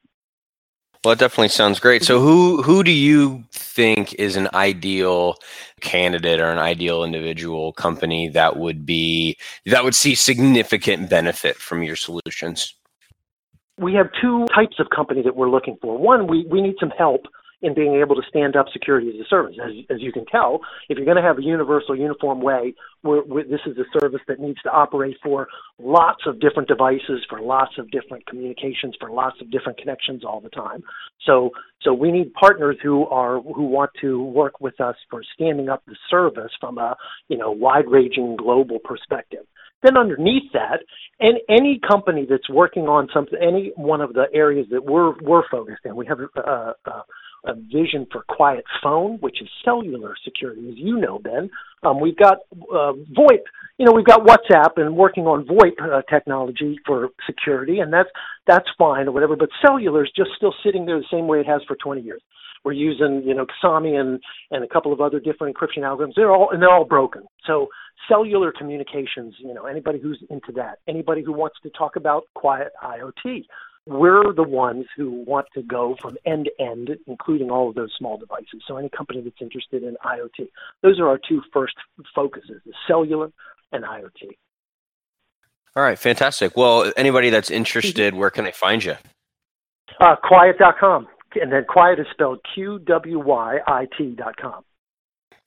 Well, 1.05 1.13
it 1.13 1.19
definitely 1.19 1.49
sounds 1.49 1.81
great. 1.81 2.05
So, 2.05 2.19
mm-hmm. 2.19 2.27
who 2.27 2.63
who 2.63 2.85
do 2.85 2.93
you 2.93 3.45
think 3.51 4.15
is 4.15 4.37
an 4.37 4.49
ideal 4.55 5.35
candidate 5.81 6.41
or 6.41 6.51
an 6.51 6.59
ideal 6.59 7.03
individual 7.03 7.73
company 7.73 8.29
that 8.29 8.57
would 8.57 8.87
be 8.87 9.37
that 9.67 9.83
would 9.83 9.97
see 9.97 10.15
significant 10.15 11.11
benefit 11.11 11.57
from 11.57 11.83
your 11.83 11.97
solutions? 11.97 12.75
We 13.79 13.95
have 13.95 14.11
two 14.21 14.47
types 14.55 14.79
of 14.79 14.91
company 14.91 15.23
that 15.23 15.35
we're 15.35 15.51
looking 15.51 15.77
for. 15.81 15.99
One, 15.99 16.29
we, 16.29 16.47
we 16.47 16.61
need 16.61 16.77
some 16.79 16.91
help 16.91 17.27
in 17.63 17.75
being 17.75 17.95
able 17.95 18.17
to 18.17 18.23
stand 18.29 18.57
up 18.57 18.67
security 18.73 19.09
as 19.09 19.25
a 19.25 19.29
service. 19.29 19.57
As, 19.65 19.73
as 19.89 20.03
you 20.03 20.13
can 20.13 20.27
tell, 20.27 20.61
if 20.89 20.99
you're 20.99 21.07
going 21.07 21.17
to 21.17 21.23
have 21.23 21.39
a 21.39 21.43
universal, 21.43 21.97
uniform 21.97 22.41
way, 22.41 22.75
we're, 23.05 23.23
we're, 23.25 23.45
this 23.45 23.61
is 23.67 23.77
a 23.79 24.01
service 24.01 24.21
that 24.29 24.41
needs 24.41 24.61
to 24.63 24.71
operate 24.71 25.17
for 25.23 25.49
lots 25.79 26.23
of 26.27 26.41
different 26.41 26.69
devices, 26.69 27.25
for 27.29 27.41
lots 27.41 27.73
of 27.79 27.91
different 27.91 28.27
communications, 28.27 28.97
for 28.99 29.11
lots 29.11 29.41
of 29.41 29.51
different 29.51 29.79
connections 29.79 30.25
all 30.25 30.41
the 30.41 30.51
time. 30.51 30.83
So, 31.25 31.51
so 31.83 31.95
we 31.95 32.11
need 32.11 32.33
partners 32.35 32.77
who 32.83 33.07
are 33.07 33.41
who 33.41 33.67
want 33.67 33.91
to 34.01 34.23
work 34.23 34.61
with 34.61 34.81
us 34.81 34.97
for 35.09 35.23
standing 35.35 35.69
up 35.69 35.83
the 35.87 35.97
service 36.11 36.53
from 36.61 36.79
a 36.79 36.97
you 37.29 37.39
know 37.39 37.51
wide-ranging 37.51 38.37
global 38.37 38.79
perspective. 38.79 39.47
Then 39.83 39.97
underneath 39.97 40.53
that, 40.53 40.81
and 41.19 41.39
any 41.49 41.81
company 41.89 42.25
that's 42.29 42.49
working 42.49 42.85
on 42.85 43.09
something, 43.13 43.39
any 43.41 43.73
one 43.77 44.01
of 44.01 44.13
the 44.13 44.27
areas 44.33 44.67
that 44.71 44.85
we're 44.85 45.15
we're 45.21 45.43
focused 45.51 45.81
in, 45.85 45.97
we 45.97 46.07
have 46.07 46.19
a 47.45 47.55
vision 47.55 48.07
for 48.11 48.25
Qwyit 48.31 48.63
phone, 48.83 49.19
which 49.19 49.43
is 49.43 49.49
cellular 49.65 50.15
security, 50.25 50.69
as 50.69 50.77
you 50.77 50.99
know, 50.99 51.19
Ben. 51.19 51.51
Um, 51.83 52.01
we've 52.01 52.17
got 52.17 52.39
uh, 52.53 52.93
VoIP. 53.13 53.43
You 53.79 53.87
know, 53.87 53.93
we've 53.93 54.07
got 54.07 54.21
WhatsApp 54.21 54.77
and 54.77 54.97
working 54.97 55.27
on 55.27 55.45
VoIP 55.47 55.83
uh, 55.83 56.03
technology 56.09 56.79
for 56.87 57.09
security, 57.27 57.81
and 57.81 57.93
that's 57.93 58.09
that's 58.47 58.69
fine 58.79 59.09
or 59.09 59.13
whatever. 59.13 59.35
But 59.35 59.49
cellular 59.65 60.05
is 60.05 60.11
just 60.17 60.31
still 60.37 60.55
sitting 60.65 60.87
there 60.87 60.99
the 60.99 61.05
same 61.11 61.27
way 61.27 61.41
it 61.41 61.47
has 61.47 61.63
for 61.67 61.77
20 61.77 62.01
years. 62.01 62.23
We're 62.65 62.73
using, 62.73 63.23
you 63.27 63.35
know, 63.35 63.47
KASUMI 63.65 63.99
and 63.99 64.21
and 64.53 64.63
a 64.63 64.69
couple 64.69 64.93
of 64.93 65.01
other 65.01 65.19
different 65.19 65.57
encryption 65.57 65.79
algorithms. 65.79 66.13
They're 66.15 66.31
all 66.31 66.51
and 66.51 66.63
they're 66.63 66.71
all 66.71 66.85
broken. 66.85 67.23
So 67.47 67.69
cellular 68.09 68.53
communications, 68.57 69.35
you 69.39 69.53
know, 69.53 69.67
anybody 69.67 69.99
who's 70.01 70.23
into 70.31 70.53
that, 70.53 70.79
anybody 70.89 71.23
who 71.23 71.33
wants 71.33 71.57
to 71.65 71.71
talk 71.71 71.97
about 71.97 72.25
Qwyit 72.37 72.69
IoT, 72.83 73.45
we're 73.87 74.33
the 74.33 74.43
ones 74.43 74.87
who 74.97 75.11
want 75.11 75.47
to 75.55 75.63
go 75.63 75.97
from 76.01 76.17
end 76.25 76.47
to 76.47 76.65
end, 76.65 76.91
including 77.07 77.51
all 77.51 77.69
of 77.69 77.75
those 77.75 77.93
small 77.99 78.17
devices. 78.17 78.63
So 78.67 78.77
any 78.77 78.89
company 78.89 79.21
that's 79.21 79.41
interested 79.41 79.83
in 79.83 79.97
IoT, 80.05 80.49
those 80.83 81.01
are 81.01 81.09
our 81.09 81.19
two 81.29 81.43
first 81.53 81.75
focuses: 82.15 82.61
the 82.65 82.73
cellular 82.87 83.31
and 83.73 83.85
IoT. 83.85 84.37
All 85.75 85.83
right, 85.83 85.99
fantastic. 85.99 86.57
Well, 86.57 86.93
anybody 86.97 87.31
that's 87.31 87.51
interested, 87.51 88.15
where 88.15 88.31
can 88.31 88.45
they 88.45 88.53
find 88.53 88.85
you? 88.85 88.95
Uh, 90.01 90.17
Qwyit.com. 90.23 91.09
And 91.35 91.51
then 91.51 91.65
Qwyit 91.65 91.99
is 91.99 92.07
spelled 92.11 92.41
Q 92.55 92.79
W 92.81 93.19
Y 93.19 93.59
I 93.67 93.89
T.com. 93.97 94.65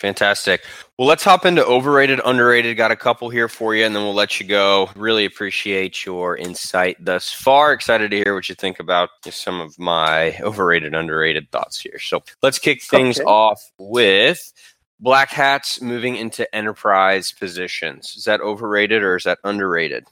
Fantastic. 0.06 0.62
Well, 1.00 1.08
let's 1.08 1.24
hop 1.24 1.48
into 1.48 1.66
overrated, 1.66 2.22
underrated. 2.24 2.78
Got 2.78 2.92
a 2.92 2.96
couple 2.96 3.28
here 3.28 3.50
for 3.50 3.74
you, 3.74 3.88
and 3.88 3.96
then 3.96 4.04
we'll 4.04 4.14
let 4.14 4.40
you 4.40 4.46
go. 4.46 4.88
Really 4.96 5.26
appreciate 5.26 6.06
your 6.06 6.38
insight 6.38 7.04
thus 7.04 7.34
far. 7.34 7.74
Excited 7.74 8.12
to 8.12 8.18
hear 8.18 8.36
what 8.36 8.48
you 8.48 8.54
think 8.54 8.80
about 8.80 9.10
some 9.28 9.60
of 9.60 9.80
my 9.80 10.38
overrated, 10.42 10.94
underrated 10.94 11.50
thoughts 11.50 11.82
here. 11.82 11.98
So 11.98 12.24
let's 12.44 12.60
kick 12.60 12.84
things 12.84 13.20
okay. 13.20 13.26
off 13.26 13.60
with 13.80 14.54
black 15.00 15.32
hats 15.32 15.82
moving 15.82 16.18
into 16.18 16.46
enterprise 16.56 17.32
positions. 17.32 18.14
Is 18.16 18.26
that 18.26 18.42
overrated 18.42 19.02
or 19.02 19.16
is 19.16 19.24
that 19.24 19.40
underrated? 19.44 20.06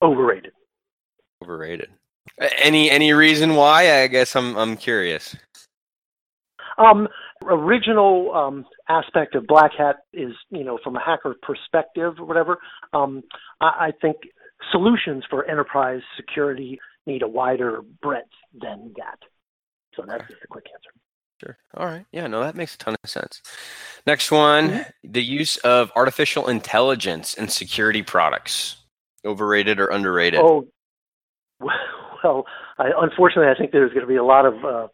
Overrated. 0.00 0.52
Overrated. 1.42 1.90
Any 2.62 2.90
any 2.90 3.12
reason 3.12 3.56
why? 3.56 4.00
I 4.00 4.06
guess 4.06 4.34
I'm 4.34 4.56
I'm 4.56 4.78
curious. 4.78 5.36
Um, 6.78 7.08
original 7.42 8.32
um, 8.34 8.66
aspect 8.88 9.34
of 9.34 9.46
Black 9.46 9.72
Hat 9.76 9.96
is, 10.12 10.32
you 10.50 10.64
know, 10.64 10.78
from 10.82 10.96
a 10.96 11.00
hacker 11.00 11.34
perspective 11.42 12.14
or 12.18 12.26
whatever. 12.26 12.58
Um, 12.92 13.22
I, 13.60 13.66
I 13.66 13.92
think 14.00 14.16
solutions 14.70 15.24
for 15.28 15.44
enterprise 15.44 16.02
security 16.16 16.78
need 17.06 17.22
a 17.22 17.28
wider 17.28 17.82
breadth 18.02 18.28
than 18.52 18.92
that. 18.96 19.18
So 19.94 20.04
that's 20.06 20.28
just 20.28 20.42
a 20.44 20.46
quick 20.46 20.66
answer. 20.72 20.90
Sure. 21.40 21.56
All 21.74 21.86
right. 21.86 22.04
Yeah, 22.12 22.26
no, 22.26 22.42
that 22.42 22.54
makes 22.54 22.74
a 22.74 22.78
ton 22.78 22.94
of 23.02 23.10
sense. 23.10 23.40
Next 24.06 24.30
one 24.30 24.68
mm-hmm. 24.68 25.12
the 25.12 25.22
use 25.22 25.56
of 25.58 25.90
artificial 25.96 26.48
intelligence 26.48 27.34
in 27.34 27.48
security 27.48 28.02
products. 28.02 28.76
Overrated 29.24 29.80
or 29.80 29.88
underrated? 29.88 30.40
Oh, 30.40 30.66
well, 31.60 32.44
I, 32.78 32.90
unfortunately, 32.98 33.50
I 33.50 33.58
think 33.58 33.72
there's 33.72 33.90
going 33.92 34.02
to 34.02 34.06
be 34.06 34.16
a 34.16 34.24
lot 34.24 34.46
of 34.46 34.64
uh, 34.64 34.88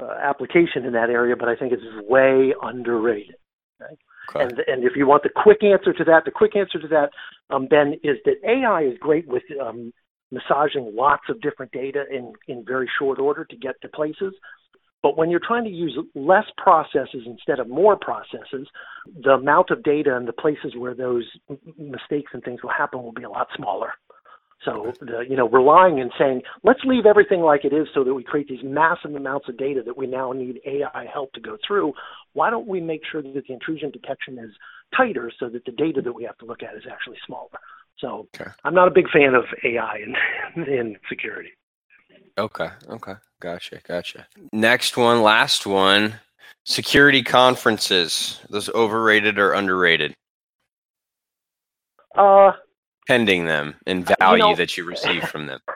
uh, 0.00 0.14
application 0.22 0.84
in 0.84 0.92
that 0.92 1.10
area, 1.10 1.36
but 1.36 1.48
I 1.48 1.56
think 1.56 1.72
it's 1.72 1.82
way 2.08 2.54
underrated. 2.62 3.36
Okay? 3.80 3.94
Okay. 4.30 4.44
And 4.44 4.58
and 4.66 4.84
if 4.84 4.96
you 4.96 5.06
want 5.06 5.22
the 5.22 5.28
quick 5.28 5.62
answer 5.62 5.92
to 5.92 6.04
that, 6.04 6.24
the 6.24 6.30
quick 6.30 6.56
answer 6.56 6.80
to 6.80 6.88
that, 6.88 7.10
um, 7.50 7.66
Ben, 7.66 7.94
is 8.02 8.16
that 8.24 8.36
AI 8.44 8.82
is 8.82 8.98
great 8.98 9.28
with 9.28 9.44
um, 9.60 9.92
massaging 10.32 10.92
lots 10.94 11.24
of 11.28 11.40
different 11.40 11.72
data 11.72 12.04
in 12.10 12.32
in 12.48 12.64
very 12.64 12.90
short 12.98 13.18
order 13.18 13.44
to 13.44 13.56
get 13.56 13.80
to 13.82 13.88
places. 13.88 14.34
But 15.02 15.16
when 15.16 15.30
you're 15.30 15.40
trying 15.46 15.64
to 15.64 15.70
use 15.70 15.96
less 16.16 16.46
processes 16.56 17.22
instead 17.26 17.60
of 17.60 17.68
more 17.68 17.96
processes, 17.96 18.66
the 19.22 19.32
amount 19.32 19.70
of 19.70 19.84
data 19.84 20.16
and 20.16 20.26
the 20.26 20.32
places 20.32 20.74
where 20.76 20.94
those 20.94 21.24
mistakes 21.78 22.32
and 22.34 22.42
things 22.42 22.62
will 22.62 22.70
happen 22.70 23.02
will 23.02 23.12
be 23.12 23.22
a 23.22 23.30
lot 23.30 23.46
smaller. 23.54 23.92
So, 24.64 24.92
the, 25.00 25.24
you 25.28 25.36
know, 25.36 25.48
relying 25.48 26.00
and 26.00 26.10
saying, 26.18 26.42
let's 26.64 26.80
leave 26.84 27.06
everything 27.06 27.40
like 27.40 27.64
it 27.64 27.72
is 27.72 27.86
so 27.94 28.02
that 28.02 28.14
we 28.14 28.24
create 28.24 28.48
these 28.48 28.64
massive 28.64 29.14
amounts 29.14 29.48
of 29.48 29.56
data 29.56 29.82
that 29.84 29.96
we 29.96 30.06
now 30.06 30.32
need 30.32 30.60
AI 30.66 31.06
help 31.12 31.32
to 31.34 31.40
go 31.40 31.56
through. 31.66 31.92
Why 32.32 32.50
don't 32.50 32.66
we 32.66 32.80
make 32.80 33.02
sure 33.10 33.22
that 33.22 33.32
the 33.32 33.52
intrusion 33.52 33.90
detection 33.90 34.38
is 34.38 34.50
tighter 34.96 35.30
so 35.38 35.48
that 35.50 35.64
the 35.66 35.72
data 35.72 36.00
that 36.02 36.12
we 36.12 36.24
have 36.24 36.38
to 36.38 36.46
look 36.46 36.62
at 36.62 36.74
is 36.74 36.84
actually 36.90 37.18
smaller? 37.26 37.48
So, 37.98 38.28
okay. 38.34 38.50
I'm 38.64 38.74
not 38.74 38.88
a 38.88 38.90
big 38.90 39.08
fan 39.10 39.34
of 39.34 39.44
AI 39.62 40.04
in, 40.56 40.62
in 40.64 40.96
security. 41.08 41.50
Okay. 42.38 42.68
Okay. 42.88 43.14
Gotcha. 43.40 43.80
Gotcha. 43.86 44.26
Next 44.52 44.96
one, 44.96 45.22
last 45.22 45.66
one 45.66 46.14
security 46.66 47.22
conferences. 47.22 48.40
Those 48.50 48.68
overrated 48.70 49.38
or 49.38 49.52
underrated? 49.52 50.14
Uh, 52.14 52.52
pending 53.06 53.46
them 53.46 53.76
and 53.86 54.10
value 54.18 54.44
you 54.44 54.50
know, 54.50 54.56
that 54.56 54.76
you 54.76 54.84
receive 54.84 55.24
from 55.24 55.46
them? 55.46 55.60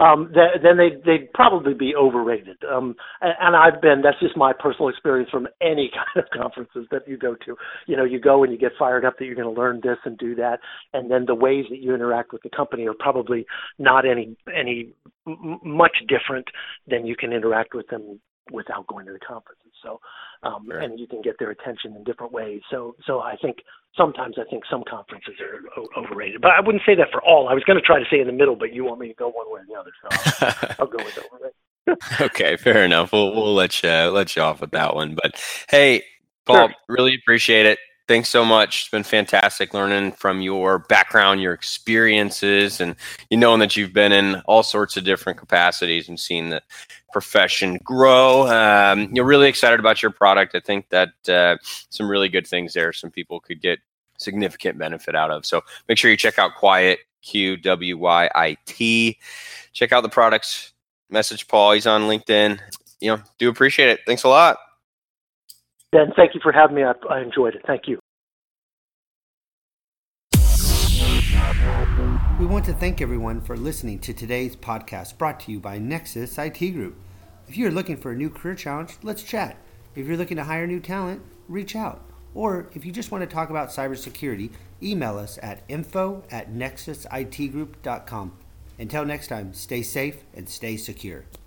Um, 0.00 0.30
th- 0.32 0.62
then 0.62 0.76
they 0.76 0.90
they'd 1.04 1.32
probably 1.32 1.74
be 1.74 1.94
overrated. 1.96 2.58
Um, 2.72 2.94
and, 3.20 3.34
and 3.40 3.56
I've 3.56 3.82
been 3.82 4.02
that's 4.02 4.20
just 4.20 4.36
my 4.36 4.52
personal 4.52 4.88
experience 4.88 5.28
from 5.28 5.48
any 5.60 5.90
kind 6.14 6.24
of 6.24 6.30
conferences 6.30 6.86
that 6.92 7.08
you 7.08 7.16
go 7.16 7.34
to. 7.46 7.56
You 7.86 7.96
know, 7.96 8.04
you 8.04 8.20
go 8.20 8.44
and 8.44 8.52
you 8.52 8.58
get 8.58 8.72
fired 8.78 9.04
up 9.04 9.18
that 9.18 9.24
you're 9.24 9.34
going 9.34 9.52
to 9.52 9.60
learn 9.60 9.80
this 9.82 9.98
and 10.04 10.16
do 10.16 10.36
that, 10.36 10.60
and 10.92 11.10
then 11.10 11.24
the 11.26 11.34
ways 11.34 11.64
that 11.70 11.80
you 11.80 11.94
interact 11.94 12.32
with 12.32 12.42
the 12.42 12.50
company 12.50 12.86
are 12.86 12.94
probably 12.94 13.44
not 13.78 14.06
any 14.06 14.36
any 14.54 14.92
m- 15.26 15.58
much 15.64 15.96
different 16.06 16.46
than 16.86 17.04
you 17.04 17.16
can 17.16 17.32
interact 17.32 17.74
with 17.74 17.88
them 17.88 18.20
without 18.50 18.86
going 18.86 19.06
to 19.06 19.12
the 19.12 19.18
conferences. 19.18 19.72
So, 19.82 20.00
um, 20.42 20.66
sure. 20.70 20.80
and 20.80 20.98
you 20.98 21.06
can 21.06 21.22
get 21.22 21.38
their 21.38 21.50
attention 21.50 21.94
in 21.96 22.04
different 22.04 22.32
ways. 22.32 22.60
So, 22.70 22.96
so 23.06 23.20
I 23.20 23.36
think 23.36 23.58
sometimes 23.96 24.36
I 24.38 24.48
think 24.48 24.64
some 24.70 24.84
conferences 24.88 25.34
are 25.40 25.80
o- 25.80 25.88
overrated, 25.96 26.40
but 26.40 26.52
I 26.52 26.60
wouldn't 26.60 26.82
say 26.86 26.94
that 26.96 27.08
for 27.12 27.22
all. 27.22 27.48
I 27.48 27.54
was 27.54 27.64
going 27.64 27.78
to 27.78 27.84
try 27.84 27.98
to 27.98 28.06
say 28.10 28.20
in 28.20 28.26
the 28.26 28.32
middle, 28.32 28.56
but 28.56 28.72
you 28.72 28.84
want 28.84 29.00
me 29.00 29.08
to 29.08 29.14
go 29.14 29.28
one 29.28 29.46
way 29.50 29.60
or 29.60 29.66
the 29.68 29.78
other, 29.78 29.92
so 30.02 30.08
I'll, 30.10 30.74
I'll 30.80 30.86
go 30.86 31.04
with 31.04 31.18
overrated. 31.18 31.54
okay, 32.20 32.56
fair 32.56 32.84
enough. 32.84 33.12
We'll 33.12 33.34
we'll 33.34 33.54
let 33.54 33.82
you 33.82 33.88
let 33.88 34.36
you 34.36 34.42
off 34.42 34.60
with 34.60 34.72
that 34.72 34.94
one. 34.94 35.14
But 35.14 35.42
hey, 35.70 36.02
Paul, 36.44 36.68
sure. 36.68 36.76
really 36.88 37.14
appreciate 37.14 37.64
it 37.64 37.78
thanks 38.08 38.28
so 38.30 38.44
much. 38.44 38.80
It's 38.80 38.88
been 38.88 39.04
fantastic 39.04 39.74
learning 39.74 40.12
from 40.12 40.40
your 40.40 40.80
background, 40.80 41.40
your 41.40 41.52
experiences, 41.52 42.80
and 42.80 42.96
you 43.30 43.36
knowing 43.36 43.60
that 43.60 43.76
you've 43.76 43.92
been 43.92 44.12
in 44.12 44.36
all 44.46 44.62
sorts 44.62 44.96
of 44.96 45.04
different 45.04 45.38
capacities 45.38 46.08
and 46.08 46.18
seen 46.18 46.48
the 46.48 46.62
profession 47.12 47.78
grow. 47.84 48.48
Um, 48.48 49.14
you're 49.14 49.24
really 49.24 49.48
excited 49.48 49.78
about 49.78 50.02
your 50.02 50.10
product. 50.10 50.54
I 50.54 50.60
think 50.60 50.88
that 50.88 51.10
uh, 51.28 51.56
some 51.90 52.10
really 52.10 52.28
good 52.28 52.46
things 52.46 52.72
there. 52.72 52.92
Some 52.92 53.10
people 53.10 53.38
could 53.40 53.60
get 53.60 53.78
significant 54.18 54.78
benefit 54.78 55.14
out 55.14 55.30
of. 55.30 55.46
So 55.46 55.62
make 55.88 55.98
sure 55.98 56.10
you 56.10 56.16
check 56.16 56.38
out 56.38 56.56
Qwyit 56.60 56.96
Q 57.22 57.56
W 57.58 57.98
Y 57.98 58.30
I 58.34 58.56
T. 58.66 59.18
Check 59.72 59.92
out 59.92 60.02
the 60.02 60.08
products. 60.08 60.72
Message 61.10 61.46
Paul. 61.46 61.72
He's 61.72 61.86
on 61.86 62.02
LinkedIn. 62.02 62.58
You 63.00 63.16
know, 63.16 63.22
do 63.38 63.48
appreciate 63.48 63.90
it. 63.90 64.00
Thanks 64.06 64.24
a 64.24 64.28
lot. 64.28 64.58
Ben, 65.90 66.12
thank 66.16 66.34
you 66.34 66.40
for 66.42 66.52
having 66.52 66.76
me. 66.76 66.82
I, 66.84 66.92
I 67.08 67.20
enjoyed 67.20 67.54
it. 67.54 67.62
Thank 67.66 67.88
you. 67.88 67.98
We 72.38 72.46
want 72.46 72.66
to 72.66 72.74
thank 72.74 73.00
everyone 73.00 73.40
for 73.40 73.56
listening 73.56 73.98
to 74.00 74.12
today's 74.12 74.54
podcast 74.54 75.16
brought 75.18 75.40
to 75.40 75.52
you 75.52 75.58
by 75.58 75.78
Nexus 75.78 76.38
IT 76.38 76.58
Group. 76.72 76.96
If 77.48 77.56
you're 77.56 77.70
looking 77.70 77.96
for 77.96 78.12
a 78.12 78.16
new 78.16 78.28
career 78.28 78.54
challenge, 78.54 78.96
let's 79.02 79.22
chat. 79.22 79.56
If 79.96 80.06
you're 80.06 80.18
looking 80.18 80.36
to 80.36 80.44
hire 80.44 80.66
new 80.66 80.78
talent, 80.78 81.22
reach 81.48 81.74
out. 81.74 82.04
Or 82.34 82.68
if 82.74 82.84
you 82.84 82.92
just 82.92 83.10
want 83.10 83.22
to 83.22 83.34
talk 83.34 83.50
about 83.50 83.70
cybersecurity, 83.70 84.52
email 84.82 85.18
us 85.18 85.38
at 85.42 85.62
info 85.68 86.22
at 86.30 86.52
nexusitgroup.com. 86.52 88.32
Until 88.78 89.04
next 89.04 89.28
time, 89.28 89.54
stay 89.54 89.82
safe 89.82 90.22
and 90.34 90.48
stay 90.48 90.76
secure. 90.76 91.24